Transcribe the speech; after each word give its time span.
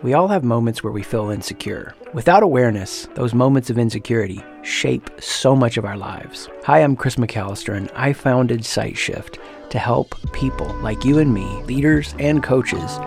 We 0.00 0.14
all 0.14 0.28
have 0.28 0.44
moments 0.44 0.84
where 0.84 0.92
we 0.92 1.02
feel 1.02 1.30
insecure. 1.30 1.92
Without 2.14 2.44
awareness, 2.44 3.08
those 3.16 3.34
moments 3.34 3.68
of 3.68 3.78
insecurity 3.78 4.40
shape 4.62 5.10
so 5.18 5.56
much 5.56 5.76
of 5.76 5.84
our 5.84 5.96
lives. 5.96 6.48
Hi, 6.66 6.84
I'm 6.84 6.94
Chris 6.94 7.16
McAllister, 7.16 7.76
and 7.76 7.90
I 7.96 8.12
founded 8.12 8.60
SightShift 8.60 9.40
to 9.70 9.78
help 9.80 10.14
people 10.32 10.72
like 10.82 11.04
you 11.04 11.18
and 11.18 11.34
me, 11.34 11.46
leaders 11.64 12.14
and 12.20 12.44
coaches, 12.44 13.00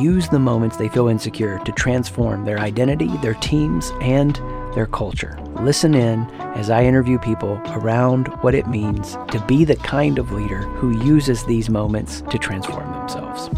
use 0.00 0.30
the 0.30 0.38
moments 0.38 0.78
they 0.78 0.88
feel 0.88 1.08
insecure 1.08 1.58
to 1.66 1.72
transform 1.72 2.46
their 2.46 2.58
identity, 2.58 3.14
their 3.18 3.34
teams, 3.34 3.92
and 4.00 4.36
their 4.74 4.86
culture. 4.86 5.38
Listen 5.60 5.94
in 5.94 6.24
as 6.54 6.70
I 6.70 6.82
interview 6.82 7.18
people 7.18 7.60
around 7.66 8.28
what 8.42 8.54
it 8.54 8.68
means 8.68 9.18
to 9.32 9.44
be 9.46 9.66
the 9.66 9.76
kind 9.76 10.18
of 10.18 10.32
leader 10.32 10.62
who 10.62 11.04
uses 11.04 11.44
these 11.44 11.68
moments 11.68 12.22
to 12.30 12.38
transform 12.38 12.90
themselves. 12.90 13.50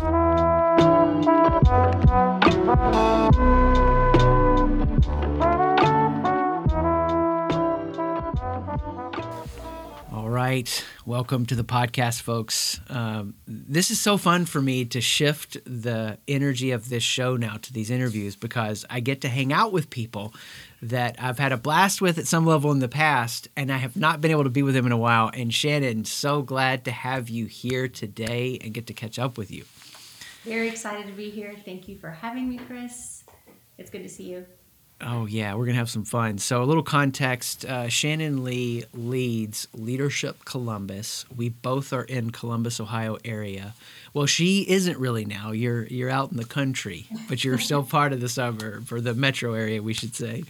All 10.11 10.29
right. 10.30 10.84
Welcome 11.05 11.45
to 11.47 11.55
the 11.55 11.62
podcast, 11.62 12.23
folks. 12.23 12.80
Um, 12.89 13.34
this 13.47 13.91
is 13.91 14.01
so 14.01 14.16
fun 14.16 14.47
for 14.47 14.62
me 14.62 14.87
to 14.87 15.03
shift 15.03 15.59
the 15.65 16.16
energy 16.27 16.70
of 16.70 16.89
this 16.89 17.03
show 17.03 17.37
now 17.37 17.56
to 17.61 17.73
these 17.73 17.91
interviews 17.91 18.34
because 18.34 18.87
I 18.89 19.01
get 19.01 19.20
to 19.23 19.28
hang 19.28 19.53
out 19.53 19.73
with 19.75 19.91
people 19.91 20.33
that 20.81 21.17
I've 21.19 21.39
had 21.39 21.53
a 21.53 21.59
blast 21.59 22.01
with 22.01 22.17
at 22.19 22.27
some 22.27 22.47
level 22.47 22.73
in 22.73 22.78
the 22.78 22.89
past, 22.89 23.48
and 23.56 23.70
I 23.70 23.77
have 23.77 23.95
not 23.95 24.23
been 24.23 24.31
able 24.31 24.45
to 24.45 24.51
be 24.51 24.62
with 24.62 24.75
them 24.75 24.87
in 24.87 24.92
a 24.92 24.97
while. 24.97 25.31
And 25.34 25.53
Shannon, 25.53 26.06
so 26.06 26.41
glad 26.41 26.87
to 26.87 26.92
have 26.92 27.28
you 27.28 27.45
here 27.45 27.89
today 27.89 28.59
and 28.62 28.73
get 28.73 28.87
to 28.87 28.95
catch 28.95 29.19
up 29.19 29.37
with 29.37 29.51
you. 29.51 29.65
Very 30.45 30.69
excited 30.69 31.07
to 31.07 31.12
be 31.12 31.30
here. 31.30 31.55
Thank 31.65 31.89
you 31.89 31.97
for 31.99 32.11
having 32.11 32.48
me, 32.48 32.59
Chris. 32.59 33.25
It's 33.78 33.91
good 33.91 34.03
to 34.03 34.09
see 34.09 34.25
you. 34.25 34.47
Oh, 35.03 35.25
yeah, 35.25 35.55
we're 35.55 35.64
going 35.64 35.75
to 35.75 35.78
have 35.78 35.89
some 35.89 36.05
fun. 36.05 36.37
So, 36.37 36.62
a 36.62 36.64
little 36.64 36.83
context 36.83 37.64
uh, 37.64 37.89
Shannon 37.89 38.45
Lee 38.45 38.84
leads 38.92 39.67
Leadership 39.73 40.45
Columbus. 40.45 41.25
We 41.34 41.48
both 41.48 41.95
are 41.95 42.03
in 42.03 42.31
Columbus, 42.33 42.81
Ohio 42.81 43.17
area. 43.25 43.75
Well, 44.12 44.27
she 44.27 44.69
isn't 44.69 44.98
really 44.98 45.25
now. 45.25 45.53
You're 45.53 45.87
you're 45.87 46.11
out 46.11 46.33
in 46.33 46.37
the 46.37 46.45
country, 46.45 47.07
but 47.29 47.42
you're 47.45 47.59
still 47.59 47.83
part 47.98 48.12
of 48.12 48.20
the 48.20 48.29
suburb 48.29 48.92
or 48.92 49.01
the 49.01 49.14
metro 49.14 49.55
area, 49.55 49.83
we 49.83 49.95
should 49.95 50.14
say, 50.14 50.45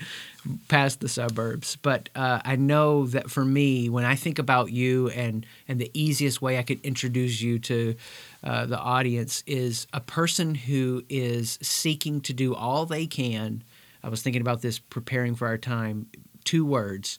past 0.69 1.01
the 1.01 1.09
suburbs. 1.09 1.77
But 1.77 2.09
uh, 2.15 2.41
I 2.45 2.57
know 2.57 3.07
that 3.07 3.31
for 3.31 3.45
me, 3.45 3.89
when 3.89 4.05
I 4.05 4.15
think 4.15 4.39
about 4.39 4.73
you 4.73 5.09
and 5.11 5.47
and 5.69 5.81
the 5.81 5.91
easiest 5.95 6.41
way 6.41 6.59
I 6.59 6.63
could 6.63 6.81
introduce 6.81 7.41
you 7.41 7.59
to 7.61 7.95
uh, 8.43 8.67
the 8.67 8.79
audience 8.79 9.43
is 9.47 9.87
a 9.93 10.01
person 10.01 10.55
who 10.55 11.05
is 11.09 11.59
seeking 11.63 12.21
to 12.23 12.33
do 12.33 12.55
all 12.55 12.87
they 12.87 13.07
can 13.07 13.63
I 14.03 14.09
was 14.09 14.23
thinking 14.23 14.43
about 14.43 14.63
this 14.63 14.79
preparing 14.79 15.35
for 15.35 15.47
our 15.47 15.59
time. 15.59 16.07
Two 16.45 16.65
words: 16.65 17.19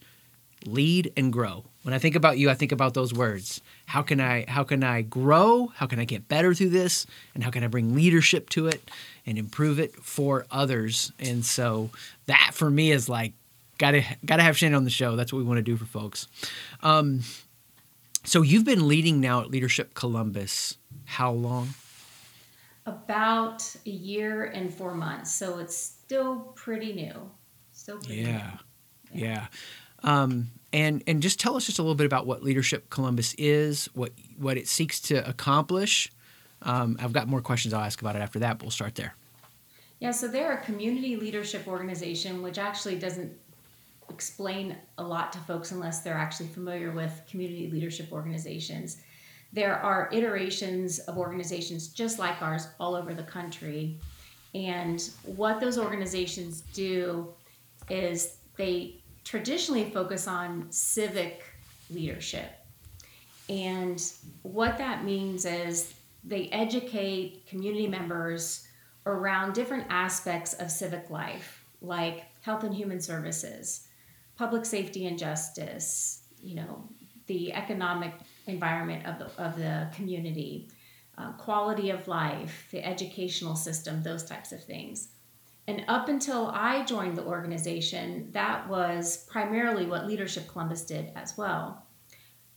lead 0.66 1.12
and 1.16 1.32
grow. 1.32 1.66
When 1.84 1.94
I 1.94 2.00
think 2.00 2.16
about 2.16 2.38
you, 2.38 2.50
I 2.50 2.54
think 2.54 2.72
about 2.72 2.94
those 2.94 3.14
words. 3.14 3.60
How 3.88 4.02
can 4.02 4.22
I 4.22 4.46
how 4.48 4.64
can 4.64 4.84
I 4.84 5.02
grow? 5.02 5.68
How 5.76 5.88
can 5.88 6.00
I 6.00 6.06
get 6.06 6.28
better 6.28 6.54
through 6.54 6.70
this? 6.70 7.08
And 7.34 7.44
how 7.44 7.50
can 7.50 7.64
I 7.64 7.68
bring 7.68 7.96
leadership 7.96 8.50
to 8.52 8.68
it 8.68 8.90
and 9.26 9.38
improve 9.38 9.80
it 9.80 9.96
for 9.96 10.46
others? 10.52 11.12
And 11.20 11.44
so 11.44 11.90
that 12.28 12.52
for 12.54 12.70
me 12.70 12.92
is 12.92 13.10
like 13.10 13.34
gotta 13.80 14.04
gotta 14.24 14.44
have 14.44 14.58
Shannon 14.58 14.76
on 14.76 14.84
the 14.84 14.92
show. 14.92 15.16
That's 15.16 15.34
what 15.34 15.40
we 15.40 15.46
want 15.46 15.58
to 15.58 15.64
do 15.64 15.76
for 15.76 15.86
folks. 15.86 16.28
Um, 16.84 17.22
so 18.24 18.44
you've 18.44 18.66
been 18.66 18.88
leading 18.88 19.20
now 19.20 19.42
at 19.42 19.50
Leadership 19.50 19.96
Columbus. 19.96 20.78
How 21.06 21.32
long? 21.32 21.70
About 22.86 23.76
a 23.86 23.90
year 23.90 24.46
and 24.46 24.72
four 24.74 24.94
months. 24.94 25.32
So 25.34 25.58
it's 25.60 25.76
still 25.76 26.54
pretty 26.56 26.94
new. 26.94 27.32
Still 27.74 27.98
pretty 27.98 28.22
yeah. 28.22 28.58
New. 29.12 29.22
Yeah. 29.22 29.48
yeah. 30.04 30.22
Um, 30.22 30.52
and 30.74 31.04
and 31.08 31.22
just 31.22 31.40
tell 31.40 31.56
us 31.56 31.66
just 31.66 31.80
a 31.80 31.82
little 31.82 31.96
bit 31.96 32.06
about 32.06 32.26
what 32.26 32.44
Leadership 32.44 32.90
Columbus 32.90 33.34
is, 33.36 33.90
what 33.94 34.12
what 34.38 34.58
it 34.58 34.68
seeks 34.68 35.00
to 35.02 35.28
accomplish. 35.28 36.10
Um, 36.64 36.98
I've 37.00 37.14
got 37.14 37.28
more 37.28 37.42
questions 37.42 37.74
I'll 37.74 37.84
ask 37.84 38.02
about 38.02 38.16
it 38.16 38.20
after 38.20 38.40
that, 38.40 38.58
but 38.58 38.66
we'll 38.66 38.72
start 38.72 38.96
there. 38.96 39.16
Yeah, 40.00 40.12
so 40.12 40.28
they're 40.28 40.54
a 40.54 40.62
community 40.62 41.16
leadership 41.16 41.68
organization, 41.68 42.42
which 42.42 42.58
actually 42.58 42.98
doesn't 42.98 43.32
explain 44.10 44.76
a 44.98 45.04
lot 45.04 45.32
to 45.34 45.40
folks 45.40 45.72
unless 45.72 46.02
they're 46.02 46.18
actually 46.18 46.48
familiar 46.50 46.92
with 46.92 47.22
community 47.30 47.70
leadership 47.70 48.12
organizations. 48.12 48.98
There 49.54 49.76
are 49.76 50.10
iterations 50.12 51.00
of 51.00 51.18
organizations 51.18 51.90
just 51.90 52.20
like 52.20 52.42
ours 52.42 52.68
all 52.80 52.96
over 52.96 53.14
the 53.14 53.24
country. 53.24 54.00
And 54.54 55.02
what 55.24 55.60
those 55.60 55.78
organizations 55.78 56.62
do 56.74 57.34
is 57.90 58.38
they 58.58 59.01
traditionally 59.24 59.90
focus 59.90 60.28
on 60.28 60.72
civic 60.72 61.44
leadership. 61.90 62.52
And 63.50 64.02
what 64.44 64.78
that 64.78 65.04
means 65.04 65.46
is 65.46 65.94
they 66.24 66.48
educate 66.50 67.46
community 67.48 67.88
members 67.88 68.68
around 69.06 69.54
different 69.54 69.86
aspects 69.90 70.54
of 70.54 70.70
civic 70.72 71.10
life, 71.10 71.66
like 71.82 72.24
health 72.42 72.64
and 72.64 72.74
human 72.74 73.02
services, 73.02 73.88
public 74.36 74.66
safety 74.66 75.08
and 75.08 75.18
justice, 75.18 76.24
you 76.42 76.56
know, 76.56 76.84
the 77.28 77.54
economic 77.54 78.14
environment 78.48 79.06
of 79.06 79.20
the, 79.20 79.44
of 79.44 79.58
the 79.58 79.88
community, 79.96 80.70
uh, 81.18 81.32
quality 81.34 81.90
of 81.90 82.08
life, 82.08 82.68
the 82.72 82.84
educational 82.86 83.56
system, 83.56 84.02
those 84.02 84.24
types 84.24 84.52
of 84.52 84.64
things. 84.64 85.10
And 85.68 85.86
up 85.88 86.10
until 86.10 86.48
I 86.48 86.84
joined 86.86 87.18
the 87.18 87.24
organization, 87.24 88.30
that 88.32 88.68
was 88.68 89.26
primarily 89.30 89.86
what 89.86 90.08
Leadership 90.08 90.48
Columbus 90.48 90.84
did 90.84 91.12
as 91.16 91.38
well. 91.38 91.86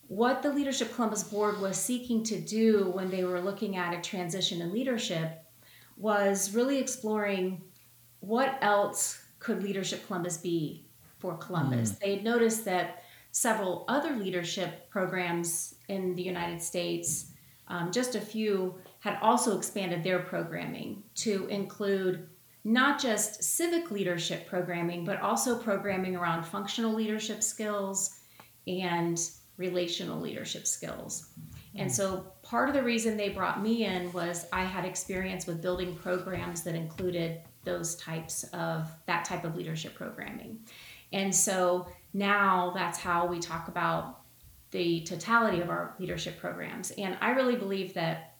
What 0.09 0.43
the 0.43 0.53
Leadership 0.53 0.95
Columbus 0.95 1.25
board 1.25 1.61
was 1.61 1.77
seeking 1.77 2.25
to 2.25 2.41
do 2.41 2.91
when 2.95 3.11
they 3.11 3.25
were 3.25 3.41
looking 3.41 3.77
at 3.77 3.97
a 3.97 4.01
transition 4.01 4.61
in 4.61 4.73
leadership 4.73 5.45
was 5.97 6.55
really 6.55 6.79
exploring 6.79 7.63
what 8.21 8.59
else 8.63 9.23
could 9.39 9.63
Leadership 9.63 10.07
Columbus 10.07 10.39
be 10.39 10.87
for 11.19 11.37
Columbus. 11.37 11.93
Mm. 11.93 11.99
They 12.01 12.15
had 12.17 12.25
noticed 12.25 12.65
that 12.65 13.05
several 13.31 13.85
other 13.89 14.15
leadership 14.17 14.89
programs 14.91 15.77
in 15.89 16.15
the 16.15 16.23
United 16.23 16.63
States, 16.63 17.33
um, 17.69 17.93
just 17.93 18.15
a 18.15 18.21
few, 18.21 18.75
had 19.01 19.19
also 19.21 19.57
expanded 19.57 20.03
their 20.03 20.21
programming 20.21 21.03
to 21.17 21.47
include 21.49 22.29
not 22.65 23.01
just 23.01 23.43
civic 23.45 23.91
leadership 23.91 24.47
programming, 24.47 25.05
but 25.05 25.21
also 25.21 25.59
programming 25.59 26.17
around 26.17 26.45
functional 26.45 26.95
leadership 26.95 27.43
skills 27.43 28.21
and 28.67 29.21
relational 29.59 30.21
leadership 30.21 30.67
skills. 30.67 31.29
And 31.75 31.91
hmm. 31.91 31.95
so 31.95 32.27
part 32.43 32.69
of 32.69 32.75
the 32.75 32.83
reason 32.83 33.17
they 33.17 33.29
brought 33.29 33.63
me 33.63 33.85
in 33.85 34.13
was 34.13 34.47
I 34.53 34.65
had 34.65 34.85
experience 34.85 35.47
with 35.47 35.63
building 35.63 35.95
programs 35.97 36.63
that 36.63 36.75
included 36.75 37.41
those 37.65 37.97
types 37.97 38.45
of 38.53 38.89
that 39.07 39.25
type 39.25 39.45
of 39.45 39.57
leadership 39.57 39.95
programming. 39.95 40.61
And 41.13 41.35
so 41.35 41.89
now 42.13 42.73
that's 42.75 42.99
how 42.99 43.27
we 43.27 43.39
talk 43.39 43.69
about 43.69 44.21
the 44.71 45.03
totality 45.05 45.61
of 45.61 45.71
our 45.71 45.95
leadership 45.99 46.39
programs. 46.41 46.91
And 46.93 47.17
I 47.21 47.31
really 47.31 47.57
believe 47.57 47.95
that 47.95 48.35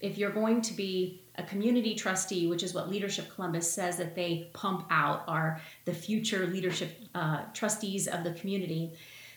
if 0.00 0.16
you're 0.16 0.30
going 0.30 0.62
to 0.62 0.74
be 0.74 1.19
a 1.36 1.42
community 1.42 1.94
trustee, 1.94 2.46
which 2.46 2.62
is 2.62 2.74
what 2.74 2.90
Leadership 2.90 3.34
Columbus 3.34 3.72
says 3.72 3.96
that 3.96 4.14
they 4.14 4.50
pump 4.52 4.86
out, 4.90 5.24
are 5.26 5.60
the 5.84 5.94
future 5.94 6.46
leadership 6.46 7.00
uh, 7.14 7.42
trustees 7.54 8.06
of 8.06 8.24
the 8.24 8.32
community, 8.32 8.92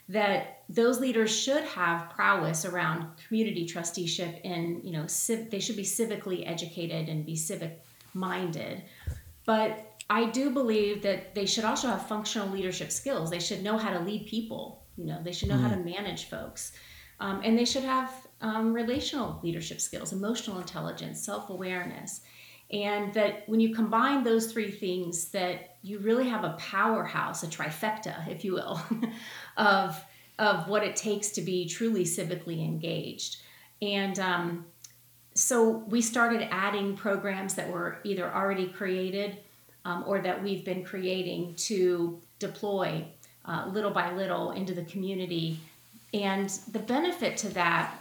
that 0.10 0.64
those 0.70 1.00
leaders 1.00 1.36
should 1.36 1.64
have 1.64 2.10
prowess 2.10 2.66
around 2.66 3.08
community 3.28 3.66
trusteeship 3.66 4.40
and 4.44 4.84
you 4.84 4.92
know 4.92 5.08
civ- 5.08 5.50
they 5.50 5.60
should 5.60 5.78
be 5.78 5.84
civically 5.84 6.46
educated 6.46 7.08
and 7.08 7.26
be 7.26 7.38
civic 7.38 7.82
minded 8.14 8.84
but 9.46 9.94
I 10.10 10.30
do 10.30 10.50
believe 10.50 11.02
that 11.04 11.34
they 11.36 11.46
should 11.46 11.66
also 11.66 11.88
have 11.88 12.08
functional 12.08 12.50
leadership 12.50 12.92
skills. 12.92 13.30
They 13.30 13.40
should 13.40 13.64
know 13.64 13.78
how 13.78 13.92
to 13.92 14.00
lead 14.00 14.28
people. 14.28 14.84
You 14.98 15.06
know, 15.06 15.22
they 15.24 15.32
should 15.32 15.50
know 15.50 15.56
mm. 15.56 15.62
how 15.62 15.70
to 15.70 15.76
mm. 15.76 15.86
manage 15.86 16.30
folks, 16.30 16.74
um, 17.20 17.42
and 17.44 17.58
they 17.58 17.66
should 17.66 17.84
have 17.84 18.12
um, 18.44 18.74
relational 18.74 19.40
leadership 19.42 19.82
skills, 19.82 20.14
emotional 20.14 20.60
intelligence, 20.60 21.26
self 21.26 21.50
awareness, 21.50 22.22
and 22.72 23.14
that 23.14 23.48
when 23.48 23.60
you 23.60 23.74
combine 23.74 24.24
those 24.24 24.52
three 24.52 24.70
things, 24.70 25.30
that 25.30 25.78
you 25.82 26.00
really 26.00 26.28
have 26.30 26.44
a 26.44 26.56
powerhouse, 26.60 27.44
a 27.44 27.48
trifecta, 27.48 28.28
if 28.32 28.46
you 28.46 28.54
will, 28.54 28.80
of 29.58 30.04
of 30.40 30.68
what 30.68 30.84
it 30.84 30.96
takes 30.96 31.30
to 31.30 31.42
be 31.42 31.68
truly 31.68 32.04
civically 32.04 32.64
engaged. 32.64 33.42
And 33.82 34.20
um, 34.20 34.66
so 35.36 35.84
we 35.88 36.02
started 36.02 36.48
adding 36.52 36.96
programs 36.96 37.54
that 37.56 37.72
were 37.72 38.00
either 38.04 38.34
already 38.34 38.68
created 38.68 39.38
um, 39.86 40.04
or 40.08 40.22
that 40.22 40.42
we've 40.42 40.64
been 40.66 40.84
creating 40.84 41.56
to 41.56 42.20
deploy 42.40 43.06
uh, 43.46 43.70
little 43.72 43.92
by 43.92 44.12
little 44.14 44.52
into 44.52 44.74
the 44.74 44.84
community. 44.86 45.60
And 46.14 46.50
the 46.72 46.80
benefit 46.80 47.38
to 47.38 47.50
that, 47.50 48.00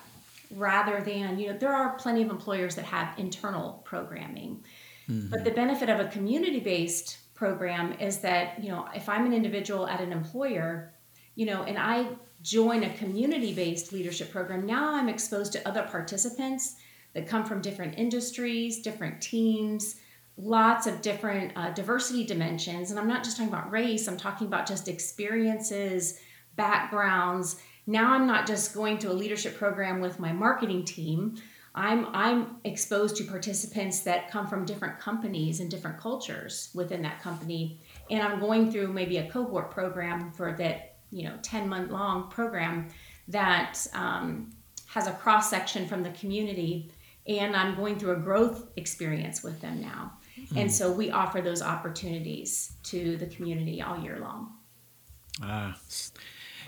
rather 0.54 1.00
than, 1.02 1.38
you 1.38 1.52
know, 1.52 1.58
there 1.58 1.72
are 1.72 1.96
plenty 1.96 2.22
of 2.22 2.30
employers 2.30 2.74
that 2.76 2.84
have 2.84 3.18
internal 3.18 3.82
programming. 3.84 4.64
Mm-hmm. 5.08 5.30
But 5.30 5.44
the 5.44 5.50
benefit 5.50 5.88
of 5.88 6.00
a 6.00 6.08
community 6.08 6.60
based 6.60 7.18
program 7.34 7.92
is 7.94 8.18
that, 8.18 8.62
you 8.62 8.70
know, 8.70 8.88
if 8.94 9.08
I'm 9.08 9.26
an 9.26 9.32
individual 9.32 9.86
at 9.86 10.00
an 10.00 10.12
employer, 10.12 10.92
you 11.34 11.46
know, 11.46 11.62
and 11.62 11.78
I 11.78 12.08
join 12.42 12.84
a 12.84 12.94
community 12.94 13.54
based 13.54 13.92
leadership 13.92 14.30
program, 14.30 14.66
now 14.66 14.94
I'm 14.94 15.08
exposed 15.08 15.52
to 15.52 15.68
other 15.68 15.82
participants 15.82 16.76
that 17.14 17.26
come 17.26 17.44
from 17.44 17.60
different 17.60 17.98
industries, 17.98 18.80
different 18.80 19.20
teams, 19.20 19.96
lots 20.36 20.86
of 20.86 21.02
different 21.02 21.52
uh, 21.56 21.70
diversity 21.70 22.24
dimensions. 22.24 22.90
And 22.90 22.98
I'm 22.98 23.08
not 23.08 23.22
just 23.22 23.36
talking 23.36 23.52
about 23.52 23.70
race, 23.70 24.08
I'm 24.08 24.16
talking 24.16 24.46
about 24.46 24.66
just 24.66 24.88
experiences, 24.88 26.18
backgrounds. 26.56 27.60
Now 27.86 28.12
I'm 28.12 28.26
not 28.26 28.46
just 28.46 28.74
going 28.74 28.98
to 28.98 29.10
a 29.10 29.12
leadership 29.12 29.56
program 29.56 30.00
with 30.00 30.20
my 30.20 30.32
marketing 30.32 30.84
team. 30.84 31.36
I'm 31.74 32.06
I'm 32.14 32.56
exposed 32.64 33.16
to 33.16 33.24
participants 33.24 34.00
that 34.00 34.30
come 34.30 34.46
from 34.46 34.64
different 34.64 35.00
companies 35.00 35.60
and 35.60 35.70
different 35.70 35.98
cultures 35.98 36.70
within 36.74 37.02
that 37.02 37.20
company, 37.22 37.80
and 38.10 38.22
I'm 38.22 38.40
going 38.40 38.70
through 38.70 38.92
maybe 38.92 39.16
a 39.18 39.30
cohort 39.30 39.70
program 39.70 40.32
for 40.32 40.52
that 40.58 40.96
you 41.10 41.24
know 41.24 41.34
10 41.42 41.68
month 41.68 41.90
long 41.90 42.28
program 42.28 42.88
that 43.28 43.78
um, 43.94 44.50
has 44.86 45.06
a 45.06 45.12
cross 45.12 45.48
section 45.48 45.88
from 45.88 46.02
the 46.02 46.10
community, 46.10 46.92
and 47.26 47.56
I'm 47.56 47.74
going 47.74 47.98
through 47.98 48.12
a 48.12 48.20
growth 48.20 48.68
experience 48.76 49.42
with 49.42 49.60
them 49.62 49.80
now, 49.80 50.12
mm. 50.38 50.60
and 50.60 50.70
so 50.70 50.92
we 50.92 51.10
offer 51.10 51.40
those 51.40 51.62
opportunities 51.62 52.72
to 52.84 53.16
the 53.16 53.26
community 53.26 53.80
all 53.80 53.98
year 53.98 54.18
long. 54.20 54.52
Ah, 55.42 55.74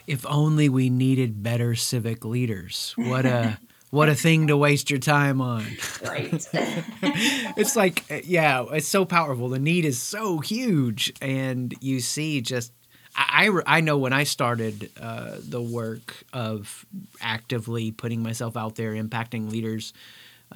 if 0.06 0.27
only 0.27 0.69
we 0.69 0.91
needed 0.91 1.43
better 1.43 1.75
civic 1.75 2.25
leaders. 2.25 2.95
What 2.97 3.27
a 3.27 3.59
what 3.95 4.09
a 4.09 4.15
thing 4.17 4.49
to 4.49 4.56
waste 4.56 4.91
your 4.91 4.99
time 4.99 5.41
on. 5.41 5.65
Right. 6.05 6.33
it's 6.53 7.77
like, 7.77 8.05
yeah, 8.27 8.65
it's 8.73 8.89
so 8.89 9.05
powerful. 9.05 9.49
The 9.49 9.61
need 9.61 9.85
is 9.85 10.03
so 10.03 10.41
huge. 10.41 11.12
And 11.23 11.73
you 11.81 12.01
see 12.01 12.41
just, 12.41 12.73
I, 13.15 13.49
I, 13.49 13.77
I 13.77 13.81
know 13.83 13.97
when 13.97 14.12
I 14.12 14.25
started 14.25 14.91
uh, 15.01 15.37
the 15.39 15.62
work 15.62 16.25
of 16.33 16.85
actively 17.21 17.93
putting 17.93 18.21
myself 18.21 18.57
out 18.57 18.75
there, 18.75 18.95
impacting 18.95 19.49
leaders, 19.49 19.93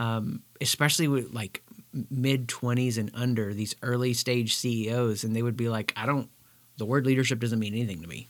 um, 0.00 0.42
especially 0.60 1.06
with 1.06 1.32
like 1.32 1.62
mid 2.10 2.48
20s 2.48 2.98
and 2.98 3.08
under, 3.14 3.54
these 3.54 3.76
early 3.82 4.14
stage 4.14 4.56
CEOs, 4.56 5.22
and 5.22 5.36
they 5.36 5.42
would 5.42 5.56
be 5.56 5.68
like, 5.68 5.92
I 5.94 6.06
don't, 6.06 6.28
the 6.76 6.84
word 6.84 7.06
leadership 7.06 7.38
doesn't 7.38 7.60
mean 7.60 7.74
anything 7.74 8.02
to 8.02 8.08
me. 8.08 8.26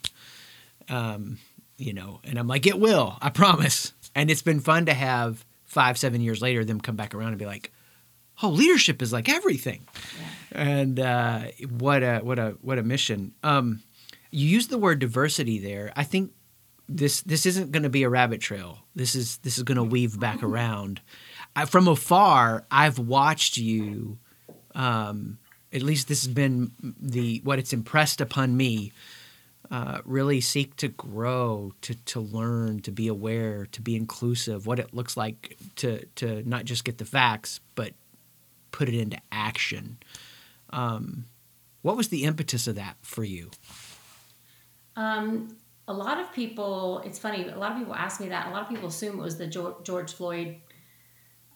Um, 0.88 1.38
you 1.76 1.92
know, 1.92 2.20
and 2.24 2.38
I'm 2.38 2.48
like, 2.48 2.66
it 2.66 2.78
will, 2.78 3.16
I 3.22 3.30
promise. 3.30 3.92
And 4.14 4.30
it's 4.30 4.42
been 4.42 4.60
fun 4.60 4.86
to 4.86 4.94
have 4.94 5.44
five, 5.64 5.96
seven 5.96 6.20
years 6.20 6.42
later 6.42 6.64
them 6.64 6.80
come 6.80 6.96
back 6.96 7.14
around 7.14 7.28
and 7.28 7.38
be 7.38 7.46
like, 7.46 7.72
oh, 8.42 8.48
leadership 8.48 9.02
is 9.02 9.12
like 9.12 9.28
everything. 9.28 9.86
Yeah. 10.52 10.60
And 10.60 11.00
uh, 11.00 11.40
what 11.78 12.02
a 12.02 12.18
what 12.20 12.38
a 12.38 12.56
what 12.62 12.78
a 12.78 12.82
mission. 12.82 13.34
Um, 13.42 13.82
you 14.30 14.46
use 14.48 14.68
the 14.68 14.78
word 14.78 14.98
diversity 14.98 15.58
there. 15.58 15.92
I 15.94 16.04
think 16.04 16.32
this 16.88 17.20
this 17.22 17.46
isn't 17.46 17.70
going 17.72 17.82
to 17.82 17.88
be 17.88 18.02
a 18.02 18.08
rabbit 18.08 18.40
trail. 18.40 18.78
This 18.94 19.14
is 19.14 19.38
this 19.38 19.58
is 19.58 19.64
going 19.64 19.76
to 19.76 19.84
weave 19.84 20.18
back 20.18 20.42
around. 20.42 21.00
I, 21.54 21.66
from 21.66 21.88
afar, 21.88 22.64
I've 22.70 22.98
watched 22.98 23.56
you. 23.56 24.18
Um, 24.74 25.38
at 25.72 25.82
least 25.82 26.08
this 26.08 26.24
has 26.24 26.32
been 26.32 26.72
the 26.80 27.40
what 27.44 27.58
it's 27.58 27.72
impressed 27.72 28.20
upon 28.20 28.56
me 28.56 28.92
uh, 29.70 30.00
really 30.04 30.40
seek 30.40 30.76
to 30.76 30.88
grow, 30.88 31.72
to 31.82 31.94
to 31.94 32.20
learn, 32.20 32.80
to 32.80 32.90
be 32.90 33.08
aware, 33.08 33.66
to 33.66 33.82
be 33.82 33.96
inclusive, 33.96 34.66
what 34.66 34.78
it 34.78 34.94
looks 34.94 35.16
like 35.16 35.56
to 35.76 36.04
to 36.16 36.48
not 36.48 36.64
just 36.64 36.84
get 36.84 36.98
the 36.98 37.04
facts, 37.04 37.60
but 37.74 37.92
put 38.70 38.88
it 38.88 38.94
into 38.94 39.18
action. 39.30 39.98
Um, 40.70 41.26
what 41.82 41.96
was 41.96 42.08
the 42.08 42.24
impetus 42.24 42.66
of 42.66 42.74
that 42.76 42.96
for 43.02 43.24
you? 43.24 43.50
Um, 44.96 45.56
a 45.86 45.92
lot 45.92 46.18
of 46.18 46.32
people, 46.32 47.00
it's 47.04 47.18
funny, 47.18 47.48
a 47.48 47.56
lot 47.56 47.72
of 47.72 47.78
people 47.78 47.94
ask 47.94 48.20
me 48.20 48.28
that. 48.28 48.48
A 48.48 48.50
lot 48.50 48.62
of 48.62 48.68
people 48.68 48.88
assume 48.88 49.18
it 49.18 49.22
was 49.22 49.38
the 49.38 49.46
George 49.46 50.12
Floyd, 50.12 50.56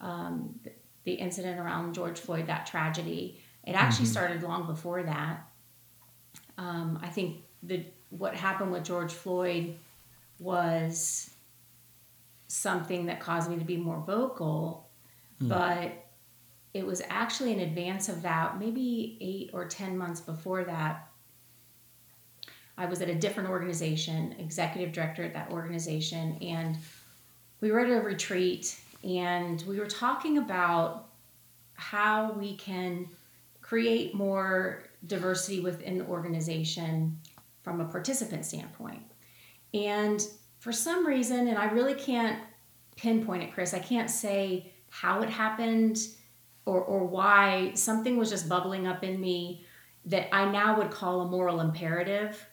um, 0.01 0.59
the 1.03 1.13
incident 1.13 1.59
around 1.59 1.93
George 1.93 2.19
Floyd, 2.19 2.47
that 2.47 2.65
tragedy. 2.65 3.39
It 3.65 3.73
actually 3.73 4.05
mm-hmm. 4.05 4.11
started 4.11 4.43
long 4.43 4.65
before 4.65 5.03
that. 5.03 5.47
Um, 6.57 6.99
I 7.01 7.09
think 7.09 7.43
the 7.61 7.85
what 8.17 8.35
happened 8.35 8.71
with 8.71 8.83
George 8.83 9.13
Floyd 9.13 9.75
was 10.39 11.29
something 12.47 13.07
that 13.07 13.19
caused 13.19 13.49
me 13.49 13.57
to 13.57 13.65
be 13.65 13.77
more 13.77 14.03
vocal, 14.05 14.87
mm. 15.41 15.49
but 15.49 16.05
it 16.73 16.85
was 16.85 17.01
actually 17.09 17.53
in 17.53 17.59
advance 17.59 18.09
of 18.09 18.21
that, 18.21 18.59
maybe 18.59 19.17
eight 19.21 19.49
or 19.53 19.65
10 19.65 19.97
months 19.97 20.21
before 20.21 20.63
that. 20.63 21.07
I 22.77 22.85
was 22.85 23.01
at 23.01 23.09
a 23.09 23.15
different 23.15 23.49
organization, 23.49 24.35
executive 24.39 24.91
director 24.91 25.23
at 25.23 25.33
that 25.33 25.51
organization, 25.51 26.37
and 26.41 26.77
we 27.61 27.71
were 27.71 27.79
at 27.79 27.89
a 27.89 28.01
retreat 28.01 28.79
and 29.03 29.63
we 29.67 29.79
were 29.79 29.87
talking 29.87 30.37
about 30.37 31.09
how 31.75 32.31
we 32.33 32.55
can 32.55 33.07
create 33.61 34.13
more 34.13 34.83
diversity 35.07 35.59
within 35.59 35.97
the 35.97 36.05
organization 36.05 37.19
from 37.63 37.81
a 37.81 37.85
participant 37.85 38.45
standpoint. 38.45 39.01
And 39.73 40.21
for 40.59 40.71
some 40.71 41.05
reason, 41.05 41.47
and 41.47 41.57
I 41.57 41.65
really 41.65 41.95
can't 41.95 42.39
pinpoint 42.95 43.43
it, 43.43 43.53
Chris, 43.53 43.73
I 43.73 43.79
can't 43.79 44.09
say 44.09 44.73
how 44.89 45.21
it 45.21 45.29
happened 45.29 45.97
or, 46.65 46.81
or 46.81 47.05
why 47.05 47.71
something 47.73 48.17
was 48.17 48.29
just 48.29 48.47
bubbling 48.47 48.85
up 48.87 49.03
in 49.03 49.19
me 49.19 49.65
that 50.05 50.33
I 50.35 50.49
now 50.49 50.77
would 50.77 50.91
call 50.91 51.21
a 51.21 51.29
moral 51.29 51.61
imperative, 51.61 52.45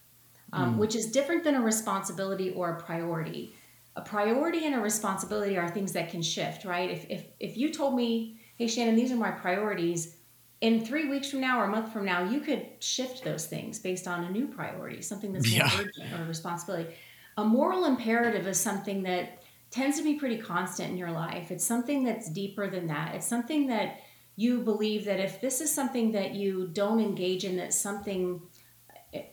um, 0.52 0.74
mm. 0.74 0.78
which 0.78 0.96
is 0.96 1.10
different 1.10 1.44
than 1.44 1.56
a 1.56 1.60
responsibility 1.60 2.50
or 2.50 2.76
a 2.76 2.80
priority. 2.80 3.54
A 3.96 4.00
priority 4.00 4.66
and 4.66 4.74
a 4.74 4.80
responsibility 4.80 5.58
are 5.58 5.68
things 5.68 5.92
that 5.92 6.10
can 6.10 6.22
shift, 6.22 6.64
right? 6.64 6.90
If, 6.90 7.06
if, 7.10 7.24
if 7.40 7.56
you 7.56 7.72
told 7.72 7.94
me, 7.94 8.40
hey, 8.56 8.68
Shannon, 8.68 8.94
these 8.94 9.12
are 9.12 9.16
my 9.16 9.32
priorities, 9.32 10.16
in 10.60 10.84
three 10.84 11.08
weeks 11.08 11.30
from 11.30 11.40
now 11.40 11.60
or 11.60 11.64
a 11.64 11.68
month 11.68 11.92
from 11.92 12.04
now, 12.04 12.22
you 12.22 12.40
could 12.40 12.66
shift 12.80 13.24
those 13.24 13.46
things 13.46 13.78
based 13.78 14.06
on 14.06 14.24
a 14.24 14.30
new 14.30 14.46
priority, 14.46 15.00
something 15.00 15.32
that's 15.32 15.50
more 15.50 15.66
urgent 15.78 16.12
or 16.12 16.22
a 16.22 16.26
responsibility. 16.26 16.94
A 17.38 17.44
moral 17.44 17.86
imperative 17.86 18.46
is 18.46 18.60
something 18.60 19.02
that 19.04 19.42
tends 19.70 19.96
to 19.96 20.02
be 20.02 20.16
pretty 20.16 20.36
constant 20.36 20.90
in 20.90 20.98
your 20.98 21.12
life. 21.12 21.50
It's 21.50 21.64
something 21.64 22.04
that's 22.04 22.28
deeper 22.28 22.68
than 22.68 22.88
that. 22.88 23.14
It's 23.14 23.26
something 23.26 23.68
that 23.68 24.00
you 24.36 24.60
believe 24.60 25.04
that 25.06 25.20
if 25.20 25.40
this 25.40 25.60
is 25.60 25.72
something 25.72 26.12
that 26.12 26.34
you 26.34 26.68
don't 26.72 27.00
engage 27.00 27.44
in, 27.44 27.56
that 27.56 27.72
something, 27.72 28.42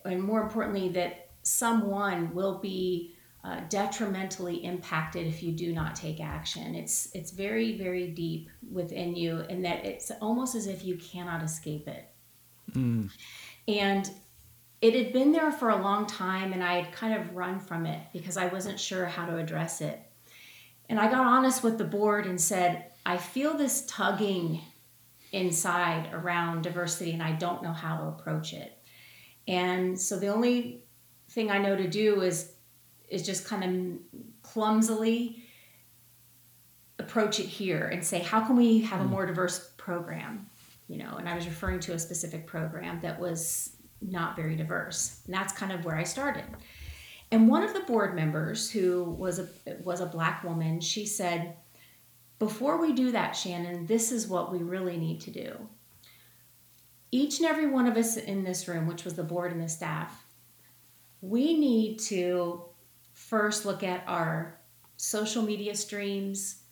and 0.06 0.24
more 0.24 0.42
importantly, 0.42 0.90
that 0.90 1.30
someone 1.42 2.34
will 2.34 2.60
be 2.60 3.17
uh, 3.48 3.62
detrimentally 3.70 4.66
impacted 4.66 5.26
if 5.26 5.42
you 5.42 5.54
do 5.54 5.72
not 5.72 5.96
take 5.96 6.20
action. 6.20 6.76
It's 6.76 7.10
it's 7.14 7.32
very 7.32 7.78
very 7.78 8.08
deep 8.10 8.50
within 8.70 9.16
you, 9.16 9.40
and 9.50 9.64
that 9.64 9.86
it's 9.86 10.12
almost 10.22 10.54
as 10.54 10.68
if 10.68 10.84
you 10.84 10.98
cannot 10.98 11.42
escape 11.42 11.88
it. 11.88 12.10
Mm. 12.74 13.10
And 13.70 14.12
it 14.82 14.94
had 14.96 15.14
been 15.14 15.32
there 15.32 15.52
for 15.52 15.70
a 15.70 15.82
long 15.82 16.08
time, 16.08 16.52
and 16.52 16.62
I 16.62 16.82
had 16.82 16.92
kind 16.92 17.14
of 17.14 17.36
run 17.36 17.60
from 17.60 17.86
it 17.86 18.02
because 18.12 18.36
I 18.36 18.48
wasn't 18.48 18.80
sure 18.80 19.06
how 19.06 19.26
to 19.26 19.38
address 19.38 19.80
it. 19.80 20.00
And 20.90 21.00
I 21.00 21.10
got 21.10 21.26
honest 21.26 21.64
with 21.64 21.78
the 21.78 21.86
board 21.86 22.26
and 22.26 22.40
said, 22.40 22.86
I 23.06 23.16
feel 23.16 23.58
this 23.58 23.86
tugging 23.88 24.60
inside 25.32 26.10
around 26.12 26.64
diversity, 26.64 27.14
and 27.14 27.24
I 27.24 27.32
don't 27.32 27.64
know 27.64 27.72
how 27.72 27.98
to 27.98 28.04
approach 28.08 28.52
it. 28.52 28.78
And 29.48 30.00
so 30.00 30.20
the 30.20 30.28
only 30.28 30.84
thing 31.30 31.50
I 31.50 31.60
know 31.60 31.78
to 31.78 31.88
do 31.88 32.22
is 32.22 32.52
is 33.08 33.26
just 33.26 33.46
kind 33.46 33.64
of 33.64 34.22
clumsily 34.44 35.44
approach 37.00 37.40
it 37.40 37.46
here 37.46 37.88
and 37.88 38.04
say, 38.04 38.20
how 38.20 38.42
can 38.42 38.56
we 38.56 38.82
have 38.82 39.00
a 39.00 39.04
hmm. 39.04 39.12
more 39.12 39.26
diverse 39.26 39.72
program? 39.78 40.48
You 40.88 40.98
know, 40.98 41.18
and 41.18 41.28
I 41.28 41.36
was 41.36 41.46
referring 41.46 41.80
to 41.82 41.94
a 41.94 42.00
specific 42.00 42.48
program 42.48 43.00
that 43.02 43.20
was 43.20 43.76
not 44.02 44.36
very 44.36 44.56
diverse. 44.56 45.22
And 45.26 45.34
that's 45.34 45.54
kind 45.54 45.72
of 45.72 45.86
where 45.86 45.96
I 45.96 46.04
started. 46.04 46.46
And 47.32 47.50
one 47.50 47.64
of 47.64 47.74
the 47.74 47.82
board 47.82 48.16
members 48.16 48.72
who 48.72 49.04
was 49.04 49.40
a 49.40 49.48
was 49.84 50.00
a 50.00 50.06
black 50.06 50.44
woman, 50.44 50.80
she 50.80 51.06
said, 51.06 51.58
"Before 52.40 52.80
we 52.80 52.94
do 52.94 53.12
that, 53.12 53.32
Shannon, 53.32 53.86
this 53.86 54.14
is 54.14 54.28
what 54.28 54.52
we 54.52 54.60
really 54.60 54.98
need 54.98 55.20
to 55.22 55.32
do. 55.32 55.68
Each 57.12 57.40
and 57.40 57.48
every 57.48 57.68
one 57.68 57.86
of 57.86 57.98
us 57.98 58.16
in 58.16 58.44
this 58.44 58.68
room, 58.68 58.88
which 58.88 59.04
was 59.04 59.16
the 59.16 59.24
board 59.24 59.52
and 59.52 59.62
the 59.62 59.68
staff, 59.68 60.26
we 61.22 61.58
need 61.58 62.00
to 62.00 62.67
first 63.28 63.66
look 63.66 63.84
at 63.84 64.04
our 64.08 64.60
social 64.96 65.44
media 65.44 65.76
streams, 65.76 66.64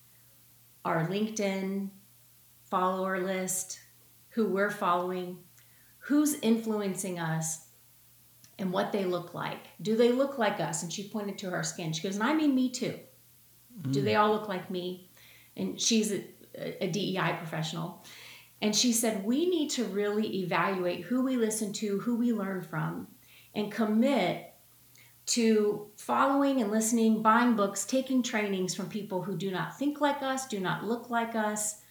our 0.86 1.08
LinkedIn 1.08 1.90
follower 2.64 3.20
list, 3.20 3.80
who 4.30 4.48
we're 4.48 4.72
following, 4.72 5.38
who's 6.00 6.36
influencing 6.36 7.20
us, 7.20 7.68
and 8.58 8.72
what 8.72 8.94
they 8.94 9.04
look 9.04 9.34
like. 9.34 9.68
Do 9.82 9.98
they 9.98 10.14
look 10.14 10.38
like 10.38 10.62
us? 10.62 10.82
And 10.82 10.92
she 10.92 11.10
pointed 11.10 11.38
to 11.40 11.50
her 11.50 11.62
skin. 11.62 11.92
She 11.92 12.02
goes, 12.02 12.16
and 12.16 12.24
I 12.24 12.34
mean 12.34 12.56
me 12.56 12.70
too. 12.70 12.98
Mm. 13.82 13.92
Do 13.92 14.02
they 14.02 14.16
all 14.16 14.32
look 14.32 14.48
like 14.48 14.72
me? 14.72 15.10
And 15.58 15.80
she's 15.80 16.14
a, 16.14 16.24
a 16.82 16.88
DEI 16.88 17.36
professional. 17.38 18.06
And 18.62 18.74
she 18.74 18.94
said, 18.94 19.26
We 19.26 19.50
need 19.50 19.72
to 19.72 19.84
really 19.84 20.38
evaluate 20.38 21.02
who 21.02 21.22
we 21.22 21.36
listen 21.36 21.74
to, 21.74 22.00
who 22.00 22.16
we 22.16 22.32
learn 22.32 22.62
from, 22.62 23.08
and 23.54 23.70
commit 23.70 24.55
to 25.28 25.88
following 25.98 26.62
and 26.62 26.72
listening, 26.72 27.22
buying 27.22 27.56
books, 27.56 27.86
taking 27.86 28.22
trainings 28.22 28.76
from 28.76 28.90
people 28.90 29.22
who 29.22 29.36
do 29.36 29.52
not 29.52 29.78
think 29.78 30.00
like 30.02 30.22
us, 30.22 30.48
do 30.48 30.60
not 30.60 30.84
look 30.84 31.10
like 31.10 31.36
us, 31.36 31.82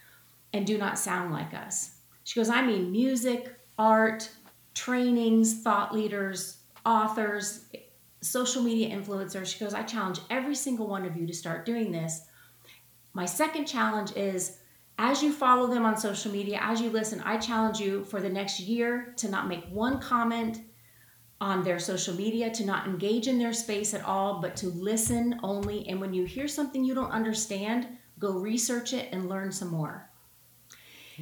and 0.52 0.66
do 0.66 0.78
not 0.78 0.98
sound 0.98 1.32
like 1.32 1.52
us. 1.52 1.96
She 2.22 2.38
goes, 2.38 2.48
I 2.48 2.62
mean, 2.62 2.92
music, 2.92 3.54
art, 3.78 4.30
trainings, 4.74 5.62
thought 5.62 5.92
leaders, 5.94 6.58
authors, 6.86 7.66
social 8.20 8.62
media 8.62 8.96
influencers. 8.96 9.46
She 9.46 9.62
goes, 9.62 9.74
I 9.74 9.82
challenge 9.82 10.20
every 10.30 10.54
single 10.54 10.86
one 10.86 11.04
of 11.04 11.16
you 11.16 11.26
to 11.26 11.34
start 11.34 11.66
doing 11.66 11.90
this. 11.92 12.22
My 13.12 13.26
second 13.26 13.66
challenge 13.66 14.12
is 14.16 14.58
as 14.98 15.22
you 15.22 15.32
follow 15.32 15.66
them 15.66 15.84
on 15.84 15.96
social 15.96 16.30
media, 16.30 16.58
as 16.62 16.80
you 16.80 16.88
listen, 16.88 17.20
I 17.24 17.36
challenge 17.36 17.80
you 17.80 18.04
for 18.04 18.20
the 18.20 18.28
next 18.28 18.60
year 18.60 19.12
to 19.16 19.28
not 19.28 19.48
make 19.48 19.64
one 19.70 20.00
comment 20.00 20.60
on 21.40 21.62
their 21.62 21.78
social 21.78 22.14
media, 22.14 22.50
to 22.50 22.64
not 22.64 22.86
engage 22.86 23.28
in 23.28 23.38
their 23.38 23.52
space 23.52 23.92
at 23.92 24.04
all, 24.04 24.40
but 24.40 24.56
to 24.56 24.68
listen 24.68 25.38
only. 25.42 25.86
And 25.88 26.00
when 26.00 26.14
you 26.14 26.24
hear 26.24 26.48
something 26.48 26.84
you 26.84 26.94
don't 26.94 27.10
understand, 27.10 27.88
go 28.18 28.32
research 28.32 28.92
it 28.92 29.08
and 29.12 29.28
learn 29.28 29.52
some 29.52 29.68
more. 29.68 30.08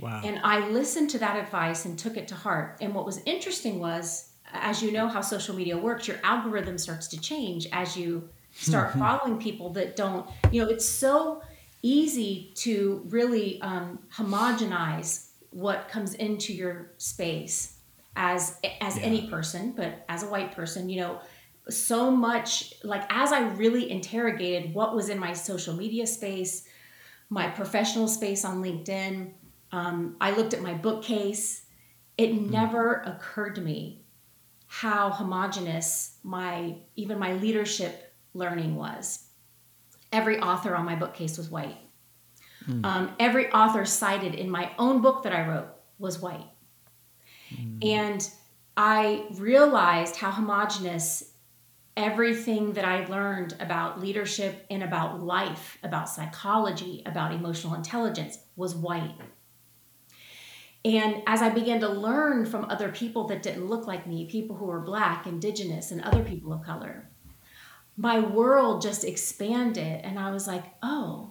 Wow. 0.00 0.22
And 0.24 0.40
I 0.42 0.68
listened 0.68 1.10
to 1.10 1.18
that 1.18 1.36
advice 1.36 1.84
and 1.84 1.98
took 1.98 2.16
it 2.16 2.28
to 2.28 2.34
heart. 2.34 2.78
And 2.80 2.94
what 2.94 3.04
was 3.04 3.20
interesting 3.26 3.78
was, 3.78 4.30
as 4.52 4.82
you 4.82 4.92
know 4.92 5.08
how 5.08 5.20
social 5.20 5.54
media 5.54 5.76
works, 5.76 6.06
your 6.06 6.18
algorithm 6.22 6.78
starts 6.78 7.08
to 7.08 7.20
change 7.20 7.66
as 7.72 7.96
you 7.96 8.28
start 8.52 8.92
following 8.98 9.38
people 9.38 9.70
that 9.70 9.96
don't, 9.96 10.28
you 10.50 10.62
know, 10.62 10.68
it's 10.68 10.84
so 10.84 11.42
easy 11.82 12.52
to 12.54 13.02
really 13.06 13.60
um, 13.62 13.98
homogenize 14.14 15.28
what 15.50 15.88
comes 15.88 16.14
into 16.14 16.52
your 16.52 16.92
space 16.98 17.78
as 18.16 18.58
as 18.80 18.98
yeah. 18.98 19.04
any 19.04 19.28
person, 19.28 19.72
but 19.72 20.04
as 20.08 20.22
a 20.22 20.26
white 20.26 20.52
person, 20.52 20.88
you 20.88 21.00
know, 21.00 21.20
so 21.68 22.10
much 22.10 22.74
like 22.84 23.04
as 23.10 23.32
I 23.32 23.48
really 23.50 23.90
interrogated 23.90 24.74
what 24.74 24.94
was 24.94 25.08
in 25.08 25.18
my 25.18 25.32
social 25.32 25.74
media 25.74 26.06
space, 26.06 26.66
my 27.30 27.48
professional 27.48 28.08
space 28.08 28.44
on 28.44 28.62
LinkedIn, 28.62 29.32
um, 29.70 30.16
I 30.20 30.32
looked 30.32 30.54
at 30.54 30.62
my 30.62 30.74
bookcase. 30.74 31.64
It 32.18 32.32
mm. 32.32 32.50
never 32.50 33.02
occurred 33.06 33.54
to 33.54 33.60
me 33.60 34.04
how 34.66 35.10
homogenous 35.10 36.18
my 36.22 36.76
even 36.96 37.18
my 37.18 37.34
leadership 37.34 38.14
learning 38.34 38.74
was. 38.74 39.26
Every 40.12 40.38
author 40.40 40.74
on 40.74 40.84
my 40.84 40.94
bookcase 40.94 41.38
was 41.38 41.48
white. 41.48 41.78
Mm. 42.68 42.84
Um, 42.84 43.16
every 43.18 43.50
author 43.50 43.84
cited 43.84 44.34
in 44.34 44.50
my 44.50 44.72
own 44.78 45.00
book 45.00 45.22
that 45.22 45.32
I 45.32 45.48
wrote 45.48 45.68
was 45.98 46.20
white. 46.20 46.46
Mm. 47.60 47.84
And 47.86 48.30
I 48.76 49.26
realized 49.34 50.16
how 50.16 50.30
homogenous 50.30 51.32
everything 51.96 52.72
that 52.72 52.84
I 52.84 53.04
learned 53.06 53.54
about 53.60 54.00
leadership 54.00 54.64
and 54.70 54.82
about 54.82 55.22
life, 55.22 55.78
about 55.82 56.08
psychology, 56.08 57.02
about 57.04 57.32
emotional 57.32 57.74
intelligence 57.74 58.38
was 58.56 58.74
white. 58.74 59.14
And 60.84 61.22
as 61.26 61.42
I 61.42 61.50
began 61.50 61.80
to 61.80 61.88
learn 61.88 62.44
from 62.46 62.64
other 62.64 62.88
people 62.88 63.28
that 63.28 63.42
didn't 63.42 63.66
look 63.66 63.86
like 63.86 64.06
me, 64.06 64.26
people 64.26 64.56
who 64.56 64.64
were 64.64 64.80
black, 64.80 65.26
indigenous, 65.26 65.90
and 65.90 66.00
other 66.00 66.24
people 66.24 66.52
of 66.52 66.64
color, 66.64 67.08
my 67.96 68.18
world 68.18 68.82
just 68.82 69.04
expanded. 69.04 70.00
And 70.02 70.18
I 70.18 70.30
was 70.32 70.46
like, 70.46 70.64
oh, 70.82 71.30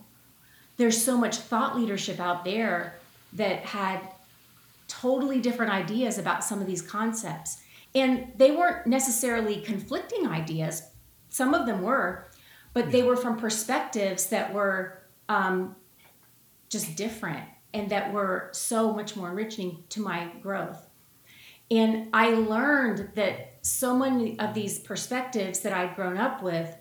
there's 0.77 1.03
so 1.03 1.17
much 1.17 1.37
thought 1.37 1.75
leadership 1.75 2.19
out 2.19 2.45
there 2.45 2.95
that 3.33 3.65
had 3.65 3.99
totally 4.91 5.39
different 5.39 5.71
ideas 5.71 6.17
about 6.17 6.43
some 6.43 6.59
of 6.61 6.67
these 6.67 6.81
concepts. 6.81 7.61
And 7.93 8.31
they 8.37 8.51
weren't 8.51 8.87
necessarily 8.87 9.61
conflicting 9.61 10.27
ideas, 10.27 10.83
some 11.29 11.53
of 11.53 11.65
them 11.65 11.81
were, 11.81 12.27
but 12.73 12.91
they 12.91 13.03
were 13.03 13.15
from 13.15 13.37
perspectives 13.37 14.27
that 14.27 14.53
were 14.53 15.01
um, 15.29 15.75
just 16.69 16.95
different 16.95 17.43
and 17.73 17.89
that 17.89 18.11
were 18.11 18.49
so 18.51 18.93
much 18.93 19.15
more 19.15 19.29
enriching 19.29 19.83
to 19.89 20.01
my 20.01 20.29
growth. 20.41 20.87
And 21.69 22.09
I 22.13 22.31
learned 22.31 23.11
that 23.15 23.59
so 23.61 23.95
many 23.95 24.37
of 24.39 24.53
these 24.53 24.79
perspectives 24.79 25.61
that 25.61 25.71
I'd 25.71 25.95
grown 25.95 26.17
up 26.17 26.43
with 26.43 26.75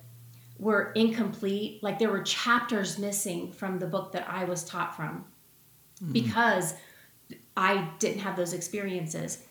were 0.58 0.90
incomplete. 0.92 1.80
Like 1.82 2.00
there 2.00 2.10
were 2.10 2.22
chapters 2.22 2.98
missing 2.98 3.52
from 3.52 3.78
the 3.78 3.86
book 3.86 4.10
that 4.12 4.28
I 4.28 4.44
was 4.44 4.64
taught 4.64 4.96
from 4.96 5.24
mm-hmm. 6.02 6.12
because 6.12 6.74
I 7.56 7.90
didn't 7.98 8.20
have 8.20 8.36
those 8.36 8.52
experiences. 8.52 9.44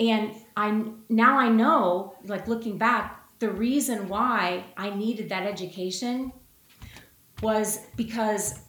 And 0.00 0.32
I 0.56 0.84
now 1.08 1.38
I 1.38 1.48
know, 1.48 2.14
like 2.24 2.46
looking 2.46 2.78
back, 2.78 3.18
the 3.38 3.50
reason 3.50 4.08
why 4.08 4.64
I 4.76 4.90
needed 4.90 5.28
that 5.30 5.46
education 5.46 6.32
was 7.42 7.80
because 7.96 8.60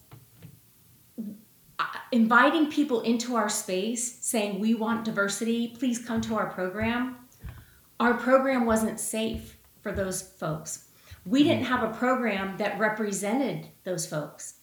inviting 2.11 2.69
people 2.69 3.01
into 3.01 3.35
our 3.35 3.49
space 3.49 4.19
saying 4.25 4.59
we 4.59 4.73
want 4.73 5.05
diversity 5.05 5.75
please 5.77 6.03
come 6.03 6.21
to 6.21 6.35
our 6.35 6.49
program 6.49 7.15
our 7.99 8.15
program 8.15 8.65
wasn't 8.65 8.99
safe 8.99 9.57
for 9.81 9.91
those 9.91 10.21
folks 10.21 10.89
we 11.25 11.43
didn't 11.43 11.63
have 11.63 11.83
a 11.83 11.97
program 11.97 12.57
that 12.57 12.77
represented 12.79 13.67
those 13.83 14.05
folks 14.05 14.55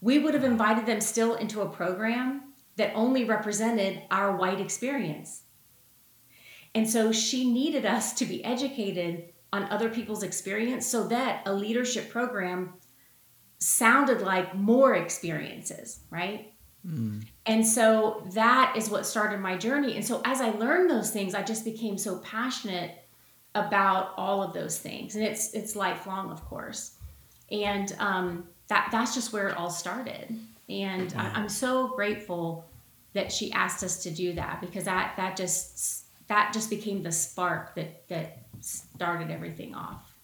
we 0.00 0.18
would 0.18 0.34
have 0.34 0.44
invited 0.44 0.86
them 0.86 1.00
still 1.00 1.34
into 1.34 1.60
a 1.60 1.68
program 1.68 2.47
that 2.78 2.92
only 2.94 3.24
represented 3.24 4.02
our 4.10 4.36
white 4.36 4.60
experience. 4.60 5.42
And 6.74 6.88
so 6.88 7.12
she 7.12 7.50
needed 7.50 7.84
us 7.84 8.14
to 8.14 8.24
be 8.24 8.44
educated 8.44 9.24
on 9.52 9.64
other 9.64 9.90
people's 9.90 10.22
experience 10.22 10.86
so 10.86 11.08
that 11.08 11.42
a 11.46 11.52
leadership 11.52 12.10
program 12.10 12.74
sounded 13.58 14.20
like 14.20 14.54
more 14.54 14.94
experiences, 14.94 16.00
right? 16.10 16.52
Mm. 16.86 17.24
And 17.46 17.66
so 17.66 18.24
that 18.34 18.74
is 18.76 18.88
what 18.88 19.06
started 19.06 19.40
my 19.40 19.56
journey. 19.56 19.96
And 19.96 20.06
so 20.06 20.22
as 20.24 20.40
I 20.40 20.50
learned 20.50 20.88
those 20.88 21.10
things, 21.10 21.34
I 21.34 21.42
just 21.42 21.64
became 21.64 21.98
so 21.98 22.18
passionate 22.18 22.92
about 23.54 24.12
all 24.16 24.42
of 24.42 24.52
those 24.52 24.78
things. 24.78 25.16
And 25.16 25.24
it's 25.24 25.52
it's 25.54 25.74
lifelong, 25.74 26.30
of 26.30 26.44
course. 26.44 26.94
And 27.50 27.92
um, 27.98 28.44
that 28.68 28.90
that's 28.92 29.14
just 29.14 29.32
where 29.32 29.48
it 29.48 29.56
all 29.56 29.70
started. 29.70 30.38
And 30.68 31.12
wow. 31.12 31.32
I, 31.34 31.40
I'm 31.40 31.48
so 31.48 31.88
grateful 31.88 32.67
that 33.18 33.32
she 33.32 33.50
asked 33.50 33.82
us 33.82 34.04
to 34.04 34.10
do 34.12 34.32
that 34.34 34.60
because 34.60 34.84
that 34.84 35.14
that 35.16 35.36
just 35.36 36.04
that 36.28 36.52
just 36.54 36.70
became 36.70 37.02
the 37.02 37.10
spark 37.10 37.74
that 37.74 38.06
that 38.06 38.44
started 38.60 39.28
everything 39.28 39.74
off. 39.74 40.14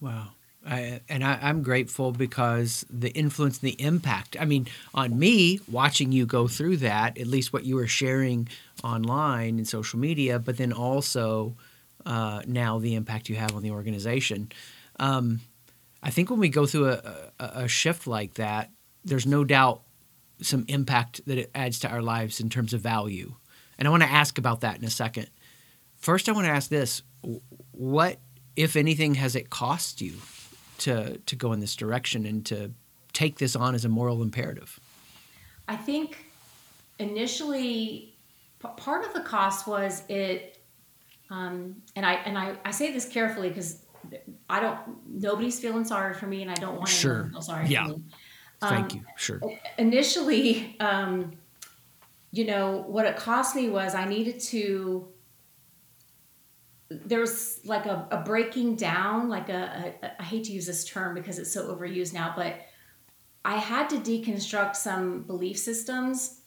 Wow. 0.00 0.30
I, 0.66 1.00
and 1.08 1.24
I, 1.24 1.48
am 1.48 1.62
grateful 1.62 2.12
because 2.12 2.84
the 2.90 3.10
influence 3.10 3.60
and 3.60 3.68
the 3.72 3.82
impact. 3.82 4.36
I 4.38 4.44
mean, 4.44 4.66
on 4.92 5.18
me, 5.18 5.60
watching 5.70 6.12
you 6.12 6.26
go 6.26 6.48
through 6.48 6.78
that, 6.78 7.16
at 7.16 7.26
least 7.26 7.52
what 7.52 7.64
you 7.64 7.76
were 7.76 7.86
sharing 7.86 8.48
online 8.84 9.56
and 9.56 9.66
social 9.66 9.98
media, 9.98 10.38
but 10.38 10.58
then 10.58 10.72
also 10.72 11.54
uh, 12.04 12.42
now 12.46 12.78
the 12.78 12.94
impact 12.94 13.30
you 13.30 13.36
have 13.36 13.54
on 13.54 13.62
the 13.62 13.70
organization. 13.70 14.52
Um, 14.98 15.40
I 16.02 16.10
think 16.10 16.28
when 16.28 16.40
we 16.40 16.50
go 16.50 16.66
through 16.66 16.90
a, 16.90 17.30
a, 17.38 17.44
a 17.64 17.68
shift 17.68 18.06
like 18.06 18.34
that, 18.34 18.70
there's 19.02 19.26
no 19.26 19.44
doubt 19.44 19.80
some 20.42 20.64
impact 20.68 21.20
that 21.26 21.38
it 21.38 21.50
adds 21.54 21.78
to 21.80 21.88
our 21.88 22.02
lives 22.02 22.40
in 22.40 22.48
terms 22.48 22.72
of 22.72 22.80
value. 22.80 23.34
And 23.78 23.86
I 23.86 23.90
want 23.90 24.02
to 24.02 24.10
ask 24.10 24.38
about 24.38 24.60
that 24.60 24.78
in 24.78 24.84
a 24.84 24.90
second. 24.90 25.28
First, 25.96 26.28
I 26.28 26.32
want 26.32 26.46
to 26.46 26.50
ask 26.50 26.70
this: 26.70 27.02
What, 27.72 28.18
if 28.56 28.76
anything, 28.76 29.14
has 29.14 29.36
it 29.36 29.50
cost 29.50 30.00
you 30.00 30.14
to 30.78 31.18
to 31.18 31.36
go 31.36 31.52
in 31.52 31.60
this 31.60 31.76
direction 31.76 32.26
and 32.26 32.44
to 32.46 32.72
take 33.12 33.38
this 33.38 33.56
on 33.56 33.74
as 33.74 33.84
a 33.84 33.88
moral 33.88 34.22
imperative? 34.22 34.80
I 35.68 35.76
think 35.76 36.24
initially, 36.98 38.14
p- 38.62 38.68
part 38.76 39.06
of 39.06 39.12
the 39.14 39.20
cost 39.20 39.66
was 39.66 40.02
it, 40.08 40.58
um, 41.30 41.76
and 41.96 42.04
I 42.04 42.14
and 42.14 42.36
I, 42.38 42.56
I 42.64 42.70
say 42.70 42.92
this 42.92 43.08
carefully 43.08 43.48
because 43.48 43.82
I 44.48 44.60
don't. 44.60 44.78
Nobody's 45.06 45.60
feeling 45.60 45.84
sorry 45.84 46.14
for 46.14 46.26
me, 46.26 46.42
and 46.42 46.50
I 46.50 46.54
don't 46.54 46.76
want 46.76 46.88
sure. 46.88 47.24
to 47.24 47.30
feel 47.30 47.42
sorry 47.42 47.66
yeah. 47.68 47.86
for 47.86 47.94
me. 47.94 48.02
Thank 48.60 48.92
um, 48.92 48.98
you. 48.98 49.04
Sure. 49.16 49.40
Initially, 49.78 50.76
um, 50.80 51.32
you 52.30 52.44
know, 52.44 52.84
what 52.86 53.06
it 53.06 53.16
cost 53.16 53.56
me 53.56 53.68
was 53.68 53.94
I 53.94 54.04
needed 54.04 54.40
to. 54.40 55.08
There 56.90 57.20
was 57.20 57.60
like 57.64 57.86
a, 57.86 58.08
a 58.10 58.18
breaking 58.18 58.74
down, 58.74 59.28
like 59.28 59.48
a, 59.48 59.94
a, 60.02 60.20
I 60.20 60.24
hate 60.24 60.44
to 60.44 60.52
use 60.52 60.66
this 60.66 60.84
term 60.84 61.14
because 61.14 61.38
it's 61.38 61.52
so 61.52 61.72
overused 61.74 62.12
now, 62.12 62.32
but 62.36 62.56
I 63.44 63.56
had 63.56 63.88
to 63.90 63.96
deconstruct 63.98 64.74
some 64.74 65.22
belief 65.22 65.56
systems. 65.56 66.40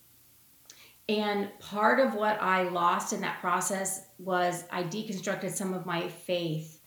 And 1.08 1.50
part 1.60 2.00
of 2.00 2.14
what 2.14 2.42
I 2.42 2.64
lost 2.64 3.14
in 3.14 3.22
that 3.22 3.40
process 3.40 4.08
was 4.20 4.66
I 4.70 4.84
deconstructed 4.84 5.52
some 5.52 5.74
of 5.74 5.86
my 5.86 6.08
faith 6.10 6.83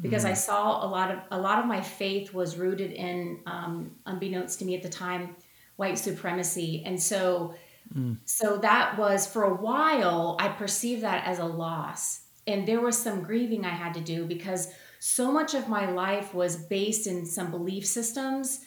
because 0.00 0.24
mm. 0.24 0.30
I 0.30 0.34
saw 0.34 0.84
a 0.84 0.88
lot 0.88 1.10
of 1.10 1.18
a 1.30 1.38
lot 1.38 1.58
of 1.58 1.66
my 1.66 1.80
faith 1.80 2.32
was 2.32 2.56
rooted 2.56 2.92
in, 2.92 3.40
um, 3.46 3.92
unbeknownst 4.06 4.58
to 4.60 4.64
me 4.64 4.76
at 4.76 4.82
the 4.82 4.88
time, 4.88 5.36
white 5.76 5.98
supremacy. 5.98 6.82
And 6.86 7.00
so, 7.00 7.54
mm. 7.94 8.16
so 8.24 8.58
that 8.58 8.98
was 8.98 9.26
for 9.26 9.44
a 9.44 9.54
while, 9.54 10.36
I 10.40 10.48
perceived 10.48 11.02
that 11.02 11.26
as 11.26 11.38
a 11.38 11.44
loss. 11.44 12.22
And 12.46 12.66
there 12.66 12.80
was 12.80 12.96
some 12.96 13.22
grieving 13.22 13.64
I 13.64 13.70
had 13.70 13.94
to 13.94 14.00
do 14.00 14.24
because 14.24 14.68
so 15.00 15.30
much 15.30 15.54
of 15.54 15.68
my 15.68 15.90
life 15.90 16.34
was 16.34 16.56
based 16.56 17.06
in 17.06 17.24
some 17.26 17.50
belief 17.50 17.86
systems 17.86 18.60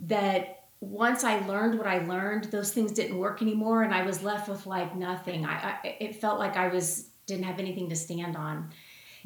that 0.00 0.64
once 0.80 1.24
I 1.24 1.46
learned 1.46 1.78
what 1.78 1.86
I 1.86 1.98
learned, 2.06 2.44
those 2.44 2.72
things 2.72 2.92
didn't 2.92 3.18
work 3.18 3.42
anymore, 3.42 3.82
and 3.82 3.94
I 3.94 4.02
was 4.02 4.22
left 4.22 4.48
with 4.48 4.66
like 4.66 4.96
nothing. 4.96 5.44
I, 5.44 5.78
I 5.84 5.96
it 6.00 6.16
felt 6.16 6.38
like 6.38 6.56
I 6.56 6.68
was 6.68 7.10
didn't 7.26 7.44
have 7.44 7.58
anything 7.58 7.88
to 7.90 7.96
stand 7.96 8.36
on, 8.36 8.70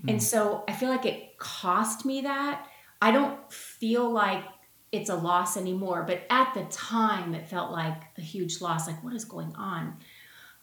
mm. 0.05 0.11
and 0.11 0.23
so 0.23 0.65
I 0.69 0.73
feel 0.73 0.91
like 0.91 1.07
it 1.07 1.39
cost 1.39 2.05
me 2.05 2.23
that. 2.23 2.67
I 3.03 3.11
don't 3.11 3.53
feel 3.53 4.11
like 4.11 4.45
it's 4.93 5.11
a 5.11 5.15
loss 5.15 5.57
anymore, 5.57 6.05
but 6.07 6.23
at 6.31 6.55
the 6.55 6.65
time, 6.65 7.35
it 7.35 7.49
felt 7.49 7.73
like 7.73 8.03
a 8.17 8.21
huge 8.21 8.61
loss. 8.61 8.87
Like 8.87 9.03
what 9.03 9.13
is 9.13 9.25
going 9.25 9.55
on? 9.57 9.97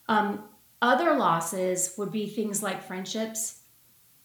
Um, 0.08 0.46
other 0.82 1.16
losses 1.16 1.94
would 1.98 2.12
be 2.12 2.28
things 2.28 2.64
like 2.64 2.82
friendships. 2.82 3.60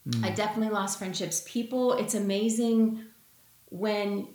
Mm. 0.09 0.25
I 0.25 0.31
definitely 0.31 0.73
lost 0.73 0.99
friendships. 0.99 1.43
People, 1.47 1.95
it's 1.95 2.15
amazing 2.15 3.05
when 3.67 4.29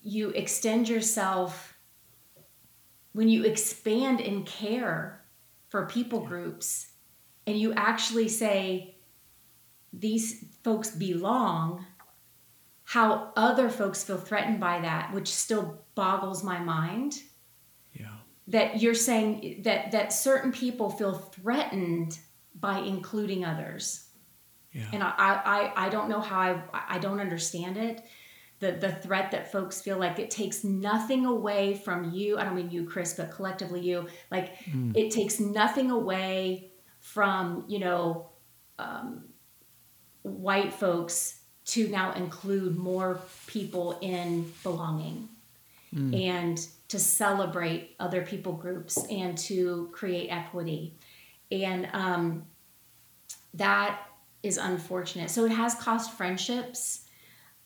you 0.00 0.30
extend 0.30 0.88
yourself, 0.88 1.76
when 3.12 3.28
you 3.28 3.44
expand 3.44 4.20
and 4.20 4.46
care 4.46 5.24
for 5.68 5.86
people 5.86 6.20
groups, 6.20 6.86
and 7.46 7.58
you 7.58 7.72
actually 7.74 8.28
say, 8.28 8.97
these 9.92 10.44
folks 10.62 10.90
belong, 10.90 11.84
how 12.84 13.32
other 13.36 13.68
folks 13.68 14.04
feel 14.04 14.18
threatened 14.18 14.60
by 14.60 14.80
that, 14.80 15.12
which 15.12 15.28
still 15.28 15.82
boggles 15.94 16.42
my 16.42 16.58
mind. 16.58 17.20
Yeah. 17.92 18.06
That 18.48 18.80
you're 18.80 18.94
saying 18.94 19.62
that 19.64 19.92
that 19.92 20.12
certain 20.12 20.52
people 20.52 20.90
feel 20.90 21.14
threatened 21.14 22.18
by 22.54 22.78
including 22.78 23.44
others. 23.44 24.06
Yeah. 24.72 24.86
And 24.92 25.02
I, 25.02 25.12
I, 25.16 25.72
I 25.86 25.88
don't 25.88 26.08
know 26.08 26.20
how 26.20 26.40
I, 26.40 26.62
I 26.88 26.98
don't 26.98 27.20
understand 27.20 27.76
it 27.76 28.02
the 28.60 28.72
the 28.72 28.92
threat 28.92 29.30
that 29.30 29.52
folks 29.52 29.80
feel 29.80 29.98
like 29.98 30.18
it 30.18 30.30
takes 30.30 30.64
nothing 30.64 31.26
away 31.26 31.74
from 31.74 32.12
you. 32.12 32.38
I 32.38 32.44
don't 32.44 32.56
mean 32.56 32.70
you, 32.70 32.84
Chris, 32.84 33.14
but 33.14 33.30
collectively 33.30 33.80
you. 33.80 34.06
Like 34.30 34.56
mm. 34.64 34.96
it 34.96 35.10
takes 35.10 35.38
nothing 35.38 35.90
away 35.90 36.72
from 37.00 37.64
you 37.68 37.78
know 37.78 38.30
um, 38.78 39.24
white 40.22 40.72
folks 40.72 41.40
to 41.66 41.88
now 41.88 42.12
include 42.12 42.76
more 42.76 43.20
people 43.46 43.98
in 44.00 44.50
belonging 44.62 45.28
mm. 45.94 46.18
and 46.18 46.66
to 46.88 46.98
celebrate 46.98 47.94
other 48.00 48.22
people 48.22 48.52
groups 48.52 48.98
and 49.10 49.36
to 49.36 49.88
create 49.92 50.28
equity. 50.28 50.94
And 51.50 51.88
um, 51.92 52.44
that 53.54 54.00
is 54.42 54.56
unfortunate. 54.56 55.30
So 55.30 55.44
it 55.44 55.52
has 55.52 55.74
cost 55.74 56.12
friendships. 56.12 57.04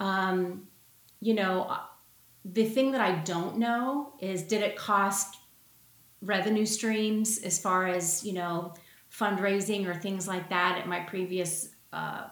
Um, 0.00 0.66
you 1.20 1.34
know, 1.34 1.64
uh, 1.64 1.80
the 2.44 2.64
thing 2.64 2.90
that 2.92 3.00
I 3.00 3.16
don't 3.20 3.58
know 3.58 4.14
is 4.20 4.42
did 4.42 4.62
it 4.62 4.76
cost 4.76 5.36
revenue 6.22 6.66
streams 6.66 7.38
as 7.38 7.60
far 7.60 7.86
as, 7.86 8.24
you 8.24 8.32
know, 8.32 8.74
fundraising 9.16 9.86
or 9.86 9.94
things 9.94 10.26
like 10.26 10.48
that 10.48 10.78
at 10.78 10.88
my 10.88 11.00
previous 11.00 11.68
uh, 11.92 12.24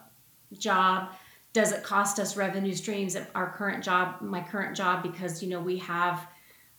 job? 0.58 1.10
Does 1.52 1.72
it 1.72 1.82
cost 1.82 2.18
us 2.18 2.36
revenue 2.36 2.74
streams 2.74 3.16
at 3.16 3.30
our 3.34 3.50
current 3.50 3.82
job, 3.82 4.20
my 4.20 4.40
current 4.40 4.76
job? 4.76 5.02
Because, 5.02 5.42
you 5.42 5.48
know, 5.48 5.60
we 5.60 5.78
have. 5.78 6.26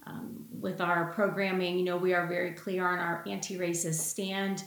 Um, 0.07 0.47
with 0.59 0.81
our 0.81 1.11
programming, 1.13 1.77
you 1.77 1.85
know, 1.85 1.95
we 1.95 2.15
are 2.15 2.25
very 2.25 2.53
clear 2.53 2.87
on 2.87 2.97
our 2.97 3.23
anti 3.27 3.55
racist 3.55 3.99
stand. 3.99 4.63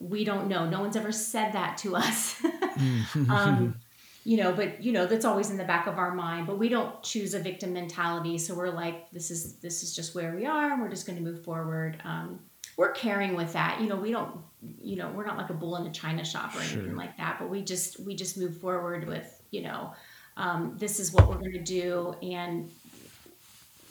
We 0.00 0.24
don't 0.24 0.48
know. 0.48 0.68
No 0.68 0.80
one's 0.80 0.96
ever 0.96 1.12
said 1.12 1.52
that 1.52 1.76
to 1.78 1.94
us. 1.94 2.40
Mm. 2.42 3.28
um, 3.30 3.74
you 4.24 4.38
know 4.38 4.52
but 4.52 4.82
you 4.82 4.90
know 4.90 5.06
that's 5.06 5.24
always 5.24 5.50
in 5.50 5.56
the 5.56 5.64
back 5.64 5.86
of 5.86 5.98
our 5.98 6.14
mind 6.14 6.46
but 6.46 6.58
we 6.58 6.68
don't 6.68 7.02
choose 7.02 7.34
a 7.34 7.38
victim 7.38 7.72
mentality 7.72 8.38
so 8.38 8.54
we're 8.54 8.70
like 8.70 9.10
this 9.10 9.30
is 9.30 9.56
this 9.56 9.82
is 9.82 9.94
just 9.94 10.14
where 10.14 10.34
we 10.34 10.46
are 10.46 10.72
and 10.72 10.82
we're 10.82 10.88
just 10.88 11.06
going 11.06 11.16
to 11.16 11.24
move 11.24 11.44
forward 11.44 12.00
um, 12.04 12.40
we're 12.76 12.92
caring 12.92 13.34
with 13.34 13.52
that 13.52 13.80
you 13.80 13.88
know 13.88 13.96
we 13.96 14.10
don't 14.10 14.36
you 14.82 14.96
know 14.96 15.08
we're 15.10 15.26
not 15.26 15.36
like 15.36 15.50
a 15.50 15.54
bull 15.54 15.76
in 15.76 15.86
a 15.86 15.92
china 15.92 16.24
shop 16.24 16.54
or 16.54 16.60
anything 16.60 16.86
sure. 16.86 16.96
like 16.96 17.16
that 17.16 17.36
but 17.38 17.48
we 17.48 17.62
just 17.62 18.00
we 18.00 18.14
just 18.14 18.36
move 18.36 18.56
forward 18.58 19.06
with 19.06 19.42
you 19.50 19.62
know 19.62 19.92
um, 20.36 20.74
this 20.78 20.98
is 20.98 21.12
what 21.12 21.28
we're 21.28 21.38
going 21.38 21.52
to 21.52 21.62
do 21.62 22.14
and 22.22 22.70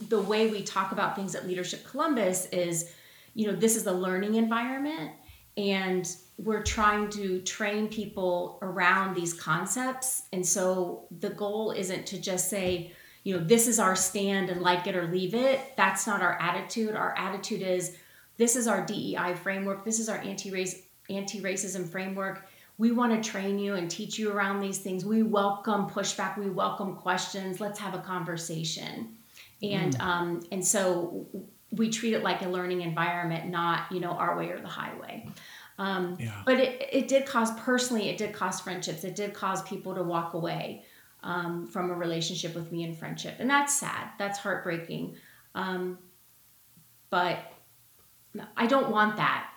the 0.09 0.21
way 0.21 0.49
we 0.49 0.61
talk 0.61 0.91
about 0.91 1.15
things 1.15 1.35
at 1.35 1.47
leadership 1.47 1.85
columbus 1.85 2.47
is 2.47 2.91
you 3.33 3.47
know 3.47 3.55
this 3.55 3.75
is 3.75 3.83
the 3.83 3.93
learning 3.93 4.35
environment 4.35 5.11
and 5.57 6.15
we're 6.37 6.63
trying 6.63 7.09
to 7.09 7.41
train 7.41 7.87
people 7.87 8.57
around 8.61 9.15
these 9.15 9.33
concepts. 9.33 10.23
And 10.33 10.45
so 10.45 11.05
the 11.19 11.29
goal 11.29 11.71
isn't 11.71 12.07
to 12.07 12.19
just 12.19 12.49
say, 12.49 12.91
you 13.23 13.37
know, 13.37 13.43
this 13.43 13.67
is 13.67 13.79
our 13.79 13.95
stand 13.95 14.49
and 14.49 14.61
like 14.61 14.87
it 14.87 14.95
or 14.95 15.07
leave 15.07 15.35
it. 15.35 15.59
That's 15.77 16.07
not 16.07 16.21
our 16.21 16.33
attitude. 16.41 16.95
Our 16.95 17.15
attitude 17.17 17.61
is 17.61 17.95
this 18.37 18.55
is 18.55 18.67
our 18.67 18.85
DEI 18.85 19.35
framework. 19.35 19.85
This 19.85 19.99
is 19.99 20.09
our 20.09 20.17
anti-race 20.17 20.81
anti-racism 21.09 21.87
framework. 21.87 22.47
We 22.77 22.91
want 22.91 23.21
to 23.21 23.29
train 23.29 23.59
you 23.59 23.75
and 23.75 23.91
teach 23.91 24.17
you 24.17 24.31
around 24.31 24.61
these 24.61 24.79
things. 24.79 25.05
We 25.05 25.21
welcome 25.21 25.87
pushback. 25.89 26.37
We 26.37 26.49
welcome 26.49 26.95
questions. 26.95 27.59
Let's 27.59 27.79
have 27.79 27.93
a 27.93 27.99
conversation. 27.99 29.15
And 29.61 29.97
mm. 29.97 30.01
um, 30.01 30.43
and 30.51 30.65
so 30.65 31.27
we 31.71 31.89
treat 31.89 32.13
it 32.13 32.23
like 32.23 32.41
a 32.41 32.49
learning 32.49 32.81
environment, 32.81 33.49
not 33.49 33.91
you 33.91 33.99
know 33.99 34.11
our 34.11 34.37
way 34.37 34.49
or 34.49 34.59
the 34.59 34.67
highway. 34.67 35.27
Um, 35.79 36.17
yeah. 36.19 36.41
But 36.45 36.59
it, 36.59 36.87
it 36.91 37.07
did 37.07 37.25
cause, 37.25 37.51
personally, 37.59 38.09
it 38.09 38.17
did 38.17 38.33
cause 38.33 38.59
friendships. 38.59 39.03
It 39.03 39.15
did 39.15 39.33
cause 39.33 39.61
people 39.63 39.95
to 39.95 40.03
walk 40.03 40.33
away 40.33 40.83
um, 41.23 41.67
from 41.67 41.89
a 41.89 41.93
relationship 41.93 42.55
with 42.55 42.71
me 42.71 42.83
in 42.83 42.95
friendship. 42.95 43.35
And 43.39 43.49
that's 43.49 43.79
sad. 43.79 44.09
That's 44.19 44.39
heartbreaking. 44.39 45.15
Um, 45.55 45.97
but 47.09 47.52
I 48.57 48.67
don't 48.67 48.89
want 48.89 49.17
that. 49.17 49.49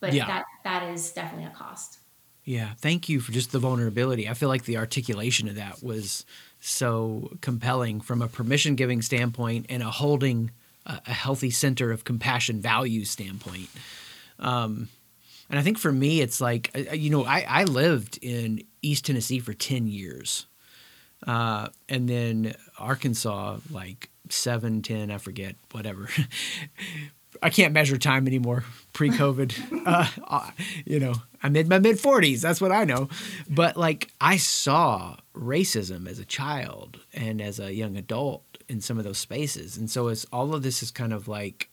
But 0.00 0.12
yeah. 0.12 0.26
that 0.26 0.44
that 0.64 0.92
is 0.92 1.12
definitely 1.12 1.46
a 1.46 1.54
cost. 1.54 1.98
Yeah. 2.44 2.70
Thank 2.78 3.08
you 3.08 3.20
for 3.20 3.32
just 3.32 3.52
the 3.52 3.58
vulnerability. 3.58 4.28
I 4.28 4.34
feel 4.34 4.50
like 4.50 4.64
the 4.64 4.76
articulation 4.76 5.48
of 5.48 5.54
that 5.54 5.82
was 5.82 6.26
so 6.60 7.30
compelling 7.40 8.00
from 8.00 8.20
a 8.20 8.28
permission 8.28 8.74
giving 8.74 9.00
standpoint 9.00 9.66
and 9.70 9.82
a 9.82 9.90
holding 9.90 10.50
a, 10.84 11.00
a 11.06 11.12
healthy 11.12 11.50
center 11.50 11.90
of 11.90 12.04
compassion 12.04 12.60
value 12.60 13.04
standpoint. 13.04 13.70
Um, 14.38 14.88
and 15.48 15.58
I 15.58 15.62
think 15.62 15.78
for 15.78 15.92
me, 15.92 16.20
it's 16.20 16.40
like, 16.40 16.70
you 16.92 17.10
know, 17.10 17.24
I, 17.24 17.46
I 17.48 17.64
lived 17.64 18.18
in 18.20 18.62
East 18.82 19.06
Tennessee 19.06 19.38
for 19.38 19.52
10 19.52 19.86
years. 19.86 20.46
Uh, 21.26 21.68
and 21.88 22.08
then 22.08 22.54
Arkansas, 22.78 23.58
like 23.70 24.10
seven, 24.28 24.82
10, 24.82 25.10
I 25.10 25.18
forget, 25.18 25.56
whatever. 25.72 26.08
I 27.42 27.50
can't 27.50 27.72
measure 27.72 27.98
time 27.98 28.26
anymore 28.26 28.64
pre 28.92 29.10
COVID. 29.10 29.82
uh, 29.86 30.08
uh, 30.26 30.50
you 30.84 31.00
know, 31.00 31.14
I'm 31.42 31.54
in 31.56 31.68
my 31.68 31.78
mid 31.78 31.96
40s. 31.96 32.40
That's 32.40 32.60
what 32.60 32.72
I 32.72 32.84
know. 32.84 33.08
But 33.48 33.76
like, 33.76 34.10
I 34.20 34.36
saw 34.36 35.16
racism 35.34 36.08
as 36.08 36.18
a 36.18 36.24
child 36.24 37.00
and 37.12 37.40
as 37.40 37.58
a 37.58 37.74
young 37.74 37.96
adult 37.96 38.44
in 38.68 38.80
some 38.80 38.98
of 38.98 39.04
those 39.04 39.18
spaces. 39.18 39.76
And 39.76 39.90
so 39.90 40.08
it's 40.08 40.24
all 40.32 40.54
of 40.54 40.62
this 40.62 40.82
is 40.82 40.90
kind 40.90 41.12
of 41.12 41.28
like 41.28 41.68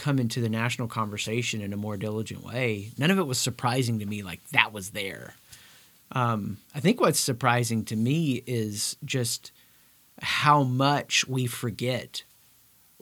come 0.00 0.18
into 0.18 0.40
the 0.40 0.48
national 0.48 0.88
conversation 0.88 1.60
in 1.60 1.74
a 1.74 1.76
more 1.76 1.98
diligent 1.98 2.42
way, 2.42 2.90
none 2.96 3.10
of 3.10 3.18
it 3.18 3.26
was 3.26 3.38
surprising 3.38 3.98
to 3.98 4.06
me 4.06 4.22
like 4.22 4.42
that 4.48 4.72
was 4.72 4.90
there. 4.90 5.34
Um, 6.12 6.56
I 6.74 6.80
think 6.80 7.00
what's 7.00 7.20
surprising 7.20 7.84
to 7.84 7.96
me 7.96 8.42
is 8.46 8.96
just 9.04 9.52
how 10.22 10.62
much 10.62 11.28
we 11.28 11.46
forget. 11.46 12.22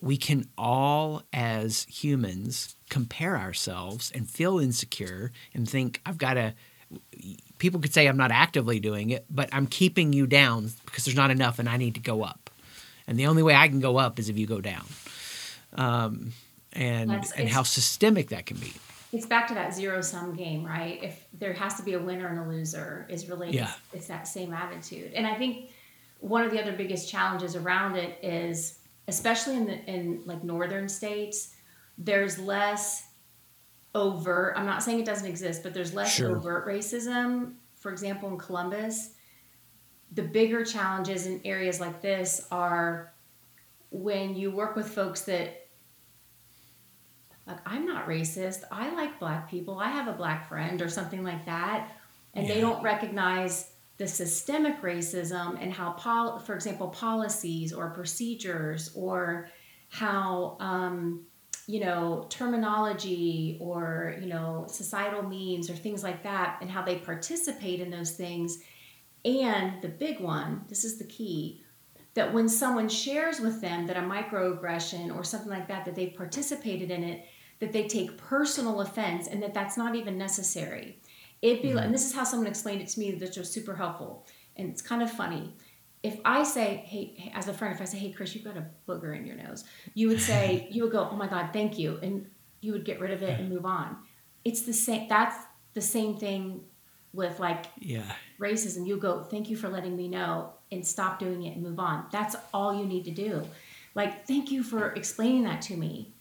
We 0.01 0.17
can 0.17 0.49
all, 0.57 1.23
as 1.33 1.85
humans, 1.85 2.77
compare 2.89 3.37
ourselves 3.37 4.13
and 4.15 4.29
feel 4.29 4.59
insecure 4.59 5.33
and 5.55 5.69
think, 5.69 6.01
I've 6.07 6.19
got 6.19 6.35
to. 6.35 6.55
People 7.59 7.81
could 7.81 7.93
say 7.93 8.07
I'm 8.07 8.17
not 8.17 8.31
actively 8.31 8.81
doing 8.81 9.11
it, 9.11 9.27
but 9.29 9.51
I'm 9.53 9.67
keeping 9.67 10.13
you 10.13 10.27
down 10.27 10.71
because 10.87 11.05
there's 11.05 11.17
not 11.17 11.31
enough 11.31 11.59
and 11.59 11.69
I 11.69 11.77
need 11.77 11.95
to 11.97 12.01
go 12.01 12.23
up. 12.23 12.49
And 13.07 13.19
the 13.19 13.27
only 13.27 13.43
way 13.43 13.55
I 13.55 13.69
can 13.69 13.81
go 13.81 13.97
up 13.97 14.19
is 14.19 14.29
if 14.29 14.39
you 14.39 14.47
go 14.47 14.61
down. 14.61 14.87
Um, 15.75 16.33
and 16.73 17.11
That's, 17.11 17.33
and 17.33 17.49
how 17.49 17.63
systemic 17.63 18.29
that 18.31 18.47
can 18.47 18.59
be. 18.59 18.73
It's 19.13 19.27
back 19.27 19.49
to 19.49 19.55
that 19.55 19.75
zero 19.75 20.01
sum 20.03 20.35
game, 20.35 20.65
right? 20.65 21.03
If 21.03 21.25
there 21.33 21.53
has 21.55 21.75
to 21.77 21.83
be 21.83 21.95
a 21.95 21.99
winner 21.99 22.29
and 22.29 22.39
a 22.39 22.49
loser, 22.49 23.07
is 23.09 23.29
really 23.29 23.51
yeah. 23.51 23.73
it's, 23.93 24.03
it's 24.03 24.07
that 24.09 24.29
same 24.29 24.53
attitude. 24.53 25.13
And 25.15 25.27
I 25.27 25.35
think 25.35 25.71
one 26.21 26.45
of 26.45 26.51
the 26.51 26.61
other 26.61 26.73
biggest 26.73 27.11
challenges 27.11 27.57
around 27.57 27.97
it 27.97 28.19
is, 28.23 28.78
especially 29.09 29.57
in 29.57 29.67
the 29.67 29.85
in 29.87 30.23
like 30.25 30.45
northern 30.45 30.89
states, 30.89 31.55
there's 31.97 32.39
less 32.39 33.07
overt. 33.95 34.55
I'm 34.57 34.67
not 34.67 34.83
saying 34.83 35.01
it 35.01 35.07
doesn't 35.07 35.27
exist, 35.27 35.63
but 35.63 35.75
there's 35.75 35.95
less 35.95 36.15
sure. 36.15 36.37
overt 36.37 36.67
racism. 36.67 37.55
For 37.77 37.91
example, 37.91 38.29
in 38.29 38.39
Columbus, 38.39 39.15
the 40.13 40.23
bigger 40.23 40.65
challenges 40.65 41.27
in 41.27 41.41
areas 41.45 41.81
like 41.81 42.01
this 42.01 42.47
are 42.51 43.13
when 43.91 44.37
you 44.37 44.51
work 44.51 44.77
with 44.77 44.89
folks 44.89 45.23
that 45.23 45.67
like 47.47 47.59
i'm 47.67 47.87
not 47.87 48.07
racist 48.07 48.63
i 48.71 48.91
like 48.95 49.19
black 49.19 49.51
people 49.51 49.79
i 49.79 49.89
have 49.89 50.09
a 50.09 50.13
black 50.13 50.47
friend 50.49 50.83
or 50.83 50.89
something 50.91 51.25
like 51.25 51.45
that 51.47 51.91
and 52.35 52.47
Yeah. 52.47 52.55
they 52.55 52.61
don't 52.61 52.83
recognize 52.83 53.71
the 53.99 54.07
systemic 54.07 54.81
racism 54.81 55.61
and 55.61 55.73
how 55.73 55.91
pol- 55.93 56.39
for 56.39 56.55
example 56.55 56.89
policies 56.89 57.73
or 57.73 57.91
procedures 57.91 58.93
or 58.95 59.49
how 59.91 60.57
um, 60.61 61.27
you 61.67 61.81
know 61.81 62.27
terminology 62.31 63.59
or 63.61 64.17
you 64.21 64.29
know 64.29 64.67
societal 64.69 65.23
means 65.23 65.69
or 65.69 65.75
things 65.75 66.03
like 66.03 66.23
that 66.23 66.59
and 66.61 66.71
how 66.71 66.83
they 66.83 66.97
participate 66.97 67.81
in 67.81 67.91
those 67.91 68.13
things. 68.13 68.63
And 69.25 69.83
the 69.83 69.89
big 69.89 70.21
one 70.21 70.65
this 70.69 70.85
is 70.85 70.99
the 70.99 71.05
key 71.05 71.63
that 72.15 72.33
when 72.33 72.49
someone 72.49 72.89
shares 72.89 73.41
with 73.41 73.61
them 73.61 73.87
that 73.87 73.97
a 73.97 74.01
microaggression 74.01 75.15
or 75.15 75.25
something 75.25 75.51
like 75.51 75.69
that 75.69 75.85
that 75.85 75.95
they've 75.95 76.15
participated 76.15 76.91
in 76.91 77.03
it 77.03 77.27
that 77.59 77.73
they 77.73 77.89
take 77.89 78.17
personal 78.17 78.81
offense 78.81 79.27
and 79.27 79.43
that 79.43 79.55
that's 79.55 79.77
not 79.77 79.97
even 79.97 80.17
necessary 80.17 81.01
it'd 81.43 81.63
be 81.63 81.69
like 81.69 81.77
mm-hmm. 81.77 81.87
and 81.87 81.95
this 81.95 82.07
is 82.07 82.15
how 82.15 82.25
someone 82.25 82.49
explained 82.49 82.81
it 82.81 82.89
to 82.89 82.99
me 82.99 83.13
that 83.13 83.37
was 83.37 83.51
super 83.51 83.75
helpful 83.75 84.27
and 84.57 84.69
it's 84.69 84.83
kind 84.83 85.03
of 85.03 85.11
funny 85.11 85.55
if 86.03 86.19
i 86.25 86.43
say 86.43 86.85
hey, 86.87 87.15
hey 87.17 87.33
as 87.35 87.49
a 87.49 87.55
friend 87.55 87.75
if 87.75 87.81
i 87.81 87.85
say 87.85 87.99
hey 87.99 88.11
chris 88.11 88.35
you've 88.35 88.45
got 88.45 88.57
a 88.57 88.67
booger 88.89 89.17
in 89.17 89.27
your 89.27 89.37
nose 89.37 89.65
you 89.95 90.09
would 90.09 90.21
say 90.21 90.69
you 90.71 90.83
would 90.83 90.93
go 90.93 91.09
oh 91.11 91.17
my 91.17 91.27
god 91.27 91.51
thank 91.53 91.79
you 91.79 91.99
and 92.03 92.27
you 92.61 92.73
would 92.73 92.85
get 92.85 93.01
rid 93.01 93.11
of 93.11 93.23
it 93.23 93.39
and 93.39 93.49
move 93.49 93.65
on 93.65 93.97
it's 94.45 94.63
the 94.63 94.73
same 94.73 95.09
that's 95.09 95.37
the 95.75 95.81
same 95.81 96.17
thing 96.17 96.61
with 97.13 97.41
like 97.41 97.67
Yeah. 97.79 98.03
racism, 98.39 98.87
you 98.87 98.97
go, 98.97 99.23
thank 99.23 99.51
you 99.51 99.57
for 99.57 99.69
letting 99.69 99.97
me 99.97 100.09
know 100.09 100.53
and 100.71 100.87
stop 100.87 101.19
doing 101.19 101.43
it 101.45 101.55
and 101.55 101.63
move 101.63 101.81
on. 101.81 102.07
That's 102.13 102.37
all 102.53 102.79
you 102.79 102.87
need 102.87 103.05
to 103.07 103.11
do. 103.11 103.43
Like, 103.95 104.27
thank 104.27 104.51
you 104.51 104.63
for 104.63 104.93
explaining 104.93 105.45
that 105.45 105.63
to 105.63 105.77
me. 105.77 106.13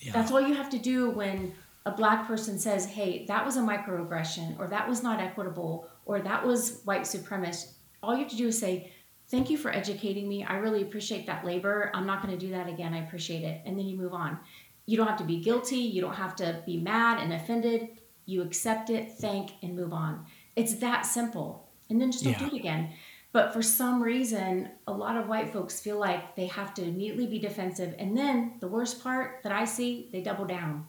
Yeah. 0.00 0.12
That's 0.12 0.30
all 0.30 0.40
you 0.40 0.54
have 0.54 0.70
to 0.70 0.78
do 0.78 1.10
when 1.10 1.54
a 1.86 1.92
black 1.92 2.26
person 2.26 2.58
says, 2.58 2.84
hey, 2.84 3.24
that 3.26 3.46
was 3.46 3.56
a 3.56 3.60
microaggression, 3.60 4.58
or 4.58 4.66
that 4.66 4.88
was 4.88 5.02
not 5.02 5.20
equitable, 5.20 5.88
or 6.04 6.20
that 6.20 6.44
was 6.44 6.80
white 6.84 7.02
supremacist. 7.02 7.74
All 8.02 8.12
you 8.14 8.22
have 8.22 8.30
to 8.30 8.36
do 8.36 8.48
is 8.48 8.58
say, 8.58 8.92
thank 9.28 9.48
you 9.50 9.56
for 9.56 9.70
educating 9.70 10.28
me. 10.28 10.44
I 10.44 10.56
really 10.56 10.82
appreciate 10.82 11.26
that 11.26 11.44
labor. 11.44 11.90
I'm 11.94 12.06
not 12.06 12.22
going 12.22 12.36
to 12.36 12.46
do 12.46 12.52
that 12.52 12.68
again. 12.68 12.92
I 12.92 13.04
appreciate 13.06 13.44
it. 13.44 13.62
And 13.64 13.78
then 13.78 13.86
you 13.86 13.96
move 13.96 14.12
on. 14.12 14.38
You 14.86 14.96
don't 14.96 15.06
have 15.06 15.18
to 15.18 15.24
be 15.24 15.38
guilty. 15.40 15.78
You 15.78 16.00
don't 16.00 16.14
have 16.14 16.36
to 16.36 16.62
be 16.66 16.76
mad 16.76 17.22
and 17.22 17.32
offended. 17.32 17.88
You 18.24 18.42
accept 18.42 18.90
it, 18.90 19.12
thank, 19.12 19.52
and 19.62 19.74
move 19.74 19.92
on. 19.92 20.26
It's 20.56 20.74
that 20.76 21.06
simple. 21.06 21.68
And 21.88 22.00
then 22.00 22.10
just 22.10 22.24
don't 22.24 22.32
Yeah. 22.34 22.48
do 22.48 22.54
it 22.54 22.58
again. 22.58 22.90
But 23.32 23.52
for 23.52 23.62
some 23.62 24.02
reason, 24.02 24.70
a 24.86 24.92
lot 24.92 25.16
of 25.16 25.28
white 25.28 25.52
folks 25.52 25.78
feel 25.80 25.98
like 25.98 26.34
they 26.36 26.46
have 26.46 26.74
to 26.74 26.82
immediately 26.82 27.26
be 27.26 27.38
defensive. 27.38 27.94
And 27.98 28.16
then 28.16 28.54
the 28.60 28.68
worst 28.68 29.02
part 29.02 29.40
that 29.42 29.52
I 29.52 29.64
see, 29.64 30.08
they 30.10 30.22
double 30.22 30.46
down. 30.46 30.86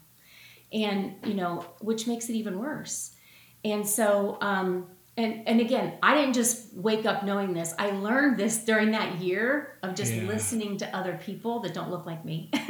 And, 0.71 1.15
you 1.23 1.33
know, 1.33 1.65
which 1.81 2.07
makes 2.07 2.29
it 2.29 2.33
even 2.33 2.59
worse. 2.59 3.15
And 3.63 3.87
so, 3.87 4.37
um, 4.41 4.87
and, 5.15 5.47
and 5.47 5.59
again, 5.61 5.93
I 6.03 6.13
didn't 6.13 6.33
just 6.33 6.73
wake 6.75 7.05
up 7.05 7.23
knowing 7.23 7.53
this. 7.53 7.73
I 7.79 7.89
learned 7.91 8.37
this 8.37 8.63
during 8.65 8.91
that 8.91 9.19
year 9.19 9.77
of 9.81 9.95
just 9.95 10.13
Yeah. 10.13 10.23
listening 10.27 10.77
to 10.77 10.95
other 10.95 11.17
people 11.23 11.59
that 11.61 11.73
don't 11.73 11.89
look 11.89 12.05
like 12.05 12.23
me. 12.25 12.51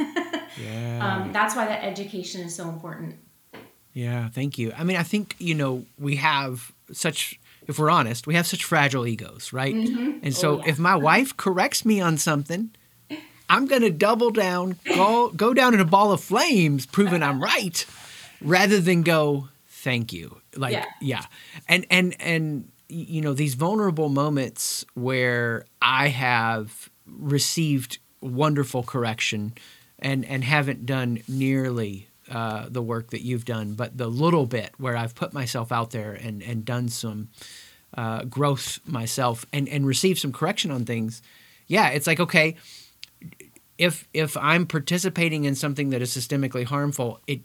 Yeah. 0.56 1.22
um, 1.24 1.32
that's 1.32 1.54
why 1.54 1.66
that 1.66 1.84
education 1.84 2.40
is 2.40 2.52
so 2.54 2.68
important. 2.68 3.14
Yeah, 3.92 4.28
thank 4.28 4.58
you. 4.58 4.72
I 4.76 4.82
mean, 4.82 4.96
I 4.96 5.04
think, 5.04 5.36
you 5.38 5.54
know, 5.54 5.84
we 5.98 6.16
have 6.16 6.72
such, 6.90 7.38
if 7.68 7.78
we're 7.78 7.90
honest, 7.90 8.26
we 8.26 8.34
have 8.34 8.46
such 8.46 8.64
fragile 8.64 9.06
egos, 9.06 9.52
right? 9.52 9.74
And 10.22 10.34
so 10.34 10.56
Oh, 10.56 10.60
yeah. 10.64 10.70
if 10.70 10.78
my 10.80 10.96
wife 10.96 11.36
corrects 11.36 11.84
me 11.84 12.00
on 12.00 12.16
something, 12.18 12.70
I'm 13.48 13.66
going 13.66 13.82
to 13.82 13.90
double 13.90 14.30
down, 14.30 14.76
go, 14.84 15.30
go 15.30 15.54
down 15.54 15.74
in 15.74 15.80
a 15.80 15.84
ball 15.84 16.12
of 16.12 16.20
flames, 16.22 16.86
proving 16.86 17.22
I'm 17.22 17.42
right, 17.42 17.84
rather 18.40 18.80
than 18.80 19.02
go, 19.02 19.48
thank 19.68 20.12
you. 20.12 20.40
Like, 20.56 20.72
Yeah. 20.72 20.84
yeah. 21.00 21.24
And, 21.68 21.86
and, 21.90 22.14
and, 22.20 22.68
you 22.88 23.20
know, 23.20 23.32
these 23.32 23.54
vulnerable 23.54 24.08
moments 24.08 24.84
where 24.94 25.64
I 25.80 26.08
have 26.08 26.90
received 27.06 27.98
wonderful 28.20 28.82
correction 28.82 29.54
and, 29.98 30.24
and 30.24 30.44
haven't 30.44 30.86
done 30.86 31.20
nearly 31.28 32.08
uh, 32.30 32.66
the 32.68 32.82
work 32.82 33.10
that 33.10 33.22
you've 33.22 33.44
done, 33.46 33.72
but 33.74 33.96
the 33.96 34.08
little 34.08 34.44
bit 34.46 34.72
where 34.76 34.96
I've 34.96 35.14
put 35.14 35.32
myself 35.32 35.72
out 35.72 35.90
there 35.90 36.12
and, 36.12 36.42
and 36.42 36.64
done 36.64 36.88
some 36.88 37.28
uh, 37.96 38.24
growth 38.24 38.80
myself 38.86 39.46
and, 39.52 39.66
and 39.68 39.86
received 39.86 40.18
some 40.18 40.32
correction 40.32 40.70
on 40.70 40.84
things, 40.84 41.22
yeah, 41.66 41.88
it's 41.88 42.06
like, 42.06 42.20
okay, 42.20 42.56
if 43.78 44.08
if 44.12 44.36
I'm 44.36 44.66
participating 44.66 45.44
in 45.44 45.54
something 45.54 45.90
that 45.90 46.02
is 46.02 46.10
systemically 46.14 46.64
harmful, 46.64 47.20
it 47.26 47.40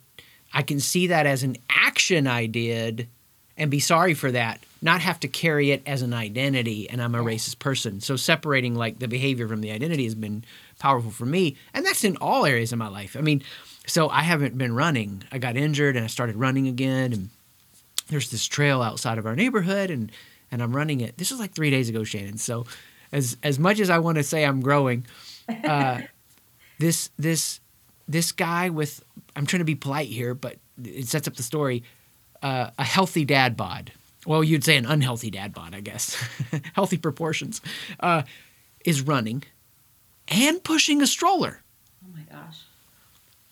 I 0.53 0.63
can 0.63 0.79
see 0.79 1.07
that 1.07 1.25
as 1.25 1.43
an 1.43 1.57
action 1.69 2.27
I 2.27 2.47
did 2.47 3.07
and 3.55 3.69
be 3.69 3.79
sorry 3.79 4.13
for 4.13 4.31
that, 4.31 4.63
not 4.81 5.01
have 5.01 5.19
to 5.21 5.27
carry 5.27 5.71
it 5.71 5.83
as 5.85 6.01
an 6.01 6.13
identity 6.13 6.89
and 6.89 7.01
I'm 7.01 7.15
a 7.15 7.23
racist 7.23 7.59
person. 7.59 8.01
So 8.01 8.15
separating 8.15 8.75
like 8.75 8.99
the 8.99 9.07
behavior 9.07 9.47
from 9.47 9.61
the 9.61 9.71
identity 9.71 10.03
has 10.05 10.15
been 10.15 10.43
powerful 10.79 11.11
for 11.11 11.25
me. 11.25 11.55
And 11.73 11.85
that's 11.85 12.03
in 12.03 12.17
all 12.17 12.45
areas 12.45 12.71
of 12.71 12.79
my 12.79 12.87
life. 12.87 13.15
I 13.15 13.21
mean, 13.21 13.43
so 13.85 14.09
I 14.09 14.21
haven't 14.21 14.57
been 14.57 14.73
running. 14.73 15.23
I 15.31 15.37
got 15.37 15.55
injured 15.55 15.95
and 15.95 16.03
I 16.03 16.07
started 16.07 16.35
running 16.35 16.67
again 16.67 17.13
and 17.13 17.29
there's 18.09 18.31
this 18.31 18.45
trail 18.45 18.81
outside 18.81 19.17
of 19.17 19.25
our 19.25 19.35
neighborhood 19.35 19.89
and 19.89 20.11
and 20.51 20.61
I'm 20.61 20.75
running 20.75 21.01
it. 21.01 21.17
This 21.17 21.31
was 21.31 21.39
like 21.39 21.53
3 21.53 21.71
days 21.71 21.89
ago, 21.89 22.03
Shannon. 22.03 22.37
So 22.37 22.65
as 23.11 23.37
as 23.43 23.59
much 23.59 23.79
as 23.79 23.89
I 23.89 23.99
want 23.99 24.17
to 24.17 24.23
say 24.23 24.45
I'm 24.45 24.61
growing, 24.61 25.05
uh, 25.63 26.01
this 26.83 27.09
this 27.17 27.61
this 28.09 28.33
guy 28.33 28.69
with 28.69 29.01
I'm 29.37 29.45
trying 29.45 29.59
to 29.61 29.65
be 29.65 29.75
polite 29.75 30.09
here, 30.09 30.33
but 30.33 30.57
it 30.83 31.07
sets 31.07 31.27
up 31.29 31.35
the 31.35 31.43
story. 31.43 31.83
Uh, 32.41 32.71
a 32.77 32.83
healthy 32.83 33.23
dad 33.23 33.55
bod. 33.55 33.93
Well, 34.27 34.43
you'd 34.43 34.65
say 34.65 34.75
an 34.75 34.85
unhealthy 34.85 35.31
dad 35.31 35.53
bod, 35.53 35.73
I 35.73 35.79
guess. 35.79 36.15
healthy 36.75 36.97
proportions. 36.97 37.61
Uh, 38.01 38.23
is 38.83 39.01
running 39.01 39.43
and 40.27 40.61
pushing 40.61 41.01
a 41.01 41.07
stroller, 41.07 41.61
Oh 42.05 42.09
my 42.13 42.23
gosh. 42.29 42.59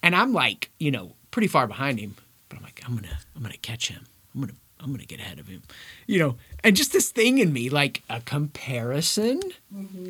and 0.04 0.14
I'm 0.14 0.34
like, 0.34 0.70
you 0.78 0.92
know, 0.92 1.14
pretty 1.32 1.48
far 1.48 1.68
behind 1.68 2.00
him. 2.00 2.16
But 2.50 2.58
I'm 2.58 2.64
like, 2.64 2.82
I'm 2.86 2.96
gonna, 2.96 3.18
I'm 3.36 3.42
gonna 3.42 3.56
catch 3.58 3.88
him. 3.88 4.04
I'm 4.36 4.42
gonna, 4.42 4.54
I'm 4.82 4.92
gonna 4.92 5.06
get 5.06 5.22
ahead 5.22 5.40
of 5.40 5.48
him. 5.48 5.62
You 6.06 6.20
know, 6.20 6.36
and 6.66 6.76
just 6.76 6.92
this 6.92 7.12
thing 7.12 7.38
in 7.38 7.54
me, 7.54 7.70
like 7.70 8.04
a 8.10 8.20
comparison, 8.20 9.40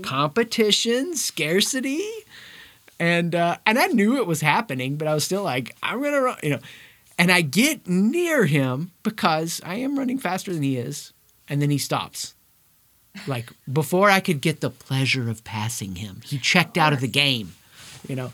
competition, 0.01 1.15
scarcity 1.15 2.01
and 3.02 3.34
uh, 3.34 3.58
and 3.66 3.80
I 3.80 3.88
knew 3.88 4.18
it 4.18 4.28
was 4.28 4.42
happening, 4.42 4.96
but 4.96 5.08
I 5.08 5.16
was 5.16 5.24
still 5.24 5.42
like, 5.42 5.76
I'm 5.82 6.04
gonna 6.04 6.22
run, 6.22 6.38
you 6.44 6.52
know. 6.52 6.60
And 7.18 7.32
I 7.32 7.42
get 7.42 7.88
near 7.88 8.46
him 8.46 8.92
because 9.02 9.60
I 9.66 9.76
am 9.78 9.98
running 9.98 10.20
faster 10.20 10.54
than 10.54 10.62
he 10.62 10.78
is, 10.78 11.12
and 11.50 11.60
then 11.62 11.72
he 11.72 11.80
stops. 11.80 12.36
Like 13.26 13.52
before 13.72 14.12
I 14.12 14.20
could 14.20 14.40
get 14.40 14.62
the 14.62 14.70
pleasure 14.70 15.32
of 15.32 15.44
passing 15.44 15.96
him, 15.96 16.22
he 16.24 16.38
checked 16.38 16.78
out 16.78 16.94
of 16.94 17.00
the 17.02 17.08
game, 17.08 17.56
you 18.08 18.16
know. 18.16 18.32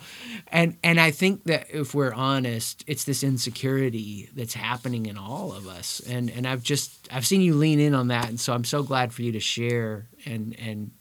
And 0.50 0.76
and 0.84 1.00
I 1.00 1.12
think 1.12 1.46
that 1.46 1.68
if 1.70 1.96
we're 1.96 2.14
honest, 2.14 2.84
it's 2.88 3.06
this 3.06 3.24
insecurity 3.24 4.30
that's 4.36 4.54
happening 4.54 5.06
in 5.06 5.18
all 5.18 5.54
of 5.54 5.66
us. 5.66 6.02
And 6.02 6.30
and 6.30 6.46
I've 6.46 6.62
just 6.62 7.08
I've 7.10 7.26
seen 7.26 7.40
you 7.40 7.56
lean 7.56 7.80
in 7.80 7.96
on 7.96 8.10
that, 8.10 8.28
and 8.28 8.38
so 8.40 8.52
I'm 8.52 8.66
so 8.66 8.84
glad 8.84 9.14
for 9.14 9.22
you 9.22 9.32
to 9.32 9.40
share 9.40 10.08
and 10.26 10.58
and 10.60 10.92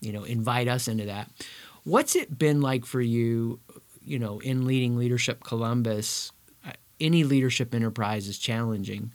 you 0.00 0.12
know 0.14 0.24
invite 0.24 0.68
us 0.68 0.88
into 0.88 1.04
that. 1.04 1.30
What's 1.84 2.16
it 2.16 2.38
been 2.38 2.62
like 2.62 2.86
for 2.86 3.02
you, 3.02 3.60
you 4.02 4.18
know, 4.18 4.38
in 4.38 4.66
leading 4.66 4.96
Leadership 4.96 5.44
Columbus? 5.44 6.32
Uh, 6.66 6.72
Any 6.98 7.24
leadership 7.24 7.74
enterprise 7.74 8.26
is 8.26 8.38
challenging. 8.38 9.12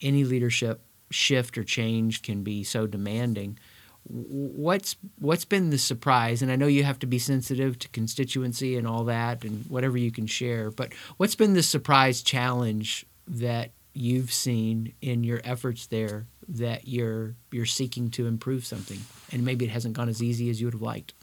Any 0.00 0.22
leadership 0.22 0.82
shift 1.10 1.58
or 1.58 1.64
change 1.64 2.22
can 2.22 2.44
be 2.44 2.62
so 2.62 2.86
demanding. 2.86 3.58
What's 4.04 4.96
what's 5.18 5.44
been 5.44 5.70
the 5.70 5.78
surprise? 5.78 6.42
And 6.42 6.50
I 6.50 6.56
know 6.56 6.66
you 6.66 6.84
have 6.84 6.98
to 7.00 7.06
be 7.06 7.18
sensitive 7.18 7.78
to 7.80 7.88
constituency 7.88 8.76
and 8.76 8.86
all 8.86 9.04
that, 9.04 9.44
and 9.44 9.64
whatever 9.68 9.96
you 9.96 10.10
can 10.10 10.26
share. 10.26 10.70
But 10.70 10.92
what's 11.18 11.36
been 11.36 11.54
the 11.54 11.62
surprise 11.62 12.22
challenge 12.22 13.04
that 13.28 13.72
you've 13.94 14.32
seen 14.32 14.94
in 15.02 15.22
your 15.22 15.40
efforts 15.44 15.86
there 15.86 16.26
that 16.48 16.88
you're 16.88 17.34
you're 17.52 17.66
seeking 17.66 18.10
to 18.12 18.26
improve 18.26 18.64
something, 18.64 19.00
and 19.30 19.44
maybe 19.44 19.64
it 19.64 19.70
hasn't 19.70 19.94
gone 19.94 20.08
as 20.08 20.22
easy 20.22 20.50
as 20.50 20.60
you 20.60 20.66
would 20.68 20.74
have 20.74 20.82
liked? 20.82 21.14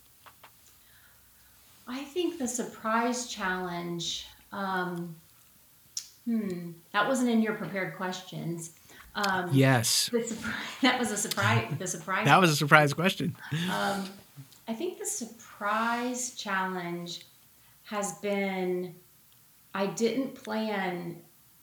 I 1.89 2.03
think 2.03 2.37
the 2.37 2.47
surprise 2.47 3.27
challenge, 3.27 4.27
um, 4.51 5.15
hmm, 6.25 6.71
that 6.93 7.07
wasn't 7.07 7.29
in 7.29 7.41
your 7.41 7.55
prepared 7.55 7.95
questions. 7.95 8.71
Um, 9.15 9.49
Yes. 9.51 10.09
the 10.11 10.23
surprise, 10.23 10.55
that 10.81 10.99
was 10.99 11.11
a 11.11 11.17
surprise. 11.17 11.73
The 11.77 11.87
surprise. 11.87 12.25
That 12.25 12.39
was 12.39 12.51
a 12.51 12.55
surprise 12.55 12.93
question. 12.93 13.35
Um, 13.71 14.05
I 14.67 14.73
think 14.73 14.99
the 14.99 15.05
surprise 15.05 16.35
challenge 16.35 17.25
has 17.85 18.13
been 18.19 18.93
I 19.73 19.87
didn't 19.87 20.35
plan 20.35 21.17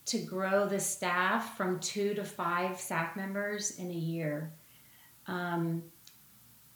to 0.07 0.19
grow 0.19 0.67
the 0.67 0.79
staff 0.79 1.57
from 1.57 1.81
two 1.81 2.15
to 2.15 2.25
five 2.25 2.81
staff 2.81 3.17
members 3.17 3.73
in 3.79 3.91
a 3.91 3.95
year. 3.95 4.53
Um, 5.27 5.83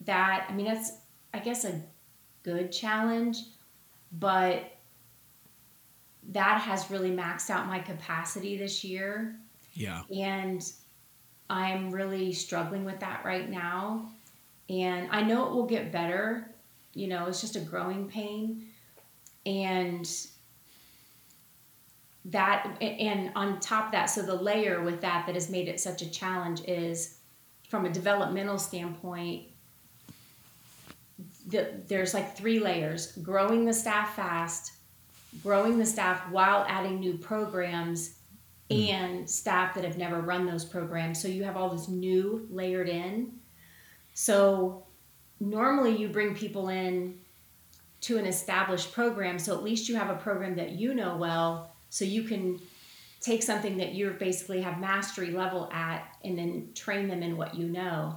that, 0.02 0.46
I 0.48 0.52
mean, 0.54 0.66
that's, 0.66 0.92
I 1.32 1.38
guess, 1.38 1.64
a 1.64 1.80
good 2.42 2.72
challenge, 2.72 3.38
but 4.12 4.64
that 6.30 6.60
has 6.60 6.90
really 6.90 7.10
maxed 7.10 7.50
out 7.50 7.66
my 7.66 7.78
capacity 7.78 8.56
this 8.56 8.84
year. 8.84 9.36
Yeah. 9.74 10.02
And 10.14 10.62
I'm 11.48 11.90
really 11.90 12.32
struggling 12.32 12.84
with 12.84 13.00
that 13.00 13.24
right 13.24 13.48
now. 13.48 14.10
And 14.68 15.08
I 15.10 15.22
know 15.22 15.46
it 15.46 15.52
will 15.52 15.66
get 15.66 15.90
better. 15.90 16.48
You 16.94 17.08
know, 17.08 17.26
it's 17.26 17.40
just 17.40 17.56
a 17.56 17.60
growing 17.60 18.08
pain. 18.08 18.66
And 19.46 20.08
that, 22.26 22.76
and 22.80 23.32
on 23.34 23.58
top 23.58 23.86
of 23.86 23.92
that, 23.92 24.06
so 24.06 24.22
the 24.22 24.34
layer 24.34 24.82
with 24.82 25.00
that 25.00 25.26
that 25.26 25.34
has 25.34 25.50
made 25.50 25.66
it 25.66 25.80
such 25.80 26.02
a 26.02 26.10
challenge 26.10 26.60
is 26.68 27.18
from 27.68 27.86
a 27.86 27.90
developmental 27.90 28.58
standpoint, 28.58 29.44
the, 31.48 31.82
there's 31.88 32.14
like 32.14 32.36
three 32.36 32.58
layers 32.58 33.12
growing 33.18 33.64
the 33.64 33.72
staff 33.72 34.14
fast, 34.14 34.72
growing 35.42 35.78
the 35.78 35.86
staff 35.86 36.30
while 36.30 36.64
adding 36.68 37.00
new 37.00 37.16
programs 37.16 38.16
mm. 38.70 38.88
and 38.88 39.28
staff 39.28 39.74
that 39.74 39.84
have 39.84 39.98
never 39.98 40.20
run 40.20 40.46
those 40.46 40.64
programs. 40.64 41.20
So 41.20 41.28
you 41.28 41.44
have 41.44 41.56
all 41.56 41.70
this 41.70 41.88
new 41.88 42.46
layered 42.50 42.88
in. 42.88 43.32
So 44.14 44.86
normally 45.40 45.96
you 45.96 46.08
bring 46.08 46.34
people 46.34 46.68
in 46.68 47.18
to 48.02 48.16
an 48.18 48.26
established 48.26 48.92
program. 48.92 49.38
So 49.38 49.54
at 49.54 49.62
least 49.62 49.88
you 49.88 49.96
have 49.96 50.10
a 50.10 50.16
program 50.16 50.56
that 50.56 50.70
you 50.70 50.94
know 50.94 51.16
well. 51.16 51.74
So 51.90 52.04
you 52.04 52.22
can 52.22 52.60
take 53.20 53.42
something 53.42 53.76
that 53.76 53.92
you 53.92 54.10
basically 54.18 54.62
have 54.62 54.80
mastery 54.80 55.30
level 55.30 55.68
at 55.72 56.16
and 56.24 56.38
then 56.38 56.70
train 56.74 57.08
them 57.08 57.22
in 57.22 57.36
what 57.36 57.54
you 57.54 57.68
know. 57.68 58.16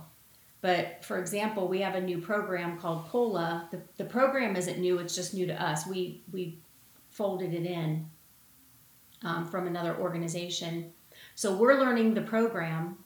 But 0.63 1.03
for 1.03 1.19
example, 1.19 1.67
we 1.67 1.81
have 1.81 1.95
a 1.95 1.99
new 1.99 2.19
program 2.19 2.79
called 2.79 3.09
COLA. 3.09 3.67
The, 3.69 3.81
the 3.97 4.05
program 4.05 4.55
isn't 4.55 4.79
new, 4.79 4.97
it's 4.97 5.13
just 5.13 5.33
new 5.33 5.45
to 5.45 5.61
us. 5.61 5.85
We, 5.85 6.23
we 6.31 6.57
folded 7.09 7.53
it 7.53 7.65
in 7.65 8.09
um, 9.23 9.45
from 9.45 9.67
another 9.67 9.97
organization. 9.97 10.93
So 11.35 11.53
we're 11.53 11.77
learning 11.77 12.13
the 12.13 12.21
program 12.21 12.97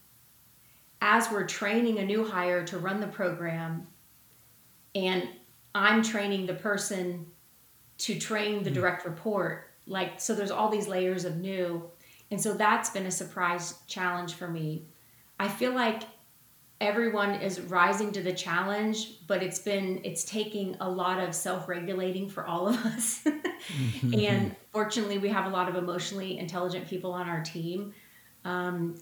as 1.01 1.31
we're 1.31 1.47
training 1.47 1.97
a 1.97 2.05
new 2.05 2.23
hire 2.23 2.63
to 2.65 2.77
run 2.77 2.99
the 2.99 3.07
program, 3.07 3.87
and 4.93 5.27
I'm 5.73 6.03
training 6.03 6.45
the 6.45 6.53
person 6.53 7.25
to 7.97 8.19
train 8.19 8.61
the 8.61 8.69
hmm. 8.69 8.75
direct 8.75 9.03
report. 9.03 9.71
Like, 9.87 10.21
so 10.21 10.35
there's 10.35 10.51
all 10.51 10.69
these 10.69 10.87
layers 10.87 11.25
of 11.25 11.37
new. 11.37 11.89
And 12.29 12.39
so 12.39 12.53
that's 12.53 12.91
been 12.91 13.07
a 13.07 13.11
surprise 13.11 13.79
challenge 13.87 14.35
for 14.35 14.47
me. 14.47 14.85
I 15.39 15.47
feel 15.47 15.73
like 15.73 16.03
everyone 16.79 17.35
is 17.35 17.59
rising 17.61 18.11
to 18.11 18.21
the 18.21 18.33
challenge 18.33 19.25
but 19.27 19.41
it's 19.41 19.59
been 19.59 19.99
it's 20.03 20.23
taking 20.23 20.75
a 20.79 20.89
lot 20.89 21.19
of 21.19 21.33
self-regulating 21.33 22.29
for 22.29 22.45
all 22.45 22.67
of 22.67 22.77
us. 22.85 23.25
Mm-hmm. 23.67 24.13
and 24.19 24.55
fortunately 24.71 25.17
we 25.17 25.27
have 25.29 25.45
a 25.45 25.49
lot 25.49 25.67
of 25.67 25.75
emotionally 25.75 26.37
intelligent 26.37 26.87
people 26.87 27.11
on 27.11 27.27
our 27.27 27.41
team. 27.41 27.91
Um, 28.45 28.95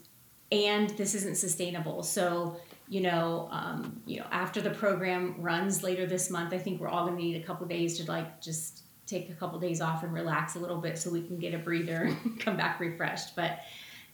and 0.52 0.90
this 0.92 1.14
isn't 1.14 1.36
sustainable. 1.36 2.02
So 2.02 2.58
you 2.88 3.02
know 3.02 3.50
um, 3.52 4.02
you 4.06 4.20
know 4.20 4.26
after 4.32 4.62
the 4.62 4.70
program 4.70 5.36
runs 5.38 5.84
later 5.84 6.06
this 6.06 6.30
month 6.30 6.54
i 6.54 6.58
think 6.58 6.80
we're 6.80 6.88
all 6.88 7.06
going 7.06 7.18
to 7.18 7.24
need 7.24 7.36
a 7.36 7.44
couple 7.44 7.66
days 7.68 7.98
to 7.98 8.10
like 8.10 8.40
just 8.40 8.86
take 9.08 9.30
a 9.30 9.34
couple 9.34 9.60
days 9.60 9.82
off 9.82 10.04
and 10.04 10.14
relax 10.14 10.56
a 10.56 10.60
little 10.60 10.78
bit 10.78 10.98
so 10.98 11.10
we 11.10 11.22
can 11.22 11.38
get 11.38 11.54
a 11.54 11.58
breather 11.58 12.04
and 12.24 12.40
come 12.40 12.58
back 12.58 12.80
refreshed. 12.80 13.36
But 13.36 13.60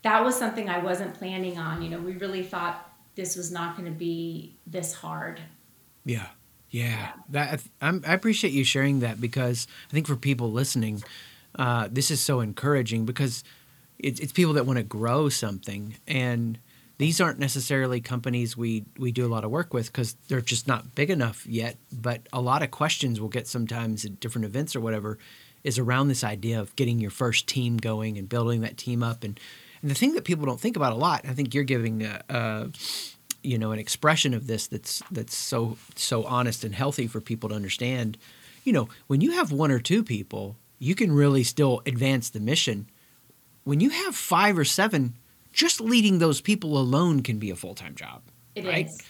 that 0.03 0.23
was 0.23 0.37
something 0.37 0.67
i 0.67 0.79
wasn't 0.79 1.13
planning 1.13 1.57
on. 1.57 1.81
You 1.81 1.89
know 1.89 1.99
we 1.99 2.13
really 2.13 2.43
thought 2.43 2.90
this 3.15 3.35
was 3.35 3.51
not 3.51 3.75
going 3.75 3.91
to 3.91 3.97
be 3.97 4.55
this 4.65 4.93
hard. 4.93 5.41
Yeah. 6.05 6.27
Yeah. 6.69 7.11
That 7.29 7.61
I'm, 7.81 8.03
i 8.07 8.13
appreciate 8.13 8.53
you 8.53 8.63
sharing 8.63 9.01
that 9.01 9.19
because 9.19 9.67
I 9.89 9.93
think 9.93 10.07
for 10.07 10.15
people 10.15 10.51
listening, 10.51 11.03
uh, 11.55 11.89
this 11.91 12.09
is 12.11 12.21
so 12.21 12.39
encouraging 12.39 13.05
because 13.05 13.43
it's, 13.99 14.19
it's 14.19 14.31
people 14.31 14.53
that 14.53 14.65
want 14.65 14.77
to 14.77 14.83
grow 14.83 15.29
something 15.29 15.97
and 16.07 16.57
these 16.97 17.19
aren't 17.19 17.39
necessarily 17.39 17.99
companies 17.99 18.55
we, 18.55 18.85
we 18.97 19.11
do 19.11 19.25
a 19.25 19.27
lot 19.27 19.43
of 19.43 19.49
work 19.49 19.73
with 19.73 19.87
because 19.87 20.13
they're 20.27 20.39
just 20.39 20.67
not 20.67 20.93
big 20.93 21.09
enough 21.09 21.47
yet. 21.47 21.77
But 21.91 22.21
a 22.31 22.39
lot 22.39 22.61
of 22.61 22.69
questions 22.69 23.19
we'll 23.19 23.29
get 23.29 23.47
sometimes 23.47 24.05
at 24.05 24.19
different 24.19 24.45
events 24.45 24.75
or 24.75 24.81
whatever 24.81 25.17
is 25.63 25.79
around 25.79 26.09
this 26.09 26.23
idea 26.23 26.59
of 26.59 26.75
getting 26.75 26.99
your 26.99 27.09
first 27.09 27.47
team 27.47 27.77
going 27.77 28.19
and 28.19 28.29
building 28.29 28.61
that 28.61 28.77
team 28.77 29.01
up 29.01 29.23
and 29.23 29.39
and 29.81 29.89
the 29.89 29.95
thing 29.95 30.13
that 30.13 30.23
people 30.23 30.45
don't 30.45 30.59
think 30.59 30.75
about 30.75 30.93
a 30.93 30.95
lot, 30.95 31.21
I 31.27 31.33
think 31.33 31.53
you're 31.53 31.63
giving 31.63 32.03
a, 32.03 32.21
a 32.29 32.69
you 33.43 33.57
know 33.57 33.71
an 33.71 33.79
expression 33.79 34.33
of 34.33 34.47
this 34.47 34.67
that's 34.67 35.01
that's 35.11 35.35
so 35.35 35.77
so 35.95 36.23
honest 36.25 36.63
and 36.63 36.75
healthy 36.75 37.07
for 37.07 37.21
people 37.21 37.49
to 37.49 37.55
understand. 37.55 38.17
You 38.63 38.73
know, 38.73 38.89
when 39.07 39.21
you 39.21 39.31
have 39.31 39.51
one 39.51 39.71
or 39.71 39.79
two 39.79 40.03
people, 40.03 40.55
you 40.77 40.93
can 40.95 41.11
really 41.11 41.43
still 41.43 41.81
advance 41.85 42.29
the 42.29 42.39
mission. 42.39 42.87
When 43.63 43.79
you 43.79 43.89
have 43.89 44.15
five 44.15 44.57
or 44.57 44.65
seven, 44.65 45.15
just 45.51 45.81
leading 45.81 46.19
those 46.19 46.41
people 46.41 46.77
alone 46.77 47.21
can 47.21 47.39
be 47.39 47.49
a 47.49 47.55
full 47.55 47.75
time 47.75 47.95
job. 47.95 48.21
It 48.55 48.65
right? 48.65 48.85
is. 48.85 49.01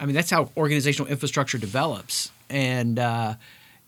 I 0.00 0.06
mean, 0.06 0.14
that's 0.14 0.30
how 0.30 0.50
organizational 0.56 1.10
infrastructure 1.10 1.58
develops, 1.58 2.30
and 2.48 2.98
uh, 2.98 3.34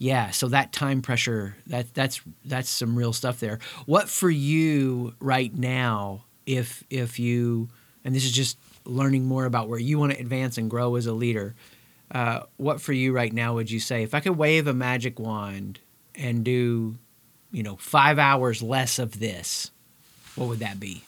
yeah, 0.01 0.31
so 0.31 0.49
that 0.49 0.73
time 0.73 1.03
pressure 1.03 1.55
that 1.67 1.93
that's 1.93 2.23
that's 2.47 2.71
some 2.71 2.97
real 2.97 3.13
stuff 3.13 3.39
there. 3.39 3.59
What 3.85 4.09
for 4.09 4.31
you 4.31 5.15
right 5.21 5.55
now 5.55 6.25
if 6.47 6.83
if 6.89 7.19
you 7.19 7.69
and 8.03 8.15
this 8.15 8.25
is 8.25 8.33
just 8.33 8.57
learning 8.87 9.27
more 9.27 9.45
about 9.45 9.69
where 9.69 9.79
you 9.79 9.99
want 9.99 10.13
to 10.13 10.19
advance 10.19 10.57
and 10.57 10.71
grow 10.71 10.97
as 10.97 11.05
a 11.05 11.13
leader. 11.13 11.55
Uh, 12.11 12.41
what 12.57 12.81
for 12.81 12.95
you 12.95 13.13
right 13.13 13.31
now 13.31 13.55
would 13.55 13.71
you 13.71 13.79
say 13.79 14.03
if 14.03 14.15
I 14.15 14.21
could 14.21 14.39
wave 14.39 14.67
a 14.67 14.73
magic 14.73 15.21
wand 15.21 15.79
and 16.15 16.43
do, 16.45 16.97
you 17.53 17.63
know, 17.63 17.77
five 17.77 18.19
hours 18.19 18.63
less 18.63 18.99
of 18.99 19.21
this, 19.21 19.71
what 20.35 20.49
would 20.49 20.61
that 20.61 20.81
be? 20.81 21.05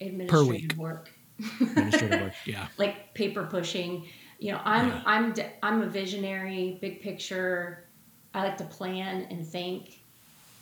Administrative 0.00 0.30
per 0.30 0.44
week. 0.44 0.74
work. 0.76 1.10
Administrative 1.60 2.22
work, 2.22 2.32
yeah. 2.46 2.68
like 2.78 3.12
paper 3.14 3.44
pushing, 3.44 4.06
you 4.40 4.50
know 4.50 4.60
i'm 4.64 4.88
yeah. 4.88 5.02
i'm 5.06 5.34
i'm 5.62 5.82
a 5.82 5.86
visionary 5.86 6.78
big 6.80 7.00
picture. 7.00 7.84
I 8.32 8.44
like 8.44 8.56
to 8.58 8.64
plan 8.64 9.26
and 9.30 9.46
think 9.46 10.00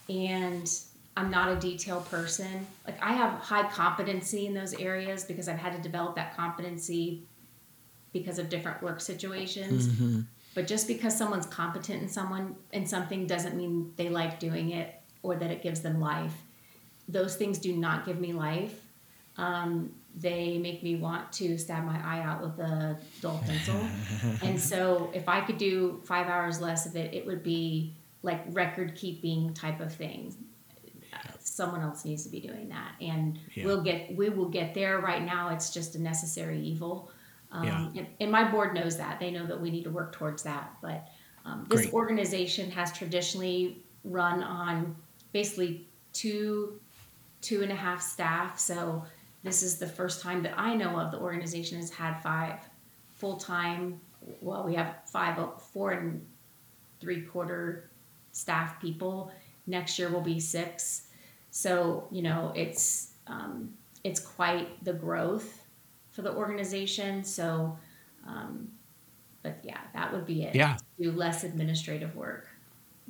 and 0.08 0.70
i'm 1.16 1.30
not 1.30 1.56
a 1.56 1.56
detail 1.56 2.00
person. 2.10 2.66
Like 2.86 3.02
i 3.02 3.12
have 3.12 3.38
high 3.40 3.68
competency 3.70 4.46
in 4.46 4.52
those 4.52 4.74
areas 4.74 5.24
because 5.24 5.48
i've 5.48 5.58
had 5.58 5.74
to 5.74 5.80
develop 5.80 6.16
that 6.16 6.36
competency 6.36 7.22
because 8.12 8.38
of 8.38 8.48
different 8.48 8.82
work 8.82 9.00
situations. 9.00 9.88
Mm-hmm. 9.88 10.20
but 10.54 10.66
just 10.66 10.88
because 10.88 11.16
someone's 11.16 11.46
competent 11.46 12.02
in 12.02 12.08
someone 12.08 12.56
in 12.72 12.84
something 12.84 13.26
doesn't 13.26 13.56
mean 13.56 13.92
they 13.96 14.08
like 14.08 14.40
doing 14.40 14.70
it 14.72 15.00
or 15.22 15.36
that 15.36 15.50
it 15.50 15.62
gives 15.62 15.80
them 15.80 16.00
life. 16.00 16.34
Those 17.08 17.36
things 17.36 17.58
do 17.58 17.74
not 17.74 18.04
give 18.04 18.18
me 18.20 18.32
life. 18.32 18.80
Um, 19.36 19.94
they 20.20 20.58
make 20.58 20.82
me 20.82 20.96
want 20.96 21.32
to 21.32 21.56
stab 21.58 21.84
my 21.84 21.98
eye 22.04 22.22
out 22.22 22.42
with 22.42 22.58
a 22.58 22.98
dull 23.20 23.42
pencil. 23.46 23.80
and 24.42 24.58
so 24.60 25.10
if 25.14 25.28
I 25.28 25.40
could 25.40 25.58
do 25.58 26.00
five 26.04 26.26
hours 26.26 26.60
less 26.60 26.86
of 26.86 26.96
it, 26.96 27.14
it 27.14 27.26
would 27.26 27.42
be 27.42 27.94
like 28.22 28.40
record 28.48 28.94
keeping 28.94 29.54
type 29.54 29.80
of 29.80 29.94
thing. 29.94 30.34
someone 31.40 31.82
else 31.82 32.04
needs 32.04 32.24
to 32.24 32.30
be 32.30 32.40
doing 32.40 32.68
that, 32.68 32.92
and 33.00 33.38
yeah. 33.54 33.64
we'll 33.64 33.82
get 33.82 34.14
we 34.16 34.28
will 34.28 34.48
get 34.48 34.74
there. 34.74 35.00
Right 35.00 35.24
now, 35.24 35.50
it's 35.50 35.70
just 35.70 35.94
a 35.94 36.00
necessary 36.00 36.60
evil. 36.60 37.10
Um, 37.50 37.64
yeah. 37.64 38.00
and, 38.00 38.06
and, 38.20 38.30
my 38.30 38.44
board 38.44 38.74
knows 38.74 38.98
that. 38.98 39.18
They 39.18 39.30
know 39.30 39.46
that 39.46 39.58
we 39.58 39.70
need 39.70 39.84
to 39.84 39.90
work 39.90 40.12
towards 40.12 40.42
that. 40.42 40.74
But 40.82 41.08
um, 41.46 41.64
this 41.70 41.82
Great. 41.82 41.94
organization 41.94 42.70
has 42.72 42.92
traditionally 42.92 43.82
run 44.04 44.42
on 44.42 44.94
basically 45.32 45.88
two 46.12 46.78
two 47.40 47.62
and 47.62 47.72
a 47.72 47.74
half 47.74 48.02
staff. 48.02 48.58
So 48.58 49.04
this 49.42 49.62
is 49.62 49.78
the 49.78 49.86
first 49.86 50.20
time 50.20 50.42
that 50.42 50.54
I 50.56 50.74
know 50.74 50.98
of 50.98 51.10
the 51.10 51.18
organization 51.18 51.78
has 51.78 51.90
had 51.90 52.20
five 52.20 52.58
full 53.14 53.36
time. 53.36 54.00
Well, 54.40 54.64
we 54.64 54.74
have 54.74 54.96
five, 55.06 55.38
four 55.72 55.92
and 55.92 56.24
three 57.00 57.22
quarter 57.22 57.90
staff 58.32 58.80
people. 58.80 59.30
Next 59.66 59.98
year 59.98 60.08
will 60.08 60.20
be 60.20 60.40
six. 60.40 61.08
So 61.50 62.08
you 62.10 62.22
know 62.22 62.52
it's 62.56 63.12
um, 63.26 63.74
it's 64.04 64.20
quite 64.20 64.82
the 64.84 64.92
growth 64.92 65.64
for 66.10 66.22
the 66.22 66.34
organization. 66.34 67.24
So, 67.24 67.78
um, 68.26 68.70
but 69.42 69.58
yeah, 69.62 69.78
that 69.94 70.12
would 70.12 70.26
be 70.26 70.44
it. 70.44 70.54
Yeah, 70.54 70.78
do 70.98 71.12
less 71.12 71.44
administrative 71.44 72.16
work 72.16 72.48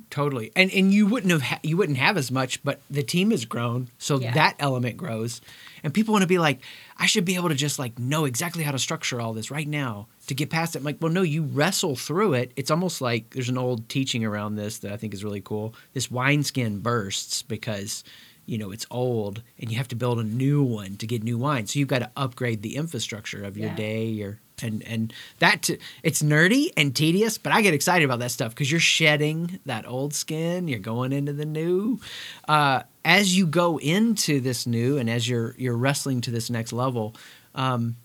totally 0.09 0.51
and 0.55 0.71
and 0.71 0.93
you 0.93 1.05
wouldn't 1.05 1.31
have 1.31 1.41
ha- 1.41 1.59
you 1.61 1.77
wouldn't 1.77 1.97
have 1.97 2.17
as 2.17 2.31
much 2.31 2.63
but 2.63 2.81
the 2.89 3.03
team 3.03 3.31
has 3.31 3.45
grown 3.45 3.89
so 3.97 4.19
yeah. 4.19 4.33
that 4.33 4.55
element 4.59 4.97
grows 4.97 5.41
and 5.83 5.93
people 5.93 6.11
want 6.11 6.21
to 6.23 6.27
be 6.27 6.37
like 6.37 6.61
i 6.97 7.05
should 7.05 7.25
be 7.25 7.35
able 7.35 7.49
to 7.49 7.55
just 7.55 7.79
like 7.79 7.97
know 7.99 8.25
exactly 8.25 8.63
how 8.63 8.71
to 8.71 8.79
structure 8.79 9.21
all 9.21 9.33
this 9.33 9.51
right 9.51 9.67
now 9.67 10.07
to 10.27 10.33
get 10.33 10.49
past 10.49 10.75
it. 10.75 10.79
I'm 10.79 10.85
like 10.85 10.97
well 11.01 11.11
no 11.11 11.21
you 11.21 11.43
wrestle 11.43 11.95
through 11.95 12.33
it. 12.33 12.51
It's 12.55 12.71
almost 12.71 13.01
like 13.01 13.33
there's 13.33 13.49
an 13.49 13.57
old 13.57 13.89
teaching 13.89 14.23
around 14.23 14.55
this 14.55 14.79
that 14.79 14.91
i 14.91 14.97
think 14.97 15.13
is 15.13 15.23
really 15.23 15.41
cool. 15.41 15.73
This 15.93 16.11
wineskin 16.11 16.79
bursts 16.79 17.41
because 17.41 18.03
you 18.45 18.57
know 18.57 18.71
it's 18.71 18.85
old 18.89 19.43
and 19.59 19.71
you 19.71 19.77
have 19.77 19.87
to 19.89 19.95
build 19.95 20.19
a 20.19 20.23
new 20.23 20.63
one 20.63 20.97
to 20.97 21.07
get 21.07 21.23
new 21.23 21.37
wine. 21.37 21.67
So 21.67 21.79
you've 21.79 21.87
got 21.87 21.99
to 21.99 22.11
upgrade 22.15 22.61
the 22.61 22.75
infrastructure 22.75 23.43
of 23.43 23.57
your 23.57 23.69
yeah. 23.69 23.75
day 23.75 24.05
your 24.05 24.39
and 24.63 24.83
and 24.83 25.13
that 25.39 25.63
t- 25.63 25.77
it's 26.03 26.21
nerdy 26.21 26.71
and 26.77 26.95
tedious 26.95 27.37
but 27.37 27.51
i 27.51 27.61
get 27.61 27.73
excited 27.73 28.05
about 28.05 28.19
that 28.19 28.31
stuff 28.31 28.51
because 28.51 28.71
you're 28.71 28.79
shedding 28.79 29.59
that 29.65 29.87
old 29.87 30.13
skin 30.13 30.67
you're 30.67 30.79
going 30.79 31.11
into 31.13 31.33
the 31.33 31.45
new. 31.45 31.99
Uh, 32.47 32.83
as 33.05 33.35
you 33.35 33.47
go 33.47 33.79
into 33.79 34.39
this 34.39 34.67
new 34.67 34.97
and 34.97 35.09
as 35.09 35.27
you're 35.27 35.55
you're 35.57 35.77
wrestling 35.77 36.21
to 36.21 36.31
this 36.31 36.49
next 36.49 36.73
level 36.73 37.15
um, 37.55 37.95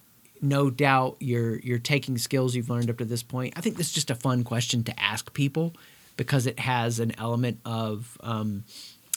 no 0.45 0.71
doubt 0.71 1.17
you're 1.21 1.59
you're 1.61 1.79
taking 1.79 2.19
skills 2.19 2.55
you've 2.55 2.71
learned 2.71 2.91
up 2.91 2.99
to 2.99 3.05
this 3.05 3.23
point. 3.23 3.55
I 3.57 3.61
think 3.61 3.77
this 3.77 3.89
is 3.89 3.93
just 3.95 4.11
a 4.11 4.15
fun 4.15 4.45
question 4.45 4.85
to 4.85 5.01
ask 5.01 5.33
people 5.33 5.75
because 6.17 6.47
it 6.47 6.61
has 6.61 7.01
an 7.01 7.13
element 7.19 7.61
of 7.65 8.17
um, 8.21 8.65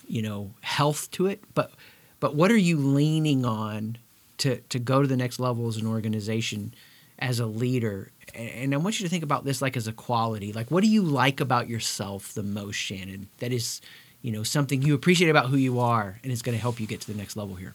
you 0.08 0.21
know 0.21 0.54
health 0.62 1.12
to 1.12 1.28
it. 1.28 1.43
But 1.54 1.71
but 2.19 2.36
what 2.36 2.52
are 2.52 2.58
you 2.58 2.78
leaning 2.78 3.45
on 3.45 3.97
to 4.39 4.58
to 4.58 4.80
go 4.80 5.02
to 5.02 5.08
the 5.08 5.17
next 5.17 5.39
level 5.39 5.67
as 5.67 5.78
an 5.78 5.86
organization 5.86 6.73
as 7.19 7.39
a 7.39 7.45
leader 7.45 8.12
and 8.36 8.73
i 8.73 8.77
want 8.77 8.99
you 8.99 9.06
to 9.06 9.10
think 9.10 9.23
about 9.23 9.45
this 9.45 9.62
like 9.62 9.77
as 9.77 9.88
a 9.88 9.93
quality. 9.93 10.53
Like 10.53 10.69
what 10.69 10.84
do 10.84 10.89
you 10.89 11.01
like 11.01 11.39
about 11.39 11.67
yourself 11.67 12.34
the 12.34 12.43
most 12.43 12.75
shannon 12.75 13.30
that 13.39 13.51
is 13.51 13.82
you 14.21 14.32
know 14.32 14.43
something 14.43 14.82
you 14.82 14.93
appreciate 14.93 15.30
about 15.30 15.47
who 15.49 15.58
you 15.58 15.80
are 15.80 16.19
and 16.23 16.32
it's 16.32 16.41
going 16.41 16.56
to 16.56 16.62
help 16.62 16.80
you 16.80 16.88
get 16.88 17.01
to 17.01 17.12
the 17.12 17.17
next 17.17 17.36
level 17.36 17.56
here? 17.56 17.73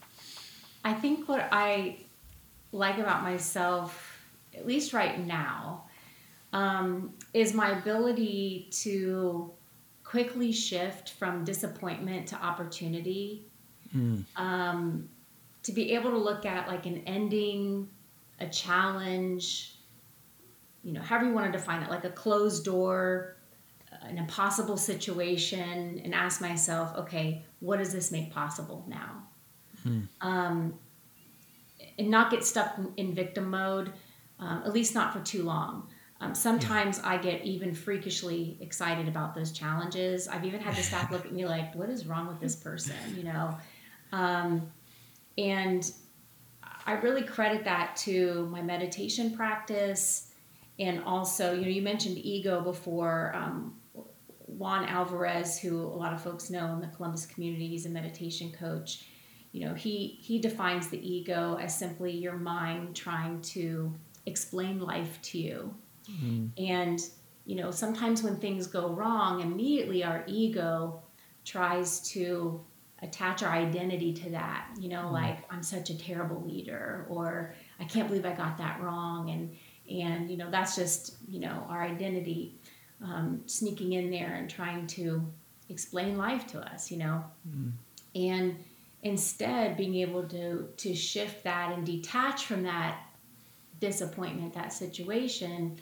I 0.85 0.95
think 0.95 1.29
what 1.29 1.49
i 1.53 1.97
like 2.73 2.99
about 2.99 3.23
myself 3.23 4.25
at 4.55 4.67
least 4.67 4.93
right 4.93 5.19
now 5.19 5.85
um, 6.53 7.15
is 7.33 7.55
my 7.55 7.71
ability 7.79 8.69
to 8.71 9.51
quickly 10.05 10.53
shift 10.53 11.13
from 11.13 11.45
disappointment 11.45 12.27
to 12.29 12.37
opportunity. 12.37 13.47
Mm. 13.97 14.25
um, 14.37 15.09
to 15.63 15.73
be 15.73 15.93
able 15.93 16.11
to 16.11 16.19
look 16.19 16.47
at 16.47 16.67
like 16.67 16.87
an 16.87 17.03
ending 17.07 17.89
a 18.41 18.47
challenge, 18.49 19.77
you 20.83 20.93
know, 20.93 21.01
however 21.01 21.27
you 21.27 21.33
want 21.33 21.53
to 21.53 21.57
define 21.57 21.83
it, 21.83 21.91
like 21.91 22.05
a 22.05 22.11
closed 22.11 22.65
door, 22.65 23.37
an 24.03 24.19
impossible 24.19 24.77
situation, 24.77 26.01
and 26.05 26.15
ask 26.15 26.41
myself, 26.41 26.97
okay, 26.97 27.45
what 27.61 27.79
does 27.79 27.93
this 27.93 28.11
make 28.11 28.33
possible 28.33 28.85
now? 28.89 29.23
Hmm. 29.83 30.01
Um, 30.21 30.75
and 31.99 32.11
not 32.11 32.31
get 32.31 32.45
stuck 32.45 32.79
in 32.97 33.15
victim 33.15 33.51
mode, 33.51 33.93
um, 34.39 34.63
at 34.65 34.73
least 34.73 34.95
not 34.95 35.13
for 35.13 35.21
too 35.21 35.43
long. 35.43 35.89
Um, 36.21 36.35
sometimes 36.35 36.99
yeah. 36.99 37.11
I 37.11 37.17
get 37.19 37.45
even 37.45 37.75
freakishly 37.75 38.57
excited 38.61 39.09
about 39.09 39.35
those 39.35 39.51
challenges. 39.51 40.29
I've 40.29 40.45
even 40.45 40.61
had 40.61 40.77
the 40.77 40.83
staff 40.83 41.11
look 41.11 41.27
at 41.27 41.33
me 41.33 41.47
like, 41.47 41.75
"What 41.75 41.91
is 41.91 42.07
wrong 42.07 42.29
with 42.29 42.39
this 42.39 42.55
person?" 42.69 42.95
You 43.17 43.25
know, 43.25 43.59
um, 44.13 44.71
and 45.37 45.91
I 46.87 46.93
really 46.95 47.23
credit 47.23 47.65
that 47.65 47.97
to 47.97 48.47
my 48.51 48.63
meditation 48.63 49.35
practice 49.37 50.33
and 50.79 51.03
also, 51.05 51.55
you 51.55 51.63
know, 51.63 51.69
you 51.69 51.83
mentioned 51.83 52.19
ego 52.19 52.61
before. 52.61 53.33
Um, 53.35 53.75
Juan 54.47 54.85
Alvarez, 54.85 55.59
who 55.59 55.81
a 55.81 55.97
lot 55.97 56.13
of 56.13 56.23
folks 56.23 56.51
know 56.51 56.73
in 56.75 56.81
the 56.81 56.87
Columbus 56.89 57.27
community, 57.27 57.69
he's 57.69 57.87
a 57.87 57.91
meditation 57.91 58.53
coach. 58.53 59.07
You 59.53 59.67
know, 59.67 59.75
he 59.75 60.19
he 60.21 60.39
defines 60.39 60.89
the 60.89 60.99
ego 60.99 61.59
as 61.61 61.77
simply 61.77 62.13
your 62.13 62.37
mind 62.37 62.95
trying 62.95 63.41
to 63.43 63.93
explain 64.27 64.81
life 64.81 65.21
to 65.23 65.39
you. 65.39 65.75
Mm-hmm. 66.11 66.65
And 66.65 67.01
you 67.45 67.57
know, 67.57 67.71
sometimes 67.71 68.23
when 68.23 68.37
things 68.37 68.67
go 68.67 68.91
wrong, 68.91 69.41
immediately 69.41 70.05
our 70.05 70.25
ego 70.27 71.03
tries 71.45 72.01
to 72.13 72.65
attach 73.03 73.43
our 73.43 73.53
identity 73.53 74.13
to 74.13 74.31
that 74.31 74.69
you 74.79 74.89
know 74.89 75.03
mm. 75.03 75.13
like 75.13 75.39
i'm 75.51 75.63
such 75.63 75.91
a 75.91 75.99
terrible 75.99 76.43
leader 76.47 77.05
or 77.09 77.55
i 77.81 77.85
can't 77.85 78.09
believe 78.09 78.25
i 78.25 78.33
got 78.33 78.57
that 78.57 78.81
wrong 78.81 79.31
and 79.31 79.55
and 79.91 80.31
you 80.31 80.37
know 80.37 80.51
that's 80.51 80.77
just 80.77 81.17
you 81.29 81.41
know 81.41 81.67
our 81.69 81.83
identity 81.83 82.55
um, 83.03 83.43
sneaking 83.47 83.95
in 83.95 84.11
there 84.11 84.35
and 84.35 84.49
trying 84.49 84.87
to 84.87 85.27
explain 85.69 86.17
life 86.17 86.47
to 86.47 86.61
us 86.61 86.91
you 86.91 86.99
know 86.99 87.25
mm. 87.49 87.73
and 88.15 88.57
instead 89.03 89.77
being 89.77 89.97
able 89.97 90.23
to 90.23 90.69
to 90.77 90.95
shift 90.95 91.43
that 91.43 91.73
and 91.73 91.85
detach 91.85 92.47
from 92.47 92.63
that 92.63 93.01
disappointment 93.81 94.55
that 94.55 94.73
situation 94.73 95.77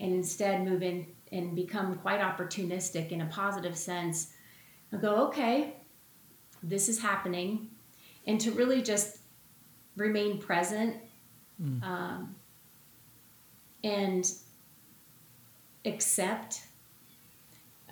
and 0.00 0.12
instead 0.12 0.64
move 0.64 0.82
in 0.82 1.06
and 1.30 1.54
become 1.54 1.94
quite 1.96 2.20
opportunistic 2.20 3.10
in 3.10 3.20
a 3.20 3.26
positive 3.26 3.76
sense 3.76 4.32
and 4.90 5.00
go 5.00 5.26
okay 5.28 5.74
this 6.68 6.88
is 6.88 7.00
happening, 7.00 7.70
and 8.26 8.40
to 8.40 8.50
really 8.52 8.82
just 8.82 9.18
remain 9.96 10.38
present 10.38 10.96
mm. 11.62 11.82
um, 11.82 12.34
and 13.82 14.30
accept. 15.84 16.62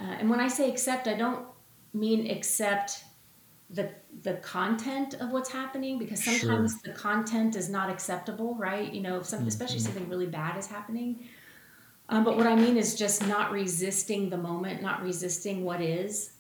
Uh, 0.01 0.05
and 0.19 0.31
when 0.31 0.41
I 0.41 0.49
say 0.49 0.69
accept, 0.69 1.07
I 1.07 1.15
don't 1.15 1.47
mean 1.93 2.31
accept 2.31 3.05
the 3.71 3.91
the 4.23 4.35
content 4.35 5.15
of 5.15 5.31
what's 5.31 5.51
happening 5.51 5.99
because 5.99 6.23
sometimes 6.23 6.73
sure. 6.73 6.93
the 6.93 6.99
content 6.99 7.57
is 7.57 7.69
not 7.71 7.89
acceptable, 7.89 8.55
right? 8.57 8.93
You 8.93 9.01
know, 9.01 9.19
if 9.19 9.27
some, 9.27 9.41
mm-hmm. 9.41 9.49
especially 9.49 9.79
something 9.79 10.09
really 10.09 10.27
bad 10.27 10.59
is 10.59 10.67
happening. 10.67 11.29
Um, 12.09 12.25
but 12.25 12.37
what 12.37 12.47
I 12.47 12.55
mean 12.55 12.77
is 12.77 12.95
just 12.95 13.27
not 13.27 13.53
resisting 13.53 14.29
the 14.29 14.37
moment, 14.37 14.83
not 14.83 15.03
resisting 15.03 15.65
what 15.65 15.81
is, 15.81 16.33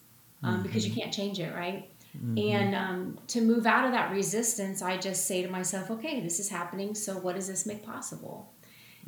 um, 0.42 0.54
mm-hmm. 0.54 0.62
because 0.64 0.84
you 0.84 0.92
mm-hmm. 0.92 1.00
can't 1.00 1.12
change 1.14 1.40
it, 1.40 1.54
right? 1.54 1.88
Mm-hmm. 2.16 2.38
And 2.38 2.74
um, 2.74 3.18
to 3.28 3.40
move 3.40 3.66
out 3.66 3.84
of 3.86 3.92
that 3.92 4.10
resistance, 4.10 4.82
I 4.82 4.96
just 4.96 5.26
say 5.26 5.42
to 5.42 5.48
myself, 5.48 5.90
okay, 5.90 6.20
this 6.20 6.38
is 6.38 6.48
happening. 6.48 6.94
So, 6.94 7.14
what 7.14 7.36
does 7.36 7.48
this 7.48 7.64
make 7.64 7.84
possible? 7.84 8.52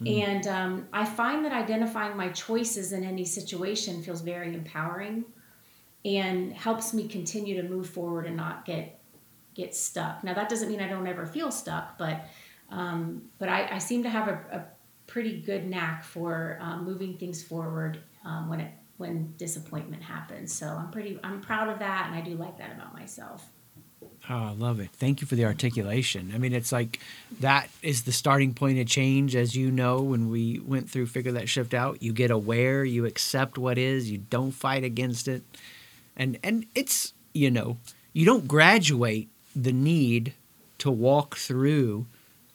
Mm-hmm. 0.00 0.30
And 0.30 0.46
um, 0.46 0.88
I 0.92 1.04
find 1.04 1.44
that 1.44 1.52
identifying 1.52 2.16
my 2.16 2.30
choices 2.30 2.92
in 2.92 3.04
any 3.04 3.24
situation 3.24 4.02
feels 4.02 4.22
very 4.22 4.54
empowering 4.54 5.24
and 6.04 6.52
helps 6.52 6.92
me 6.92 7.06
continue 7.06 7.60
to 7.60 7.68
move 7.68 7.88
forward 7.88 8.26
and 8.26 8.36
not 8.36 8.64
get 8.64 9.00
get 9.54 9.74
stuck. 9.74 10.24
Now, 10.24 10.34
that 10.34 10.48
doesn't 10.48 10.68
mean 10.68 10.80
I 10.80 10.88
don't 10.88 11.06
ever 11.06 11.26
feel 11.26 11.50
stuck, 11.50 11.96
but 11.96 12.26
um, 12.70 13.22
but 13.38 13.48
I, 13.48 13.74
I, 13.74 13.78
seem 13.78 14.02
to 14.02 14.08
have 14.08 14.26
a, 14.26 14.32
a 14.50 14.64
pretty 15.06 15.40
good 15.42 15.66
knack 15.66 16.02
for 16.02 16.58
um, 16.60 16.84
moving 16.84 17.16
things 17.18 17.42
forward 17.42 18.00
um, 18.24 18.48
when 18.48 18.58
it 18.58 18.72
when 18.96 19.34
disappointment 19.36 20.02
happens. 20.02 20.52
So 20.52 20.66
I'm 20.66 20.90
pretty 20.90 21.18
I'm 21.22 21.40
proud 21.40 21.68
of 21.68 21.78
that 21.80 22.06
and 22.06 22.14
I 22.14 22.20
do 22.20 22.36
like 22.36 22.58
that 22.58 22.72
about 22.72 22.94
myself. 22.94 23.46
Oh, 24.28 24.34
I 24.34 24.52
love 24.52 24.80
it. 24.80 24.90
Thank 24.92 25.20
you 25.20 25.26
for 25.26 25.34
the 25.34 25.44
articulation. 25.44 26.32
I 26.34 26.38
mean, 26.38 26.54
it's 26.54 26.72
like 26.72 26.98
that 27.40 27.68
is 27.82 28.04
the 28.04 28.12
starting 28.12 28.54
point 28.54 28.78
of 28.78 28.86
change, 28.86 29.36
as 29.36 29.54
you 29.54 29.70
know, 29.70 30.00
when 30.00 30.30
we 30.30 30.60
went 30.60 30.88
through 30.88 31.06
Figure 31.06 31.32
That 31.32 31.48
Shift 31.48 31.74
Out. 31.74 32.02
You 32.02 32.12
get 32.12 32.30
aware, 32.30 32.84
you 32.84 33.04
accept 33.04 33.58
what 33.58 33.76
is, 33.76 34.10
you 34.10 34.18
don't 34.18 34.52
fight 34.52 34.82
against 34.82 35.28
it. 35.28 35.42
And 36.16 36.38
and 36.42 36.64
it's, 36.74 37.12
you 37.34 37.50
know, 37.50 37.76
you 38.14 38.24
don't 38.24 38.48
graduate 38.48 39.28
the 39.54 39.72
need 39.72 40.32
to 40.78 40.90
walk 40.90 41.36
through 41.36 42.06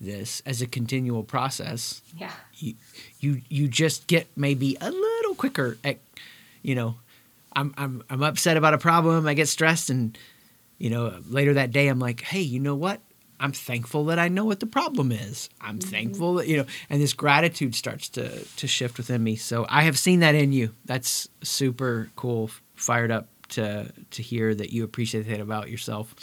this 0.01 0.41
as 0.45 0.61
a 0.61 0.67
continual 0.67 1.23
process. 1.23 2.01
Yeah. 2.17 2.31
You 2.55 2.75
you 3.19 3.41
you 3.47 3.67
just 3.67 4.07
get 4.07 4.27
maybe 4.35 4.75
a 4.81 4.89
little 4.89 5.08
quicker 5.39 5.77
at 5.83 5.97
you 6.61 6.75
know, 6.75 6.95
I'm 7.53 7.73
I'm 7.77 8.03
I'm 8.09 8.21
upset 8.21 8.57
about 8.57 8.75
a 8.75 8.77
problem, 8.77 9.27
I 9.27 9.33
get 9.33 9.47
stressed 9.47 9.89
and 9.89 10.15
you 10.77 10.89
know, 10.89 11.19
later 11.27 11.55
that 11.55 11.71
day 11.71 11.87
I'm 11.87 11.99
like, 11.99 12.21
"Hey, 12.21 12.41
you 12.41 12.59
know 12.59 12.75
what? 12.75 13.01
I'm 13.39 13.53
thankful 13.53 14.05
that 14.05 14.19
I 14.19 14.27
know 14.27 14.45
what 14.45 14.59
the 14.59 14.65
problem 14.65 15.11
is. 15.11 15.49
I'm 15.61 15.79
mm-hmm. 15.79 15.89
thankful 15.89 16.33
that, 16.35 16.47
you 16.47 16.57
know, 16.57 16.65
and 16.89 17.01
this 17.01 17.13
gratitude 17.13 17.73
starts 17.73 18.09
to 18.09 18.43
to 18.43 18.67
shift 18.67 18.97
within 18.97 19.23
me. 19.23 19.35
So 19.35 19.65
I 19.69 19.83
have 19.83 19.97
seen 19.97 20.19
that 20.19 20.35
in 20.35 20.51
you. 20.51 20.75
That's 20.85 21.29
super 21.41 22.09
cool. 22.15 22.51
Fired 22.75 23.11
up 23.11 23.27
to 23.49 23.91
to 24.11 24.21
hear 24.21 24.53
that 24.53 24.71
you 24.71 24.83
appreciate 24.83 25.27
that 25.27 25.39
about 25.39 25.69
yourself. 25.69 26.13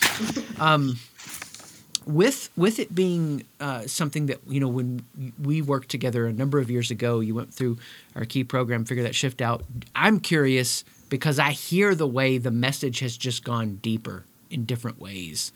um, 0.61 0.99
with 2.07 2.51
with 2.57 2.79
it 2.79 2.95
being 2.95 3.45
uh, 3.61 3.83
something 3.87 4.27
that 4.27 4.39
you 4.47 4.61
know 4.61 4.69
when 4.69 5.05
we 5.43 5.61
worked 5.61 5.89
together 5.89 6.27
a 6.27 6.33
number 6.33 6.59
of 6.59 6.71
years 6.71 6.91
ago, 6.91 7.21
you 7.21 7.35
went 7.35 7.53
through 7.53 7.79
our 8.15 8.25
key 8.25 8.45
program, 8.45 8.85
figure 8.85 9.03
that 9.03 9.15
shift 9.15 9.43
out. 9.43 9.65
I'm 9.95 10.21
curious 10.21 10.85
because 11.09 11.39
I 11.39 11.51
hear 11.51 11.95
the 11.95 12.07
way 12.07 12.39
the 12.39 12.51
message 12.51 13.01
has 13.01 13.17
just 13.17 13.45
gone 13.45 13.77
deeper 13.77 14.25
in 14.51 14.65
different 14.65 15.01
ways 15.01 15.53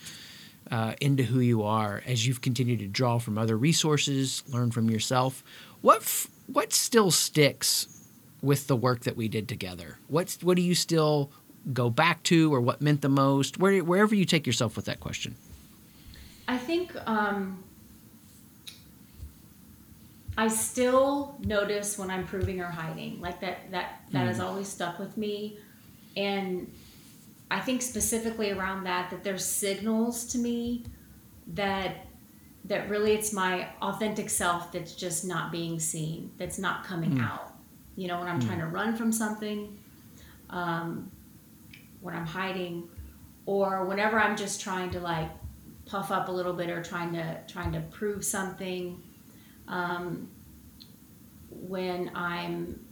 uh, 0.70 0.94
into 1.00 1.22
who 1.22 1.40
you 1.40 1.62
are 1.62 2.02
as 2.06 2.26
you've 2.26 2.40
continued 2.40 2.80
to 2.80 2.86
draw 2.86 3.18
from 3.18 3.38
other 3.38 3.56
resources, 3.56 4.42
learn 4.48 4.70
from 4.70 4.90
yourself. 4.90 5.42
What 5.80 5.98
f- 5.98 6.28
what 6.46 6.72
still 6.72 7.12
sticks 7.12 7.86
with 8.42 8.66
the 8.66 8.76
work 8.76 9.00
that 9.00 9.16
we 9.16 9.28
did 9.28 9.48
together? 9.48 9.98
What's 10.08 10.42
what 10.42 10.56
do 10.56 10.62
you 10.62 10.74
still 10.74 11.30
go 11.72 11.90
back 11.90 12.22
to, 12.24 12.52
or 12.52 12.60
what 12.60 12.80
meant 12.80 13.02
the 13.02 13.08
most? 13.08 13.58
Where, 13.58 13.84
wherever 13.84 14.14
you 14.14 14.24
take 14.24 14.46
yourself 14.46 14.74
with 14.74 14.86
that 14.86 14.98
question. 14.98 15.36
I 16.50 16.56
think 16.56 16.92
um, 17.06 17.62
I 20.36 20.48
still 20.48 21.36
notice 21.44 21.96
when 21.96 22.10
I'm 22.10 22.26
proving 22.26 22.60
or 22.60 22.66
hiding. 22.66 23.20
Like 23.20 23.40
that 23.40 23.70
that 23.70 24.00
that 24.10 24.24
mm. 24.24 24.26
has 24.26 24.40
always 24.40 24.66
stuck 24.66 24.98
with 24.98 25.16
me. 25.16 25.58
And 26.16 26.68
I 27.52 27.60
think 27.60 27.82
specifically 27.82 28.50
around 28.50 28.82
that 28.82 29.10
that 29.10 29.22
there's 29.22 29.44
signals 29.44 30.24
to 30.32 30.38
me 30.38 30.86
that 31.54 32.04
that 32.64 32.90
really 32.90 33.12
it's 33.12 33.32
my 33.32 33.68
authentic 33.80 34.28
self 34.28 34.72
that's 34.72 34.96
just 34.96 35.24
not 35.24 35.52
being 35.52 35.78
seen, 35.78 36.32
that's 36.36 36.58
not 36.58 36.82
coming 36.82 37.12
mm. 37.12 37.24
out. 37.24 37.54
You 37.94 38.08
know, 38.08 38.18
when 38.18 38.26
I'm 38.26 38.40
mm. 38.40 38.46
trying 38.46 38.58
to 38.58 38.66
run 38.66 38.96
from 38.96 39.12
something, 39.12 39.78
um, 40.50 41.12
when 42.00 42.16
I'm 42.16 42.26
hiding, 42.26 42.88
or 43.46 43.84
whenever 43.84 44.18
I'm 44.18 44.36
just 44.36 44.60
trying 44.60 44.90
to 44.90 44.98
like 44.98 45.30
puff 45.90 46.10
up 46.10 46.28
a 46.28 46.32
little 46.32 46.52
bit 46.52 46.70
or 46.70 46.82
trying 46.82 47.12
to 47.14 47.40
trying 47.48 47.72
to 47.72 47.80
prove 47.80 48.24
something. 48.24 49.02
Um, 49.68 50.30
when 51.50 52.10
I'm 52.14 52.84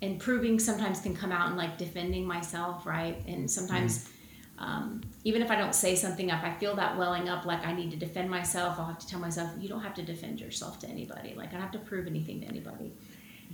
improving, 0.00 0.58
sometimes 0.58 1.00
can 1.00 1.16
come 1.16 1.32
out 1.32 1.48
and 1.48 1.56
like 1.56 1.78
defending 1.78 2.26
myself, 2.26 2.86
right? 2.86 3.22
And 3.26 3.50
sometimes. 3.50 4.04
Mm 4.04 4.12
um, 4.58 5.02
even 5.24 5.42
if 5.42 5.50
I 5.50 5.56
don't 5.56 5.74
say 5.74 5.94
something, 5.94 6.30
if 6.30 6.42
I 6.42 6.52
feel 6.54 6.74
that 6.76 6.96
welling 6.96 7.28
up, 7.28 7.44
like 7.44 7.66
I 7.66 7.74
need 7.74 7.90
to 7.90 7.96
defend 7.96 8.30
myself, 8.30 8.78
I'll 8.78 8.86
have 8.86 8.98
to 8.98 9.06
tell 9.06 9.20
myself, 9.20 9.50
you 9.58 9.68
don't 9.68 9.82
have 9.82 9.94
to 9.94 10.02
defend 10.02 10.40
yourself 10.40 10.78
to 10.80 10.88
anybody. 10.88 11.34
Like 11.34 11.50
I 11.50 11.52
don't 11.52 11.60
have 11.60 11.72
to 11.72 11.78
prove 11.78 12.06
anything 12.06 12.40
to 12.40 12.46
anybody. 12.46 12.92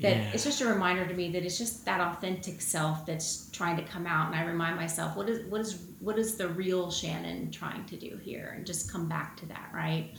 That 0.01 0.16
yeah. 0.16 0.30
it's 0.32 0.45
just 0.45 0.61
a 0.61 0.66
reminder 0.66 1.07
to 1.07 1.14
me 1.14 1.30
that 1.32 1.45
it's 1.45 1.59
just 1.59 1.84
that 1.84 2.01
authentic 2.01 2.61
self 2.61 3.05
that's 3.05 3.51
trying 3.51 3.76
to 3.76 3.82
come 3.82 4.07
out, 4.07 4.28
and 4.28 4.36
I 4.36 4.45
remind 4.45 4.76
myself, 4.76 5.16
what 5.16 5.28
is 5.28 5.47
what 5.51 5.61
is 5.61 5.84
what 6.01 6.18
is 6.18 6.36
the 6.36 6.49
real 6.49 6.90
Shannon 6.90 7.51
trying 7.51 7.84
to 7.86 7.97
do 7.97 8.18
here, 8.22 8.55
and 8.57 8.66
just 8.66 8.90
come 8.90 9.09
back 9.09 9.36
to 9.38 9.47
that, 9.47 9.70
right? 9.72 10.14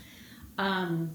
Um, 0.58 1.12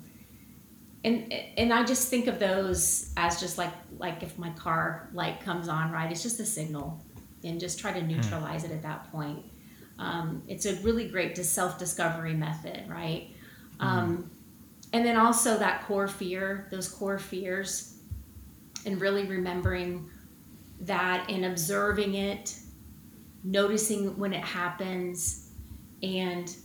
and 1.04 1.32
and 1.56 1.72
I 1.72 1.84
just 1.84 2.09
think 2.09 2.26
of 2.26 2.38
those 2.38 3.12
as 3.16 3.40
just 3.40 3.59
like 3.59 3.72
like 3.98 4.22
if 4.22 4.38
my 4.38 4.50
car 4.50 5.09
light 5.12 5.40
comes 5.40 5.68
on, 5.68 5.92
right? 5.92 6.11
It's 6.11 6.22
just 6.22 6.40
a 6.40 6.46
signal, 6.46 7.00
and 7.44 7.61
just 7.61 7.78
try 7.78 7.92
to 7.92 8.00
hmm. 8.00 8.09
neutralize 8.09 8.64
it 8.64 8.72
at 8.72 8.82
that 8.82 9.11
point 9.12 9.44
um, 9.98 10.42
it's 10.46 10.66
a 10.66 10.74
really 10.76 11.09
great 11.09 11.36
self 11.36 11.78
discovery 11.78 12.34
method, 12.34 12.88
right? 12.88 13.30
Mm. 13.80 13.84
Um, 13.84 14.30
and 14.92 15.04
then 15.04 15.16
also 15.16 15.59
that 15.59 15.84
core 15.84 16.09
fear, 16.09 16.68
those 16.70 16.88
core 16.88 17.18
fears, 17.18 17.97
and 18.89 19.01
really 19.01 19.24
remembering 19.26 20.11
that 20.80 21.28
and 21.28 21.45
observing 21.45 22.14
it, 22.14 22.57
noticing 23.45 24.16
when 24.18 24.32
it 24.32 24.43
happens, 24.43 25.51
and 26.03 26.57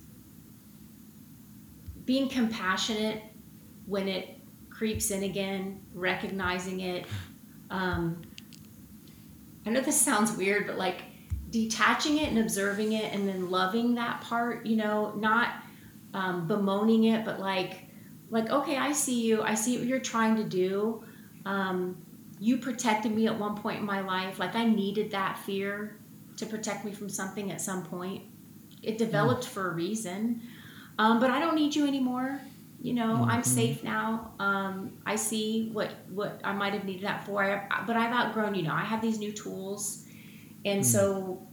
being 2.06 2.28
compassionate 2.30 3.22
when 3.86 4.08
it 4.08 4.40
creeps 4.70 5.12
in 5.12 5.24
again, 5.24 5.82
recognizing 5.94 6.80
it. 6.80 7.06
Um, 7.70 8.22
I 9.66 9.70
know 9.70 9.82
this 9.82 10.00
sounds 10.00 10.36
weird, 10.36 10.66
but 10.66 10.78
like 10.78 11.04
detaching 11.54 12.18
it 12.18 12.30
and 12.30 12.40
observing 12.40 12.94
it 12.94 13.14
and 13.14 13.28
then 13.30 13.52
loving 13.52 13.94
that 13.94 14.20
part 14.22 14.66
you 14.66 14.76
know 14.76 15.14
not 15.18 15.54
um, 16.16 16.48
bemoaning 16.48 17.04
it 17.04 17.24
but 17.24 17.40
like 17.40 17.86
like 18.32 18.50
okay 18.50 18.76
i 18.76 18.92
see 18.92 19.22
you 19.22 19.44
i 19.44 19.54
see 19.54 19.78
what 19.78 19.86
you're 19.86 20.00
trying 20.00 20.36
to 20.36 20.44
do 20.44 21.04
um, 21.46 22.03
you 22.44 22.58
protected 22.58 23.14
me 23.14 23.26
at 23.26 23.40
one 23.40 23.56
point 23.56 23.80
in 23.80 23.86
my 23.86 24.02
life 24.02 24.38
like 24.38 24.54
i 24.56 24.66
needed 24.66 25.12
that 25.12 25.38
fear 25.40 25.96
to 26.36 26.46
protect 26.46 26.84
me 26.84 26.92
from 26.92 27.08
something 27.08 27.52
at 27.52 27.62
some 27.62 27.86
point 27.86 28.22
it 28.82 28.98
developed 28.98 29.46
mm. 29.46 29.50
for 29.50 29.72
a 29.72 29.74
reason 29.74 30.42
um, 31.00 31.20
but 31.20 31.32
i 31.32 31.40
don't 31.40 31.56
need 31.56 31.74
you 31.74 31.88
anymore 31.88 32.42
you 32.82 32.94
know 32.94 33.14
mm-hmm. 33.16 33.30
i'm 33.30 33.44
safe 33.44 33.82
now 33.84 34.34
um, 34.40 34.92
i 35.06 35.16
see 35.16 35.70
what 35.72 35.92
what 36.10 36.42
i 36.44 36.52
might 36.52 36.74
have 36.74 36.84
needed 36.84 37.04
that 37.04 37.26
for 37.26 37.42
I, 37.44 37.84
but 37.88 37.96
i've 37.96 38.14
outgrown 38.14 38.56
you 38.56 38.64
know 38.64 38.74
i 38.74 38.84
have 38.84 39.02
these 39.02 39.20
new 39.20 39.32
tools 39.32 40.06
and 40.66 40.82
mm. 40.82 40.86
so 40.86 41.48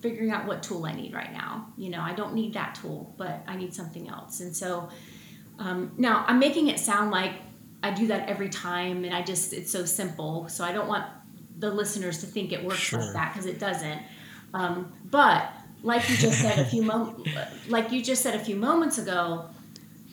figuring 0.00 0.30
out 0.30 0.46
what 0.46 0.62
tool 0.62 0.86
I 0.86 0.92
need 0.92 1.12
right 1.12 1.30
now. 1.32 1.66
You 1.76 1.90
know, 1.90 2.00
I 2.00 2.14
don't 2.14 2.34
need 2.34 2.54
that 2.54 2.74
tool, 2.74 3.14
but 3.18 3.42
I 3.46 3.56
need 3.56 3.74
something 3.74 4.08
else. 4.08 4.40
And 4.40 4.56
so 4.56 4.88
um, 5.58 5.92
now 5.98 6.24
I'm 6.26 6.38
making 6.38 6.68
it 6.68 6.78
sound 6.80 7.10
like 7.10 7.32
I 7.82 7.90
do 7.90 8.08
that 8.08 8.28
every 8.28 8.48
time 8.48 9.04
and 9.04 9.14
I 9.14 9.22
just, 9.22 9.52
it's 9.52 9.72
so 9.72 9.84
simple. 9.84 10.48
So 10.48 10.64
I 10.64 10.72
don't 10.72 10.88
want 10.88 11.06
the 11.58 11.70
listeners 11.70 12.20
to 12.20 12.26
think 12.26 12.52
it 12.52 12.62
works 12.64 12.78
sure. 12.78 13.00
like 13.00 13.12
that 13.14 13.32
because 13.32 13.46
it 13.46 13.58
doesn't. 13.58 14.02
Um, 14.52 14.92
but 15.04 15.52
like 15.82 16.08
you 16.08 16.16
just 16.16 16.40
said 16.40 16.58
a 16.58 16.64
few 16.64 16.82
moments, 16.82 17.30
like 17.68 17.90
you 17.92 18.02
just 18.02 18.22
said 18.22 18.34
a 18.34 18.44
few 18.44 18.56
moments 18.56 18.98
ago, 18.98 19.46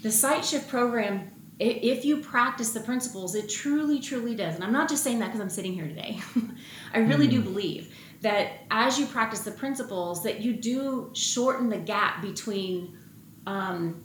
the 0.02 0.12
Sight 0.12 0.46
Shift 0.46 0.70
program 0.70 1.32
if 1.60 2.06
you 2.06 2.18
practice 2.18 2.72
the 2.72 2.80
principles, 2.80 3.34
it 3.36 3.50
truly, 3.50 4.00
truly 4.00 4.36
does. 4.36 4.56
And 4.56 4.64
I'm 4.64 4.72
not 4.72 4.88
just 4.90 5.04
saying 5.04 5.20
that 5.20 5.28
because 5.28 5.42
I'm 5.42 5.50
sitting 5.50 5.74
here 5.74 5.88
today. 5.88 6.20
I 6.94 7.00
really 7.00 7.28
mm. 7.28 7.32
do 7.32 7.42
believe 7.42 7.94
that 8.22 8.60
as 8.70 9.00
you 9.00 9.06
practice 9.06 9.42
the 9.42 9.52
principles 9.52 10.24
that 10.24 10.42
you 10.42 10.54
do 10.54 11.10
shorten 11.14 11.70
the 11.70 11.78
gap 11.78 12.22
between 12.22 12.98
um, 13.46 14.04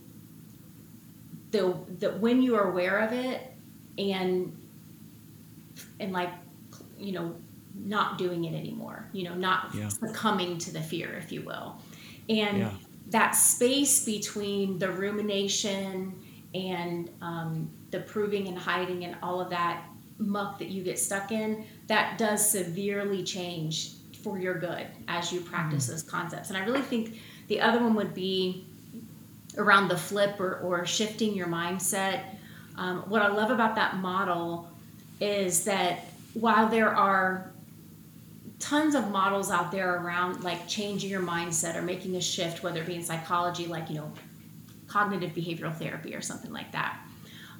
the, 1.50 1.76
the 1.98 2.12
when 2.12 2.40
you 2.40 2.56
are 2.56 2.70
aware 2.70 2.98
of 2.98 3.12
it 3.12 3.51
and 3.98 4.56
and 6.00 6.12
like 6.12 6.30
you 6.98 7.12
know 7.12 7.34
not 7.74 8.18
doing 8.18 8.44
it 8.44 8.54
anymore 8.54 9.08
you 9.12 9.24
know 9.24 9.34
not 9.34 9.74
yeah. 9.74 9.88
succumbing 9.88 10.58
to 10.58 10.72
the 10.72 10.80
fear 10.80 11.14
if 11.14 11.32
you 11.32 11.42
will 11.42 11.76
and 12.28 12.58
yeah. 12.58 12.70
that 13.08 13.32
space 13.32 14.04
between 14.04 14.78
the 14.78 14.90
rumination 14.90 16.14
and 16.54 17.10
um, 17.22 17.70
the 17.90 18.00
proving 18.00 18.48
and 18.48 18.58
hiding 18.58 19.04
and 19.04 19.16
all 19.22 19.40
of 19.40 19.50
that 19.50 19.84
muck 20.18 20.58
that 20.58 20.68
you 20.68 20.82
get 20.82 20.98
stuck 20.98 21.32
in 21.32 21.64
that 21.86 22.18
does 22.18 22.48
severely 22.48 23.22
change 23.22 23.92
for 24.22 24.38
your 24.38 24.54
good 24.54 24.86
as 25.08 25.32
you 25.32 25.40
practice 25.40 25.84
mm-hmm. 25.84 25.92
those 25.92 26.02
concepts. 26.02 26.48
And 26.50 26.56
I 26.56 26.64
really 26.64 26.82
think 26.82 27.20
the 27.48 27.60
other 27.60 27.80
one 27.80 27.94
would 27.94 28.14
be 28.14 28.66
around 29.58 29.88
the 29.88 29.96
flip 29.96 30.40
or, 30.40 30.58
or 30.58 30.86
shifting 30.86 31.34
your 31.34 31.48
mindset. 31.48 32.22
Um, 32.76 33.00
what 33.08 33.22
I 33.22 33.28
love 33.28 33.50
about 33.50 33.74
that 33.76 33.96
model 33.96 34.68
is 35.20 35.64
that 35.64 36.06
while 36.34 36.68
there 36.68 36.94
are 36.94 37.50
tons 38.58 38.94
of 38.94 39.10
models 39.10 39.50
out 39.50 39.72
there 39.72 39.96
around 39.96 40.44
like 40.44 40.66
changing 40.68 41.10
your 41.10 41.20
mindset 41.20 41.74
or 41.74 41.82
making 41.82 42.16
a 42.16 42.20
shift, 42.20 42.62
whether 42.62 42.80
it 42.80 42.86
be 42.86 42.94
in 42.94 43.02
psychology, 43.02 43.66
like, 43.66 43.90
you 43.90 43.96
know, 43.96 44.12
cognitive 44.86 45.30
behavioral 45.30 45.74
therapy 45.74 46.14
or 46.14 46.20
something 46.20 46.52
like 46.52 46.70
that. 46.72 46.98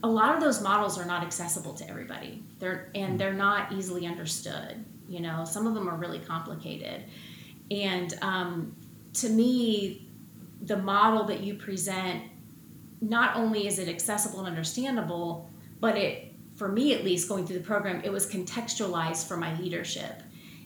A 0.05 0.09
lot 0.09 0.35
of 0.35 0.41
those 0.41 0.61
models 0.61 0.99
are 0.99 1.05
not 1.05 1.23
accessible 1.23 1.75
to 1.75 1.89
everybody. 1.89 2.43
They're 2.59 2.91
and 2.95 3.15
mm. 3.15 3.19
they're 3.19 3.33
not 3.33 3.73
easily 3.73 4.07
understood. 4.07 4.85
You 5.09 5.21
know, 5.21 5.45
some 5.45 5.67
of 5.67 5.75
them 5.75 5.89
are 5.89 5.97
really 5.97 6.19
complicated. 6.19 7.05
And 7.71 8.15
um, 8.23 8.77
to 9.15 9.29
me, 9.29 10.07
the 10.63 10.77
model 10.77 11.25
that 11.25 11.41
you 11.41 11.55
present, 11.55 12.23
not 13.03 13.37
only 13.37 13.67
is 13.67 13.79
it 13.79 13.89
accessible 13.89 14.39
and 14.41 14.49
understandable, 14.49 15.51
but 15.81 15.99
it, 15.99 16.33
for 16.55 16.69
me 16.69 16.95
at 16.95 17.05
least, 17.05 17.29
going 17.29 17.47
through 17.47 17.59
the 17.59 17.65
program, 17.65 18.01
it 18.05 18.13
was 18.13 18.27
contextualized 18.27 19.27
for 19.27 19.37
my 19.37 19.59
leadership 19.59 20.23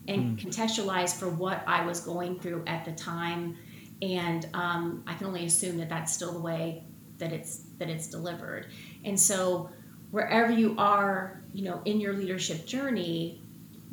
and 0.06 0.38
mm. 0.38 0.44
contextualized 0.44 1.16
for 1.16 1.30
what 1.30 1.64
I 1.66 1.84
was 1.84 2.00
going 2.00 2.38
through 2.38 2.62
at 2.66 2.84
the 2.84 2.92
time. 2.92 3.56
And 4.02 4.46
um, 4.52 5.02
I 5.06 5.14
can 5.14 5.26
only 5.26 5.46
assume 5.46 5.78
that 5.78 5.88
that's 5.88 6.12
still 6.12 6.32
the 6.32 6.40
way 6.40 6.84
that 7.16 7.32
it's 7.32 7.62
that 7.78 7.88
it's 7.88 8.08
delivered. 8.08 8.66
And 9.04 9.18
so, 9.18 9.70
wherever 10.10 10.52
you 10.52 10.74
are, 10.76 11.42
you 11.54 11.64
know, 11.64 11.80
in 11.86 11.98
your 11.98 12.12
leadership 12.12 12.66
journey, 12.66 13.40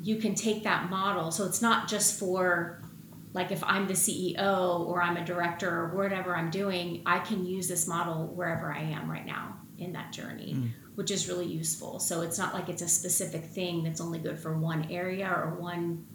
you 0.02 0.18
can 0.18 0.36
take 0.36 0.64
that 0.64 0.90
model. 0.90 1.32
So 1.32 1.46
it's 1.46 1.62
not 1.62 1.88
just 1.88 2.20
for 2.20 2.83
like 3.34 3.52
if 3.52 3.64
I'm 3.64 3.88
the 3.88 3.94
CEO 3.94 4.82
or 4.82 5.02
I'm 5.02 5.18
a 5.18 5.26
director 5.26 5.70
or 5.70 5.96
whatever 5.96 6.36
I'm 6.36 6.50
doing, 6.50 7.02
I 7.06 7.20
can 7.20 7.46
use 7.46 7.68
this 7.68 7.88
model 7.88 8.28
wherever 8.28 8.72
I 8.72 8.82
am 8.82 9.10
right 9.10 9.26
now 9.26 9.56
in 9.80 9.92
that 9.94 10.12
journey, 10.12 10.54
mm. 10.56 10.70
which 10.96 11.10
is 11.10 11.28
really 11.28 11.48
useful. 11.48 12.00
So 12.00 12.22
it's 12.22 12.38
not 12.38 12.54
like 12.54 12.70
it's 12.70 12.84
a 12.84 12.88
specific 12.88 13.44
thing 13.44 13.84
that's 13.84 14.00
only 14.00 14.20
good 14.20 14.40
for 14.40 14.58
one 14.58 14.88
area 14.92 15.28
or 15.28 15.56
one 15.56 16.06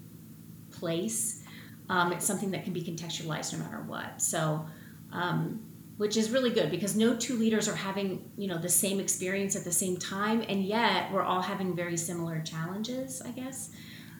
place. 0.70 1.42
Um, 1.88 2.12
it's 2.12 2.24
something 2.24 2.52
that 2.52 2.64
can 2.64 2.72
be 2.72 2.82
contextualized 2.82 3.52
no 3.52 3.58
matter 3.58 3.82
what. 3.82 4.22
So 4.22 4.64
um, 5.12 5.68
which 5.98 6.16
is 6.16 6.30
really 6.30 6.50
good 6.50 6.70
because 6.70 6.96
no 6.96 7.14
two 7.14 7.36
leaders 7.36 7.68
are 7.68 7.74
having 7.74 8.30
you 8.36 8.46
know 8.48 8.56
the 8.56 8.68
same 8.68 8.98
experience 8.98 9.54
at 9.54 9.64
the 9.64 9.72
same 9.72 9.96
time 9.96 10.42
and 10.48 10.64
yet 10.64 11.12
we're 11.12 11.22
all 11.22 11.42
having 11.42 11.76
very 11.76 11.96
similar 11.96 12.40
challenges 12.40 13.20
i 13.22 13.30
guess 13.30 13.70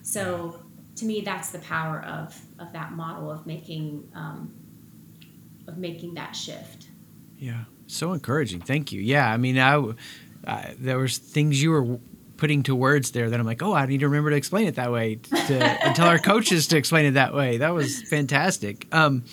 so 0.03 0.61
to 0.99 1.05
me 1.05 1.21
that's 1.21 1.51
the 1.51 1.59
power 1.61 2.01
of 2.03 2.41
of 2.59 2.73
that 2.73 2.93
model 2.93 3.31
of 3.31 3.47
making 3.47 4.11
um, 4.15 4.55
of 5.67 5.79
making 5.79 6.15
that 6.15 6.35
shift. 6.35 6.89
Yeah. 7.39 7.65
So 7.87 8.13
encouraging. 8.13 8.61
Thank 8.61 8.93
you. 8.93 9.01
Yeah 9.01 9.33
i 9.33 9.37
mean 9.37 9.59
i 9.59 9.75
uh, 10.47 10.71
there 10.79 10.99
was 10.99 11.19
things 11.19 11.63
you 11.63 11.71
were 11.71 11.99
putting 12.39 12.63
to 12.63 12.75
words 12.75 13.11
there 13.11 13.29
that 13.29 13.39
I'm 13.39 13.45
like, 13.45 13.63
oh, 13.63 13.75
I 13.75 13.85
need 13.85 14.01
to 14.01 14.09
remember 14.09 14.31
to 14.31 14.37
explain 14.37 14.67
it 14.67 14.77
that 14.77 14.91
way, 14.91 15.17
to, 15.17 15.85
and 15.85 15.95
tell 15.95 16.09
our 16.09 16.19
coaches 16.19 16.69
to 16.69 16.79
explain 16.79 17.05
it 17.05 17.11
that 17.13 17.35
way. 17.35 17.59
That 17.59 17.75
was 17.75 18.03
fantastic. 18.03 18.87
Um, 18.93 19.25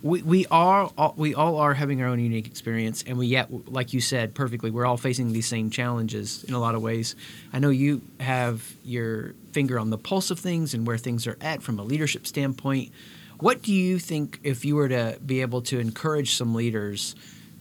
we, 0.00 0.22
we 0.22 0.46
are 0.46 0.90
all, 0.96 1.14
we 1.16 1.34
all 1.34 1.58
are 1.58 1.74
having 1.74 2.00
our 2.00 2.08
own 2.08 2.18
unique 2.18 2.46
experience, 2.46 3.04
and 3.06 3.18
we 3.18 3.26
yet, 3.26 3.48
like 3.70 3.92
you 3.92 4.00
said 4.00 4.34
perfectly, 4.34 4.70
we're 4.70 4.86
all 4.86 4.96
facing 4.96 5.32
these 5.32 5.46
same 5.46 5.68
challenges 5.68 6.44
in 6.44 6.54
a 6.54 6.58
lot 6.58 6.74
of 6.74 6.82
ways. 6.82 7.14
I 7.52 7.58
know 7.58 7.70
you 7.70 8.00
have 8.18 8.74
your 8.84 9.34
finger 9.52 9.78
on 9.78 9.90
the 9.90 9.98
pulse 9.98 10.30
of 10.30 10.38
things 10.38 10.72
and 10.72 10.86
where 10.86 10.98
things 10.98 11.26
are 11.26 11.36
at 11.42 11.62
from 11.62 11.78
a 11.78 11.82
leadership 11.82 12.26
standpoint. 12.26 12.90
What 13.38 13.62
do 13.62 13.72
you 13.72 13.98
think 13.98 14.40
if 14.42 14.64
you 14.64 14.76
were 14.76 14.88
to 14.88 15.18
be 15.24 15.40
able 15.40 15.62
to 15.62 15.78
encourage 15.78 16.36
some 16.36 16.54
leaders 16.54 17.14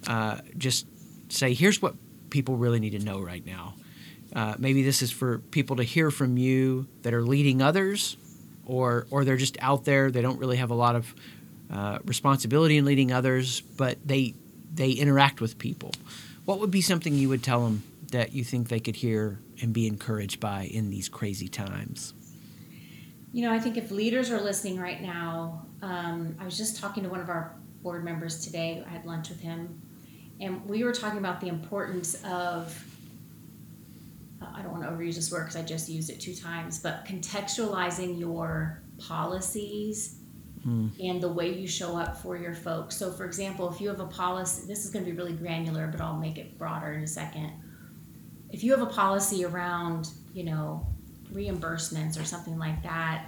uh, 0.08 0.39
just 0.58 0.86
say, 1.30 1.54
here's 1.54 1.82
what 1.82 1.95
people 2.30 2.56
really 2.56 2.80
need 2.80 2.91
to 2.91 2.99
know 2.99 3.20
right 3.20 3.45
now. 3.45 3.76
Uh, 4.36 4.55
maybe 4.57 4.84
this 4.84 5.01
is 5.01 5.11
for 5.11 5.39
people 5.39 5.75
to 5.75 5.84
hear 5.84 6.09
from 6.11 6.38
you 6.38 6.88
that 7.01 7.13
are 7.13 7.23
leading 7.23 7.61
others, 7.61 8.17
or 8.65 9.05
or 9.11 9.25
they're 9.25 9.38
just 9.38 9.57
out 9.61 9.86
there. 9.86 10.11
They 10.11 10.21
don't 10.21 10.39
really 10.39 10.57
have 10.57 10.71
a 10.71 10.75
lot 10.75 10.95
of 10.95 11.13
uh, 11.71 11.99
responsibility 12.05 12.77
in 12.77 12.86
leading 12.86 13.11
others, 13.11 13.61
but 13.61 13.97
they 14.05 14.36
they 14.73 14.91
interact 14.91 15.41
with 15.41 15.57
people. 15.57 15.91
What 16.45 16.59
would 16.59 16.71
be 16.71 16.82
something 16.82 17.13
you 17.13 17.29
would 17.29 17.43
tell 17.43 17.63
them 17.63 17.84
that 18.11 18.34
you 18.34 18.43
think 18.43 18.69
they 18.69 18.79
could 18.79 18.95
hear 18.95 19.39
and 19.61 19.73
be 19.73 19.88
encouraged 19.88 20.39
by 20.39 20.63
in 20.63 20.89
these 20.89 21.09
crazy 21.09 21.47
times? 21.47 22.13
You 23.34 23.43
know, 23.43 23.53
I 23.53 23.59
think 23.59 23.77
if 23.77 23.91
leaders 23.91 24.32
are 24.32 24.41
listening 24.41 24.79
right 24.79 25.01
now, 25.01 25.65
um, 25.82 26.36
I 26.39 26.45
was 26.45 26.57
just 26.57 26.77
talking 26.77 27.03
to 27.03 27.09
one 27.09 27.21
of 27.21 27.29
our 27.29 27.55
board 27.82 28.03
members 28.03 28.43
today. 28.43 28.84
I 28.86 28.89
had 28.89 29.05
lunch 29.05 29.29
with 29.29 29.39
him, 29.39 29.82
and 30.39 30.65
we 30.65 30.84
were 30.84 30.93
talking 30.93 31.19
about 31.19 31.39
the 31.39 31.47
importance 31.47 32.21
of 32.25 32.90
I 34.41 34.61
don't 34.61 34.71
want 34.71 34.83
to 34.83 34.89
overuse 34.89 35.15
this 35.15 35.31
word 35.31 35.41
because 35.41 35.55
I 35.55 35.61
just 35.61 35.89
used 35.89 36.09
it 36.09 36.19
two 36.19 36.35
times, 36.35 36.79
but 36.79 37.05
contextualizing 37.05 38.19
your 38.19 38.81
policies 38.97 40.19
mm. 40.65 40.91
and 41.03 41.21
the 41.21 41.29
way 41.29 41.53
you 41.53 41.67
show 41.67 41.97
up 41.97 42.17
for 42.17 42.37
your 42.37 42.53
folks. 42.53 42.95
So, 42.95 43.11
for 43.11 43.25
example, 43.25 43.71
if 43.71 43.79
you 43.79 43.89
have 43.89 43.99
a 43.99 44.07
policy, 44.07 44.67
this 44.67 44.85
is 44.85 44.91
going 44.91 45.05
to 45.05 45.11
be 45.11 45.17
really 45.17 45.33
granular, 45.33 45.87
but 45.87 46.01
I'll 46.01 46.17
make 46.17 46.37
it 46.37 46.57
broader 46.57 46.93
in 46.93 47.03
a 47.03 47.07
second. 47.07 47.51
If 48.49 48.63
you 48.63 48.71
have 48.71 48.81
a 48.81 48.91
policy 48.91 49.45
around, 49.45 50.09
you 50.33 50.43
know, 50.43 50.85
reimbursements 51.31 52.19
or 52.19 52.25
something 52.25 52.57
like 52.57 52.83
that, 52.83 53.27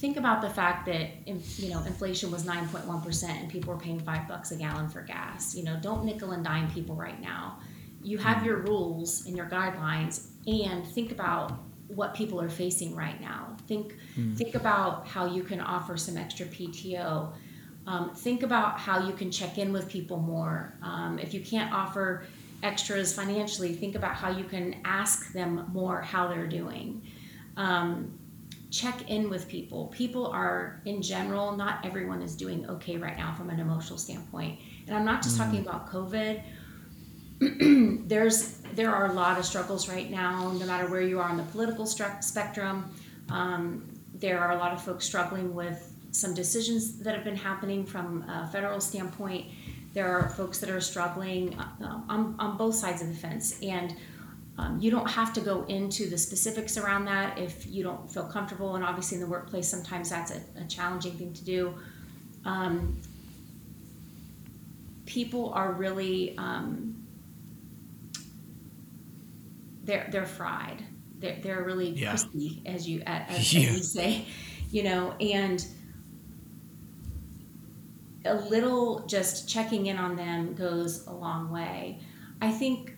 think 0.00 0.16
about 0.16 0.40
the 0.40 0.48
fact 0.48 0.86
that 0.86 1.10
you 1.26 1.68
know 1.68 1.82
inflation 1.84 2.30
was 2.30 2.44
9.1% 2.44 3.24
and 3.24 3.50
people 3.50 3.74
were 3.74 3.78
paying 3.78 4.00
five 4.00 4.26
bucks 4.26 4.50
a 4.50 4.56
gallon 4.56 4.88
for 4.88 5.02
gas 5.02 5.54
you 5.54 5.62
know 5.62 5.78
don't 5.82 6.06
nickel 6.06 6.30
and 6.30 6.42
dime 6.42 6.70
people 6.70 6.94
right 6.94 7.20
now 7.20 7.58
you 8.02 8.18
have 8.18 8.44
your 8.44 8.58
rules 8.58 9.26
and 9.26 9.36
your 9.36 9.46
guidelines 9.46 10.28
and 10.46 10.86
think 10.86 11.12
about 11.12 11.52
what 11.88 12.14
people 12.14 12.40
are 12.40 12.48
facing 12.48 12.94
right 12.94 13.20
now. 13.20 13.56
Think 13.66 13.96
mm. 14.16 14.36
think 14.36 14.54
about 14.54 15.06
how 15.06 15.26
you 15.26 15.42
can 15.42 15.60
offer 15.60 15.96
some 15.96 16.16
extra 16.16 16.46
pto 16.46 17.32
um, 17.86 18.14
think 18.14 18.42
about 18.42 18.78
how 18.78 19.06
you 19.06 19.12
can 19.12 19.30
check 19.30 19.58
in 19.58 19.72
with 19.72 19.88
people 19.88 20.18
more. 20.18 20.74
Um, 20.82 21.18
if 21.18 21.34
you 21.34 21.40
can't 21.40 21.72
offer 21.72 22.24
extras 22.62 23.14
financially 23.14 23.72
think 23.74 23.94
about 23.94 24.14
how 24.14 24.30
you 24.30 24.44
can 24.44 24.80
ask 24.84 25.32
them 25.32 25.68
more 25.72 26.02
how 26.02 26.28
they're 26.28 26.46
doing. 26.46 27.02
Um, 27.56 28.18
check 28.70 29.10
in 29.10 29.30
with 29.30 29.48
people. 29.48 29.86
People 29.88 30.26
are 30.26 30.82
in 30.84 31.00
general 31.02 31.56
not 31.56 31.84
everyone 31.84 32.22
is 32.22 32.36
doing 32.36 32.68
okay 32.68 32.96
right 32.96 33.16
now 33.16 33.32
from 33.32 33.50
an 33.50 33.58
emotional 33.58 33.98
standpoint. 33.98 34.60
And 34.86 34.96
i'm 34.96 35.04
not 35.04 35.22
just 35.22 35.36
mm. 35.36 35.44
talking 35.44 35.60
about 35.60 35.90
covid 35.90 36.42
there's 38.06 38.58
there 38.74 38.94
are 38.94 39.06
a 39.06 39.12
lot 39.12 39.38
of 39.38 39.44
struggles 39.44 39.88
right 39.88 40.10
now, 40.10 40.52
no 40.52 40.66
matter 40.66 40.88
where 40.88 41.00
you 41.00 41.18
are 41.18 41.28
on 41.28 41.36
the 41.36 41.42
political 41.44 41.86
spectrum. 41.86 42.92
Um, 43.30 43.98
there 44.14 44.38
are 44.40 44.52
a 44.52 44.58
lot 44.58 44.72
of 44.72 44.82
folks 44.82 45.06
struggling 45.06 45.54
with 45.54 45.92
some 46.12 46.34
decisions 46.34 46.98
that 46.98 47.14
have 47.14 47.24
been 47.24 47.36
happening 47.36 47.86
from 47.86 48.22
a 48.28 48.48
federal 48.52 48.80
standpoint. 48.80 49.46
There 49.94 50.14
are 50.14 50.28
folks 50.30 50.58
that 50.58 50.68
are 50.68 50.80
struggling 50.80 51.58
uh, 51.58 52.00
on, 52.08 52.36
on 52.38 52.56
both 52.56 52.74
sides 52.74 53.00
of 53.00 53.08
the 53.08 53.14
fence, 53.14 53.58
and 53.62 53.96
um, 54.58 54.78
you 54.78 54.90
don't 54.90 55.08
have 55.08 55.32
to 55.32 55.40
go 55.40 55.64
into 55.64 56.10
the 56.10 56.18
specifics 56.18 56.76
around 56.76 57.06
that 57.06 57.38
if 57.38 57.66
you 57.66 57.82
don't 57.82 58.12
feel 58.12 58.24
comfortable. 58.24 58.76
And 58.76 58.84
obviously, 58.84 59.16
in 59.16 59.22
the 59.22 59.30
workplace, 59.30 59.66
sometimes 59.66 60.10
that's 60.10 60.30
a, 60.30 60.40
a 60.60 60.64
challenging 60.64 61.12
thing 61.12 61.32
to 61.32 61.44
do. 61.44 61.74
Um, 62.44 63.00
people 65.06 65.52
are 65.54 65.72
really 65.72 66.36
um, 66.36 66.99
they're 69.90 70.08
they're 70.10 70.26
fried. 70.26 70.84
They're 71.18 71.38
they're 71.42 71.64
really 71.64 71.90
yeah. 71.90 72.10
crispy, 72.10 72.62
as 72.64 72.88
you 72.88 73.02
as, 73.06 73.52
yeah. 73.52 73.60
as 73.60 73.76
you 73.76 73.82
say, 73.82 74.24
you 74.70 74.84
know, 74.84 75.14
and 75.20 75.66
a 78.24 78.34
little 78.34 79.00
just 79.06 79.48
checking 79.48 79.86
in 79.86 79.96
on 79.96 80.14
them 80.14 80.54
goes 80.54 81.06
a 81.06 81.12
long 81.12 81.50
way. 81.50 81.98
I 82.40 82.50
think 82.52 82.94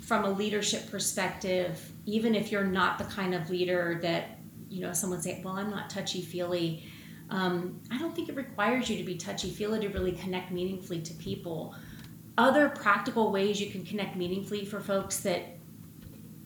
from 0.00 0.24
a 0.24 0.30
leadership 0.30 0.90
perspective, 0.90 1.92
even 2.06 2.34
if 2.34 2.50
you're 2.50 2.64
not 2.64 2.98
the 2.98 3.04
kind 3.04 3.34
of 3.34 3.50
leader 3.50 4.00
that, 4.02 4.38
you 4.68 4.80
know, 4.80 4.92
someone 4.94 5.20
say, 5.20 5.40
well, 5.44 5.54
I'm 5.54 5.70
not 5.70 5.90
touchy 5.90 6.22
feely. 6.22 6.86
Um, 7.30 7.80
I 7.90 7.98
don't 7.98 8.16
think 8.16 8.30
it 8.30 8.34
requires 8.34 8.88
you 8.88 8.96
to 8.96 9.04
be 9.04 9.16
touchy 9.16 9.50
feely 9.50 9.80
to 9.80 9.88
really 9.88 10.12
connect 10.12 10.50
meaningfully 10.50 11.02
to 11.02 11.14
people. 11.14 11.74
Other 12.38 12.70
practical 12.70 13.30
ways 13.30 13.60
you 13.60 13.70
can 13.70 13.84
connect 13.84 14.16
meaningfully 14.16 14.64
for 14.64 14.80
folks 14.80 15.20
that 15.20 15.57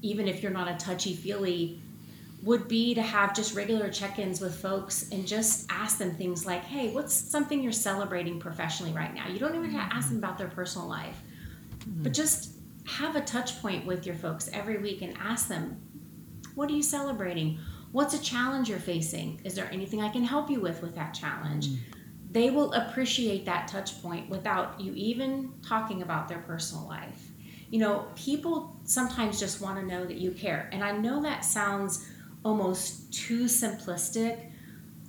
even 0.02 0.28
if 0.28 0.42
you're 0.42 0.52
not 0.52 0.68
a 0.68 0.74
touchy 0.76 1.14
feely, 1.14 1.80
would 2.42 2.66
be 2.66 2.92
to 2.94 3.02
have 3.02 3.34
just 3.34 3.54
regular 3.54 3.88
check 3.88 4.18
ins 4.18 4.40
with 4.40 4.60
folks 4.60 5.08
and 5.12 5.26
just 5.26 5.70
ask 5.70 5.98
them 5.98 6.12
things 6.14 6.44
like, 6.44 6.64
hey, 6.64 6.90
what's 6.90 7.14
something 7.14 7.62
you're 7.62 7.70
celebrating 7.70 8.40
professionally 8.40 8.92
right 8.92 9.14
now? 9.14 9.28
You 9.28 9.38
don't 9.38 9.54
even 9.54 9.70
have 9.70 9.88
to 9.88 9.96
ask 9.96 10.08
them 10.08 10.18
about 10.18 10.38
their 10.38 10.48
personal 10.48 10.88
life, 10.88 11.20
mm-hmm. 11.78 12.02
but 12.02 12.12
just 12.12 12.54
have 12.84 13.14
a 13.14 13.20
touch 13.20 13.62
point 13.62 13.86
with 13.86 14.04
your 14.04 14.16
folks 14.16 14.50
every 14.52 14.78
week 14.78 15.02
and 15.02 15.16
ask 15.18 15.46
them, 15.46 15.80
what 16.56 16.68
are 16.68 16.74
you 16.74 16.82
celebrating? 16.82 17.58
What's 17.92 18.14
a 18.14 18.20
challenge 18.20 18.68
you're 18.68 18.80
facing? 18.80 19.40
Is 19.44 19.54
there 19.54 19.68
anything 19.70 20.02
I 20.02 20.08
can 20.08 20.24
help 20.24 20.50
you 20.50 20.60
with 20.60 20.82
with 20.82 20.96
that 20.96 21.14
challenge? 21.14 21.68
Mm-hmm. 21.68 21.98
They 22.32 22.50
will 22.50 22.72
appreciate 22.72 23.44
that 23.44 23.68
touch 23.68 24.02
point 24.02 24.28
without 24.28 24.80
you 24.80 24.92
even 24.94 25.52
talking 25.64 26.02
about 26.02 26.28
their 26.28 26.38
personal 26.38 26.88
life 26.88 27.32
you 27.72 27.78
know, 27.78 28.06
people 28.14 28.71
sometimes 28.84 29.38
just 29.38 29.60
want 29.60 29.78
to 29.78 29.86
know 29.86 30.04
that 30.04 30.16
you 30.16 30.32
care. 30.32 30.68
And 30.72 30.82
I 30.82 30.92
know 30.92 31.22
that 31.22 31.44
sounds 31.44 32.08
almost 32.44 33.12
too 33.12 33.44
simplistic. 33.44 34.50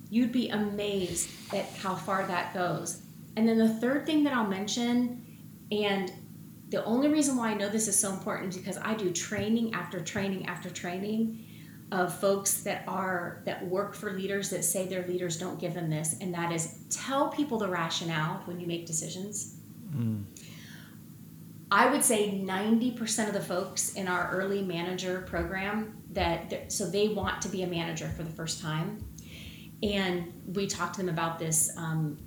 You'd 0.09 0.31
be 0.31 0.49
amazed 0.49 1.29
at 1.53 1.65
how 1.77 1.95
far 1.95 2.25
that 2.27 2.53
goes. 2.53 3.01
And 3.35 3.47
then 3.47 3.57
the 3.57 3.69
third 3.75 4.05
thing 4.05 4.23
that 4.25 4.33
I'll 4.33 4.47
mention, 4.47 5.25
and 5.71 6.11
the 6.69 6.83
only 6.85 7.07
reason 7.07 7.35
why 7.35 7.49
I 7.49 7.53
know 7.53 7.69
this 7.69 7.87
is 7.87 7.99
so 7.99 8.11
important 8.11 8.49
is 8.49 8.57
because 8.57 8.77
I 8.77 8.93
do 8.93 9.11
training 9.11 9.73
after 9.73 9.99
training 9.99 10.47
after 10.47 10.69
training 10.69 11.45
of 11.91 12.17
folks 12.19 12.63
that 12.63 12.83
are 12.87 13.43
that 13.45 13.63
work 13.67 13.93
for 13.93 14.13
leaders 14.13 14.49
that 14.49 14.65
say 14.65 14.87
their 14.87 15.05
leaders 15.07 15.37
don't 15.37 15.59
give 15.59 15.75
them 15.75 15.91
this 15.91 16.15
and 16.21 16.33
that 16.33 16.51
is 16.51 16.79
tell 16.89 17.29
people 17.29 17.59
the 17.59 17.67
rationale 17.67 18.41
when 18.45 18.59
you 18.59 18.65
make 18.65 18.87
decisions 18.87 19.57
mm. 19.95 20.23
I 21.73 21.89
would 21.89 22.03
say 22.03 22.29
90% 22.29 23.27
of 23.27 23.33
the 23.33 23.41
folks 23.41 23.93
in 23.93 24.07
our 24.07 24.29
early 24.29 24.61
manager 24.61 25.25
program 25.27 26.03
that 26.11 26.71
so 26.71 26.87
they 26.87 27.07
want 27.07 27.41
to 27.41 27.49
be 27.49 27.63
a 27.63 27.67
manager 27.67 28.07
for 28.09 28.21
the 28.21 28.29
first 28.29 28.61
time. 28.61 29.03
And 29.81 30.31
we 30.45 30.67
talked 30.67 30.93
to 30.95 31.01
them 31.01 31.09
about 31.09 31.39
this, 31.39 31.75
um, 31.75 32.19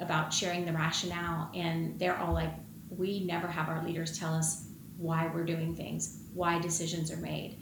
about 0.00 0.34
sharing 0.34 0.66
the 0.66 0.74
rationale, 0.74 1.50
and 1.54 1.98
they're 1.98 2.18
all 2.18 2.34
like, 2.34 2.52
we 2.90 3.24
never 3.24 3.46
have 3.46 3.70
our 3.70 3.82
leaders 3.82 4.18
tell 4.18 4.34
us 4.34 4.66
why 4.98 5.30
we're 5.32 5.46
doing 5.46 5.74
things, 5.74 6.24
why 6.34 6.58
decisions 6.58 7.10
are 7.10 7.16
made. 7.16 7.58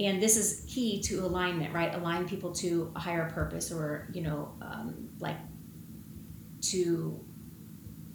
And 0.00 0.20
this 0.20 0.36
is 0.36 0.66
key 0.68 1.00
to 1.02 1.24
alignment, 1.24 1.72
right? 1.72 1.94
Align 1.94 2.28
people 2.28 2.50
to 2.54 2.90
a 2.96 2.98
higher 2.98 3.30
purpose 3.30 3.70
or, 3.70 4.08
you 4.12 4.22
know, 4.22 4.52
um, 4.60 5.08
like 5.20 5.36
to 6.62 7.24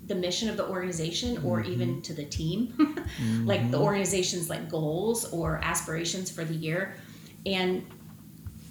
the 0.07 0.15
mission 0.15 0.49
of 0.49 0.57
the 0.57 0.67
organization 0.67 1.37
or 1.43 1.61
mm-hmm. 1.61 1.71
even 1.71 2.01
to 2.03 2.13
the 2.13 2.25
team. 2.25 2.73
Mm-hmm. 2.77 3.45
like 3.47 3.71
the 3.71 3.79
organization's 3.79 4.49
like 4.49 4.69
goals 4.69 5.31
or 5.31 5.59
aspirations 5.63 6.29
for 6.29 6.43
the 6.43 6.53
year. 6.53 6.95
And 7.45 7.85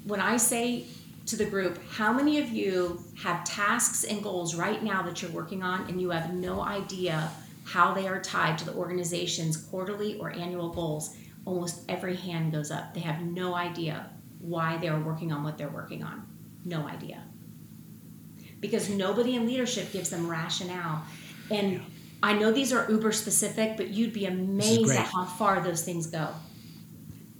when 0.04 0.20
i 0.20 0.36
say 0.36 0.84
to 1.26 1.36
the 1.36 1.44
group 1.44 1.78
how 1.90 2.12
many 2.12 2.38
of 2.38 2.50
you 2.50 3.02
have 3.16 3.42
tasks 3.44 4.04
and 4.04 4.22
goals 4.22 4.54
right 4.54 4.82
now 4.82 5.02
that 5.02 5.22
you're 5.22 5.30
working 5.30 5.62
on 5.62 5.88
and 5.88 6.00
you 6.00 6.10
have 6.10 6.34
no 6.34 6.60
idea 6.60 7.30
how 7.64 7.94
they 7.94 8.06
are 8.06 8.20
tied 8.20 8.58
to 8.58 8.64
the 8.66 8.74
organization's 8.74 9.56
quarterly 9.56 10.18
or 10.18 10.30
annual 10.30 10.68
goals? 10.70 11.16
Almost 11.46 11.82
every 11.88 12.16
hand 12.16 12.52
goes 12.52 12.70
up. 12.70 12.92
They 12.94 13.00
have 13.00 13.22
no 13.22 13.54
idea 13.54 14.10
why 14.38 14.76
they're 14.76 15.00
working 15.00 15.32
on 15.32 15.42
what 15.42 15.56
they're 15.56 15.70
working 15.70 16.02
on. 16.02 16.26
No 16.64 16.86
idea. 16.86 17.22
Because 18.60 18.90
nobody 18.90 19.34
in 19.36 19.46
leadership 19.46 19.92
gives 19.92 20.10
them 20.10 20.28
rationale 20.28 21.04
and 21.54 21.82
I 22.22 22.32
know 22.32 22.52
these 22.52 22.72
are 22.72 22.90
Uber 22.90 23.12
specific, 23.12 23.76
but 23.76 23.88
you'd 23.88 24.12
be 24.12 24.26
amazed 24.26 24.90
at 24.92 25.06
how 25.06 25.24
far 25.24 25.60
those 25.60 25.82
things 25.82 26.06
go. 26.06 26.28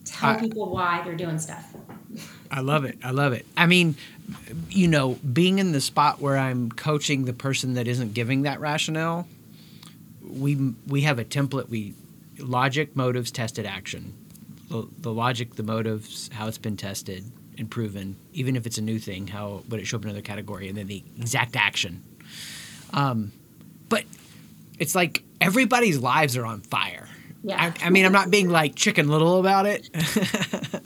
Tell 0.05 0.31
I, 0.31 0.39
people 0.39 0.71
why 0.71 1.03
they're 1.05 1.17
doing 1.17 1.39
stuff. 1.39 1.75
I 2.51 2.61
love 2.61 2.85
it. 2.85 2.99
I 3.03 3.11
love 3.11 3.33
it. 3.33 3.47
I 3.57 3.67
mean, 3.67 3.97
you 4.69 4.87
know, 4.87 5.15
being 5.33 5.59
in 5.59 5.73
the 5.73 5.81
spot 5.81 6.21
where 6.21 6.37
I'm 6.37 6.71
coaching 6.71 7.25
the 7.25 7.33
person 7.33 7.75
that 7.75 7.89
isn't 7.89 8.15
giving 8.15 8.43
that 8.43 8.61
rationale, 8.61 9.27
we 10.23 10.75
we 10.87 11.03
have 11.03 11.19
a 11.19 11.25
template. 11.25 11.69
We 11.69 11.95
logic, 12.39 12.95
motives, 12.95 13.31
tested 13.31 13.67
action. 13.67 14.13
The, 14.69 14.89
the 14.99 15.13
logic, 15.13 15.55
the 15.55 15.63
motives, 15.63 16.31
how 16.33 16.47
it's 16.49 16.59
been 16.59 16.77
tested 16.77 17.25
and 17.59 17.71
proven, 17.71 18.17
even 18.33 18.57
if 18.57 18.67
it's 18.67 18.79
a 18.79 18.83
new 18.83 18.99
thing, 18.99 19.27
how 19.29 19.63
would 19.69 19.81
it 19.81 19.87
show 19.87 19.97
up 19.97 20.03
in 20.03 20.11
another 20.11 20.23
category, 20.23 20.69
and 20.69 20.77
then 20.77 20.87
the 20.87 21.05
exact 21.19 21.57
action. 21.57 22.03
Um, 22.93 23.33
but 23.89 24.05
it's 24.79 24.95
like 24.95 25.23
everybody's 25.41 25.99
lives 25.99 26.37
are 26.37 26.47
on 26.47 26.61
fire. 26.61 27.09
Yeah. 27.43 27.73
I, 27.83 27.87
I 27.87 27.91
mean, 27.91 28.07
I'm 28.07 28.13
not 28.13 28.31
being 28.31 28.49
like 28.49 28.75
chicken 28.75 29.09
little 29.09 29.39
about 29.39 29.67
it, 29.67 29.89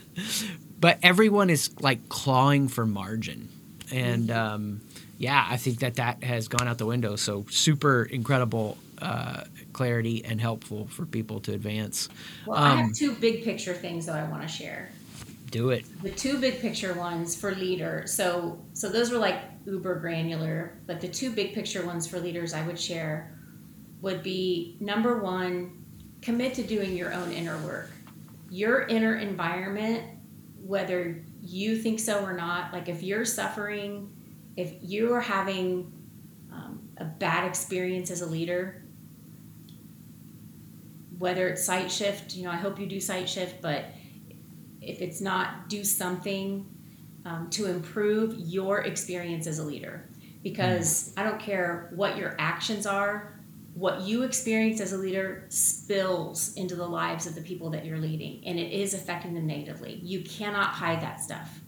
but 0.80 0.98
everyone 1.02 1.50
is 1.50 1.70
like 1.80 2.08
clawing 2.08 2.68
for 2.68 2.84
margin, 2.86 3.48
and 3.92 4.30
um, 4.30 4.80
yeah, 5.18 5.46
I 5.48 5.56
think 5.56 5.80
that 5.80 5.94
that 5.96 6.22
has 6.24 6.48
gone 6.48 6.66
out 6.68 6.78
the 6.78 6.86
window. 6.86 7.16
So 7.16 7.44
super 7.50 8.02
incredible 8.04 8.76
uh, 9.00 9.44
clarity 9.72 10.24
and 10.24 10.40
helpful 10.40 10.86
for 10.88 11.06
people 11.06 11.40
to 11.40 11.52
advance. 11.52 12.08
Well, 12.46 12.58
I 12.58 12.70
Um, 12.72 12.78
have 12.78 12.92
two 12.94 13.12
big 13.14 13.44
picture 13.44 13.74
things 13.74 14.06
that 14.06 14.16
I 14.16 14.28
want 14.28 14.42
to 14.42 14.48
share. 14.48 14.90
do 15.50 15.70
it. 15.70 15.84
The 16.02 16.10
two 16.10 16.38
big 16.40 16.60
picture 16.60 16.92
ones 16.94 17.36
for 17.36 17.54
leader. 17.54 18.02
So 18.06 18.58
so 18.74 18.88
those 18.88 19.10
were 19.10 19.18
like 19.18 19.38
uber 19.68 19.96
granular, 19.96 20.80
but 20.86 21.00
the 21.00 21.08
two 21.08 21.30
big 21.30 21.52
picture 21.52 21.84
ones 21.84 22.06
for 22.06 22.18
leaders 22.18 22.54
I 22.54 22.66
would 22.66 22.78
share 22.78 23.38
would 24.00 24.22
be 24.22 24.76
number 24.80 25.18
one, 25.18 25.84
commit 26.22 26.54
to 26.54 26.62
doing 26.62 26.96
your 26.96 27.12
own 27.12 27.32
inner 27.32 27.58
work. 27.58 27.90
Your 28.50 28.82
inner 28.86 29.16
environment, 29.16 30.04
whether 30.56 31.24
you 31.40 31.76
think 31.76 32.00
so 32.00 32.24
or 32.24 32.32
not, 32.32 32.72
like 32.72 32.88
if 32.88 33.02
you're 33.02 33.24
suffering, 33.24 34.10
if 34.56 34.72
you 34.80 35.12
are 35.12 35.20
having 35.20 35.92
um, 36.52 36.88
a 36.96 37.04
bad 37.04 37.46
experience 37.46 38.10
as 38.10 38.22
a 38.22 38.26
leader, 38.26 38.82
whether 41.18 41.48
it's 41.48 41.64
Sight 41.64 41.90
Shift, 41.90 42.34
you 42.34 42.44
know, 42.44 42.50
I 42.50 42.56
hope 42.56 42.78
you 42.78 42.86
do 42.86 43.00
Sight 43.00 43.28
Shift, 43.28 43.60
but 43.60 43.86
if 44.80 45.02
it's 45.02 45.20
not, 45.20 45.68
do 45.68 45.84
something 45.84 46.66
um, 47.28 47.50
to 47.50 47.66
improve 47.66 48.34
your 48.38 48.80
experience 48.80 49.46
as 49.46 49.58
a 49.58 49.62
leader. 49.62 50.08
Because 50.42 51.12
I 51.16 51.24
don't 51.24 51.38
care 51.38 51.90
what 51.94 52.16
your 52.16 52.34
actions 52.38 52.86
are, 52.86 53.38
what 53.74 54.00
you 54.00 54.22
experience 54.22 54.80
as 54.80 54.92
a 54.92 54.96
leader 54.96 55.44
spills 55.50 56.54
into 56.54 56.74
the 56.74 56.86
lives 56.86 57.26
of 57.26 57.34
the 57.34 57.42
people 57.42 57.70
that 57.70 57.84
you're 57.84 57.98
leading, 57.98 58.42
and 58.46 58.58
it 58.58 58.72
is 58.72 58.94
affecting 58.94 59.34
them 59.34 59.46
negatively. 59.46 60.00
You 60.02 60.22
cannot 60.22 60.70
hide 60.70 61.02
that 61.02 61.20
stuff. 61.20 61.60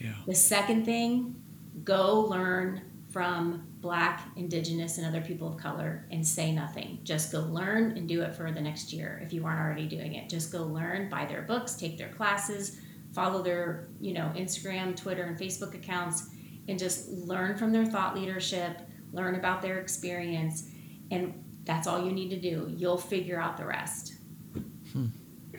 Yeah. 0.00 0.14
The 0.26 0.34
second 0.34 0.84
thing, 0.84 1.36
go 1.84 2.20
learn 2.20 2.82
from 3.10 3.66
Black, 3.80 4.26
Indigenous, 4.36 4.98
and 4.98 5.06
other 5.06 5.20
people 5.20 5.46
of 5.46 5.56
color 5.56 6.06
and 6.10 6.26
say 6.26 6.50
nothing. 6.50 6.98
Just 7.04 7.30
go 7.30 7.40
learn 7.40 7.96
and 7.96 8.08
do 8.08 8.22
it 8.22 8.34
for 8.34 8.50
the 8.50 8.60
next 8.60 8.92
year 8.92 9.20
if 9.22 9.32
you 9.32 9.46
aren't 9.46 9.60
already 9.60 9.86
doing 9.86 10.14
it. 10.14 10.28
Just 10.28 10.50
go 10.50 10.64
learn, 10.64 11.08
buy 11.08 11.24
their 11.24 11.42
books, 11.42 11.76
take 11.76 11.96
their 11.96 12.08
classes, 12.08 12.80
follow 13.14 13.42
their, 13.42 13.88
you 14.00 14.12
know, 14.12 14.30
Instagram, 14.36 14.96
Twitter, 14.96 15.22
and 15.24 15.38
Facebook 15.38 15.74
accounts, 15.74 16.28
and 16.68 16.78
just 16.78 17.08
learn 17.08 17.56
from 17.56 17.72
their 17.72 17.84
thought 17.86 18.14
leadership, 18.14 18.78
learn 19.12 19.34
about 19.36 19.62
their 19.62 19.78
experience, 19.78 20.68
and 21.10 21.32
that's 21.64 21.86
all 21.86 22.04
you 22.04 22.12
need 22.12 22.30
to 22.30 22.40
do. 22.40 22.72
You'll 22.76 22.98
figure 22.98 23.40
out 23.40 23.56
the 23.56 23.64
rest. 23.66 24.14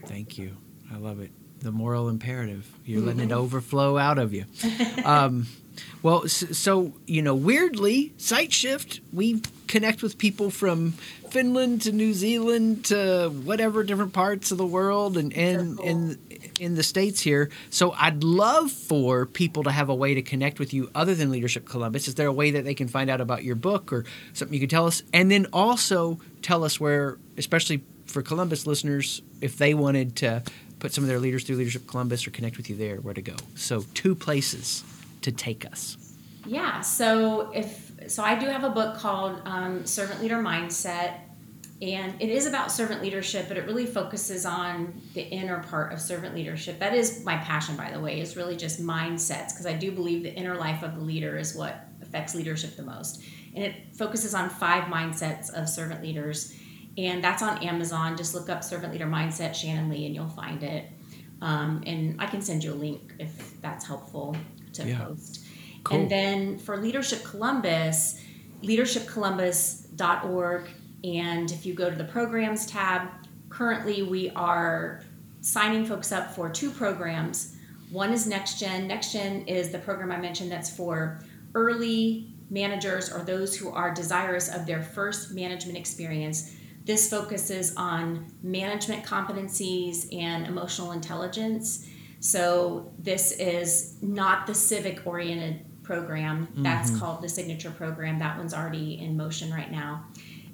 Thank 0.06 0.38
you. 0.38 0.56
I 0.94 0.98
love 0.98 1.20
it. 1.20 1.32
The 1.62 1.72
moral 1.72 2.10
imperative. 2.10 2.72
You're 2.86 3.02
letting 3.02 3.22
it 3.22 3.32
overflow 3.32 3.98
out 3.98 4.18
of 4.18 4.34
you. 4.34 4.46
Um, 5.04 5.46
well, 6.02 6.28
so, 6.28 6.48
so, 6.48 6.94
you 7.06 7.22
know, 7.22 7.36
weirdly, 7.36 8.14
Sight 8.18 8.54
Shift, 8.54 9.02
we 9.12 9.42
connect 9.68 10.02
with 10.02 10.18
people 10.18 10.50
from 10.50 10.94
Finland 11.30 11.82
to 11.84 11.92
New 11.92 12.14
Zealand 12.14 12.86
to 12.86 13.30
whatever 13.44 13.84
different 13.84 14.14
parts 14.14 14.52
of 14.52 14.58
the 14.58 14.66
world 14.66 15.18
and, 15.18 15.34
and, 15.34 15.72
So 15.72 15.84
cool. 15.84 15.88
and 15.88 16.18
in 16.60 16.76
the 16.76 16.84
States 16.84 17.22
here. 17.22 17.50
So 17.70 17.92
I'd 17.92 18.24
love 18.24 18.72
for 18.72 19.26
people 19.26 19.64
to 19.64 19.72
have 19.72 19.90
a 19.90 19.96
way 19.96 20.14
to 20.14 20.22
connect 20.22 20.60
with 20.60 20.74
you 20.74 20.90
other 20.96 21.16
than 21.16 21.32
Leadership 21.32 21.68
Columbus. 21.68 22.08
Is 22.08 22.16
there 22.16 22.28
a 22.28 22.34
way 22.34 22.52
that 22.52 22.64
they 22.64 22.74
can 22.74 22.88
find 22.88 23.10
out 23.10 23.22
about 23.22 23.44
your 23.44 23.56
book 23.56 23.92
or 23.92 24.06
something 24.34 24.54
you 24.54 24.60
could 24.60 24.70
tell 24.70 24.88
us? 24.88 25.04
And 25.14 25.30
then 25.30 25.48
also 25.52 26.20
tell 26.42 26.64
us 26.64 26.80
where, 26.80 27.18
especially 27.38 27.84
for 28.06 28.22
Columbus 28.22 28.66
listeners, 28.66 29.22
if 29.42 29.58
they 29.58 29.74
wanted 29.74 30.16
to 30.18 30.44
put 30.80 30.94
some 30.94 31.04
of 31.04 31.08
their 31.08 31.20
leaders 31.20 31.44
through 31.44 31.56
Leadership 31.58 31.88
Columbus 31.88 32.28
or 32.28 32.32
connect 32.32 32.58
with 32.58 32.70
you 32.70 32.76
there, 32.76 32.98
where 32.98 33.14
to 33.14 33.22
go. 33.22 33.36
So 33.56 33.84
two 33.94 34.16
places 34.16 34.84
to 35.22 35.32
take 35.32 35.66
us. 35.66 35.98
Yeah. 36.46 36.82
So 36.82 37.52
if 37.52 37.92
so, 38.08 38.24
I 38.24 38.36
do 38.36 38.46
have 38.46 38.64
a 38.64 38.70
book 38.70 38.98
called 38.98 39.42
um, 39.46 39.86
Servant 39.86 40.22
Leader 40.22 40.38
Mindset, 40.38 41.18
and 41.82 42.16
it 42.22 42.30
is 42.30 42.46
about 42.46 42.72
servant 42.72 43.02
leadership, 43.02 43.48
but 43.50 43.58
it 43.58 43.66
really 43.66 43.86
focuses 43.86 44.46
on 44.46 45.02
the 45.14 45.22
inner 45.22 45.62
part 45.64 45.92
of 45.92 46.00
servant 46.00 46.34
leadership. 46.34 46.80
That 46.80 46.94
is 46.94 47.24
my 47.26 47.36
passion, 47.38 47.76
by 47.76 47.92
the 47.92 48.00
way, 48.00 48.22
is 48.22 48.38
really 48.38 48.56
just 48.56 48.82
mindsets 48.82 49.50
because 49.50 49.66
I 49.66 49.74
do 49.74 49.92
believe 49.92 50.24
the 50.24 50.34
inner 50.34 50.56
life 50.56 50.84
of 50.84 50.96
the 50.96 51.02
leader 51.02 51.38
is 51.38 51.54
what 51.54 51.86
affects 52.02 52.34
leadership 52.34 52.78
the 52.78 52.84
most, 52.84 53.24
and 53.54 53.62
it 53.64 53.94
focuses 53.96 54.34
on 54.34 54.50
five 54.50 54.86
mindsets 54.86 55.54
of 55.54 55.68
servant 55.68 56.02
leaders, 56.02 56.56
and 56.98 57.22
that's 57.24 57.42
on 57.42 57.62
Amazon. 57.62 58.16
Just 58.16 58.34
look 58.34 58.50
up 58.50 58.64
Servant 58.64 58.94
Leader 58.94 59.08
Mindset 59.08 59.54
Shannon 59.54 59.90
Lee, 59.90 60.06
and 60.06 60.16
you'll 60.16 60.30
find 60.30 60.64
it. 60.64 60.90
Um, 61.42 61.84
and 61.86 62.22
I 62.22 62.26
can 62.28 62.42
send 62.42 62.64
you 62.64 62.72
a 62.72 62.76
link 62.76 63.14
if 63.20 63.60
that's 63.62 63.86
helpful 63.86 64.38
to 64.74 64.88
Yeah. 64.88 65.04
post. 65.04 65.46
Cool. 65.84 66.00
And 66.00 66.10
then 66.10 66.58
for 66.58 66.78
Leadership 66.78 67.26
Columbus, 67.26 68.18
leadershipcolumbus.org. 68.64 70.70
And 71.06 71.52
if 71.52 71.66
you 71.66 71.74
go 71.74 71.90
to 71.90 71.96
the 71.96 72.06
programs 72.06 72.66
tab, 72.66 73.10
currently 73.50 74.02
we 74.02 74.32
are 74.32 75.04
signing 75.42 75.86
folks 75.86 76.12
up 76.12 76.34
for 76.34 76.50
two 76.50 76.72
programs. 76.72 77.56
One 77.92 78.12
is 78.12 78.28
NextGen. 78.28 78.90
NextGen 78.90 79.48
is 79.48 79.70
the 79.70 79.78
program 79.78 80.12
I 80.12 80.18
mentioned 80.18 80.52
that's 80.52 80.76
for 80.76 81.20
early 81.54 82.34
managers 82.50 83.12
or 83.12 83.20
those 83.20 83.56
who 83.56 83.70
are 83.70 83.94
desirous 83.94 84.54
of 84.54 84.66
their 84.66 84.82
first 84.82 85.32
management 85.32 85.78
experience. 85.78 86.56
This 86.86 87.10
focuses 87.10 87.76
on 87.76 88.32
management 88.42 89.04
competencies 89.04 90.14
and 90.16 90.48
emotional 90.48 90.92
intelligence. 90.92 91.88
So, 92.20 92.92
this 92.98 93.34
is 93.34 93.98
not 94.02 94.48
the 94.48 94.56
civic 94.56 95.06
oriented 95.06 95.66
program. 95.84 96.48
That's 96.58 96.90
mm-hmm. 96.90 97.00
called 97.00 97.22
the 97.22 97.30
signature 97.30 97.72
program. 97.72 98.20
That 98.20 98.38
one's 98.38 98.54
already 98.54 99.00
in 99.00 99.16
motion 99.16 99.52
right 99.52 99.72
now. 99.72 100.06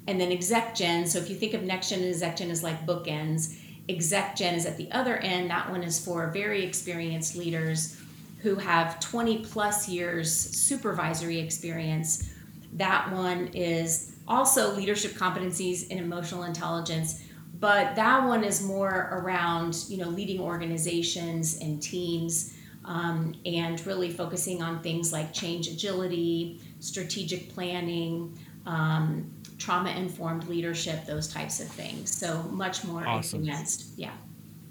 And 0.06 0.20
then 0.20 0.32
exec 0.32 0.74
gen. 0.74 1.06
So, 1.06 1.18
if 1.18 1.30
you 1.30 1.36
think 1.36 1.54
of 1.54 1.62
next 1.62 1.90
gen 1.90 2.00
and 2.00 2.08
exec 2.08 2.36
gen 2.36 2.50
as 2.50 2.62
like 2.62 2.86
bookends, 2.86 3.56
exec 3.88 4.36
gen 4.36 4.54
is 4.54 4.66
at 4.66 4.76
the 4.76 4.90
other 4.92 5.16
end. 5.18 5.50
That 5.50 5.70
one 5.70 5.82
is 5.82 6.04
for 6.04 6.28
very 6.30 6.64
experienced 6.64 7.36
leaders 7.36 8.00
who 8.42 8.56
have 8.56 8.98
20 8.98 9.44
plus 9.44 9.88
years 9.88 10.32
supervisory 10.32 11.38
experience. 11.38 12.30
That 12.72 13.12
one 13.12 13.48
is 13.48 14.12
also 14.26 14.74
leadership 14.74 15.12
competencies 15.12 15.88
and 15.90 16.00
emotional 16.00 16.44
intelligence, 16.44 17.22
but 17.60 17.94
that 17.94 18.26
one 18.26 18.42
is 18.42 18.62
more 18.62 19.08
around 19.12 19.84
you 19.88 19.98
know 19.98 20.08
leading 20.08 20.40
organizations 20.40 21.60
and 21.60 21.80
teams 21.80 22.54
um, 22.84 23.34
and 23.46 23.84
really 23.86 24.10
focusing 24.10 24.62
on 24.62 24.82
things 24.82 25.12
like 25.12 25.32
change 25.32 25.68
agility, 25.68 26.60
strategic 26.80 27.52
planning. 27.54 28.36
Um, 28.66 29.30
trauma 29.62 29.90
informed 29.90 30.44
leadership 30.48 31.06
those 31.06 31.26
types 31.28 31.60
of 31.60 31.68
things 31.68 32.10
so 32.24 32.42
much 32.62 32.84
more 32.84 33.06
Awesome. 33.06 33.40
advanced 33.40 33.80
yeah 33.96 34.10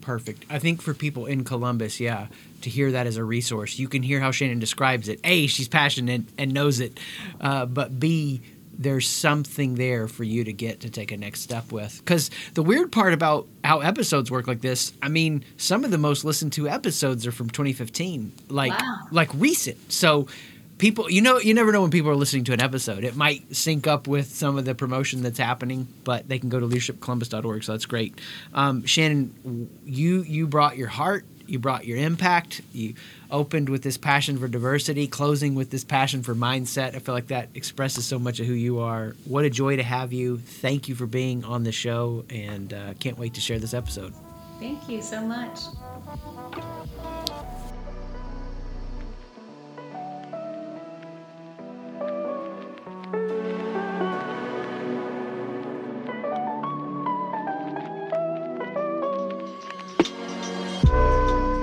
Perfect. 0.01 0.45
I 0.49 0.57
think 0.57 0.81
for 0.81 0.95
people 0.95 1.27
in 1.27 1.43
Columbus, 1.43 1.99
yeah, 1.99 2.25
to 2.61 2.69
hear 2.71 2.91
that 2.93 3.05
as 3.05 3.17
a 3.17 3.23
resource, 3.23 3.77
you 3.77 3.87
can 3.87 4.01
hear 4.01 4.19
how 4.19 4.31
Shannon 4.31 4.57
describes 4.57 5.07
it. 5.07 5.19
A, 5.23 5.45
she's 5.45 5.67
passionate 5.67 6.23
and 6.39 6.51
knows 6.55 6.79
it, 6.79 6.99
uh, 7.39 7.67
but 7.67 7.99
B, 7.99 8.41
there's 8.75 9.07
something 9.07 9.75
there 9.75 10.07
for 10.07 10.23
you 10.23 10.43
to 10.43 10.53
get 10.53 10.79
to 10.79 10.89
take 10.89 11.11
a 11.11 11.17
next 11.17 11.41
step 11.41 11.71
with. 11.71 11.99
Because 11.99 12.31
the 12.55 12.63
weird 12.63 12.91
part 12.91 13.13
about 13.13 13.47
how 13.63 13.81
episodes 13.81 14.31
work 14.31 14.47
like 14.47 14.61
this, 14.61 14.91
I 15.03 15.09
mean, 15.09 15.45
some 15.57 15.85
of 15.85 15.91
the 15.91 15.99
most 15.99 16.25
listened 16.25 16.53
to 16.53 16.67
episodes 16.67 17.27
are 17.27 17.31
from 17.31 17.51
2015, 17.51 18.31
like 18.49 18.71
Wow. 18.71 19.01
like 19.11 19.29
recent. 19.35 19.91
So 19.91 20.25
people, 20.81 21.11
you 21.11 21.21
know, 21.21 21.37
you 21.37 21.53
never 21.53 21.71
know 21.71 21.83
when 21.83 21.91
people 21.91 22.09
are 22.09 22.15
listening 22.15 22.43
to 22.43 22.53
an 22.53 22.59
episode. 22.59 23.03
It 23.03 23.15
might 23.15 23.55
sync 23.55 23.85
up 23.85 24.07
with 24.07 24.33
some 24.33 24.57
of 24.57 24.65
the 24.65 24.73
promotion 24.73 25.21
that's 25.21 25.37
happening, 25.37 25.87
but 26.03 26.27
they 26.27 26.39
can 26.39 26.49
go 26.49 26.59
to 26.59 26.65
leadershipcolumbus.org. 26.67 27.63
So 27.63 27.71
that's 27.71 27.85
great. 27.85 28.19
Um, 28.53 28.83
Shannon, 28.85 29.69
you 29.85 30.23
you 30.23 30.47
brought 30.47 30.77
your 30.77 30.87
heart, 30.87 31.23
you 31.45 31.59
brought 31.59 31.85
your 31.85 31.99
impact. 31.99 32.61
You 32.73 32.95
opened 33.29 33.69
with 33.69 33.83
this 33.83 33.95
passion 33.95 34.39
for 34.39 34.47
diversity, 34.47 35.07
closing 35.07 35.53
with 35.53 35.69
this 35.69 35.83
passion 35.83 36.23
for 36.23 36.33
mindset. 36.33 36.95
I 36.95 36.99
feel 36.99 37.13
like 37.13 37.27
that 37.27 37.49
expresses 37.53 38.05
so 38.05 38.17
much 38.17 38.39
of 38.39 38.47
who 38.47 38.53
you 38.53 38.79
are. 38.79 39.15
What 39.25 39.45
a 39.45 39.51
joy 39.51 39.75
to 39.75 39.83
have 39.83 40.11
you. 40.11 40.39
Thank 40.39 40.89
you 40.89 40.95
for 40.95 41.05
being 41.05 41.45
on 41.45 41.63
the 41.63 41.71
show, 41.71 42.25
and 42.31 42.73
uh, 42.73 42.95
can't 42.99 43.19
wait 43.19 43.35
to 43.35 43.41
share 43.41 43.59
this 43.59 43.75
episode. 43.75 44.13
thank 44.59 44.89
you 44.89 45.01
so 45.01 45.21
much 45.21 45.59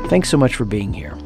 Thanks 0.09 0.31
so 0.31 0.39
much 0.39 0.55
for 0.55 0.65
being 0.65 0.93
here. 0.93 1.17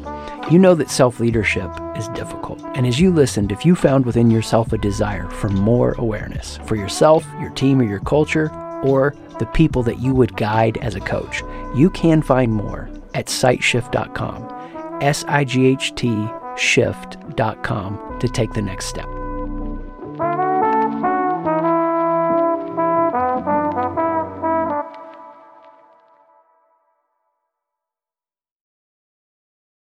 You 0.51 0.59
know 0.59 0.75
that 0.75 0.89
self 0.89 1.19
leadership 1.21 1.71
is 1.95 2.09
difficult. 2.09 2.61
And 2.75 2.85
as 2.85 2.99
you 2.99 3.11
listened, 3.11 3.51
if 3.51 3.65
you 3.65 3.75
found 3.75 4.05
within 4.05 4.29
yourself 4.29 4.73
a 4.73 4.77
desire 4.77 5.29
for 5.29 5.47
more 5.49 5.93
awareness 5.93 6.57
for 6.65 6.75
yourself, 6.75 7.25
your 7.39 7.51
team, 7.51 7.79
or 7.79 7.85
your 7.85 8.01
culture, 8.01 8.51
or 8.83 9.15
the 9.39 9.45
people 9.45 9.83
that 9.83 9.99
you 9.99 10.13
would 10.13 10.35
guide 10.35 10.77
as 10.77 10.95
a 10.95 10.99
coach, 10.99 11.43
you 11.73 11.89
can 11.91 12.21
find 12.21 12.51
more 12.51 12.89
at 13.13 13.27
sightshift.com, 13.27 14.99
S 15.01 15.23
I 15.29 15.45
G 15.45 15.65
H 15.67 15.95
T 15.95 16.27
shift.com 16.57 18.19
to 18.19 18.27
take 18.27 18.51
the 18.51 18.61
next 18.61 18.87
step. 18.87 19.07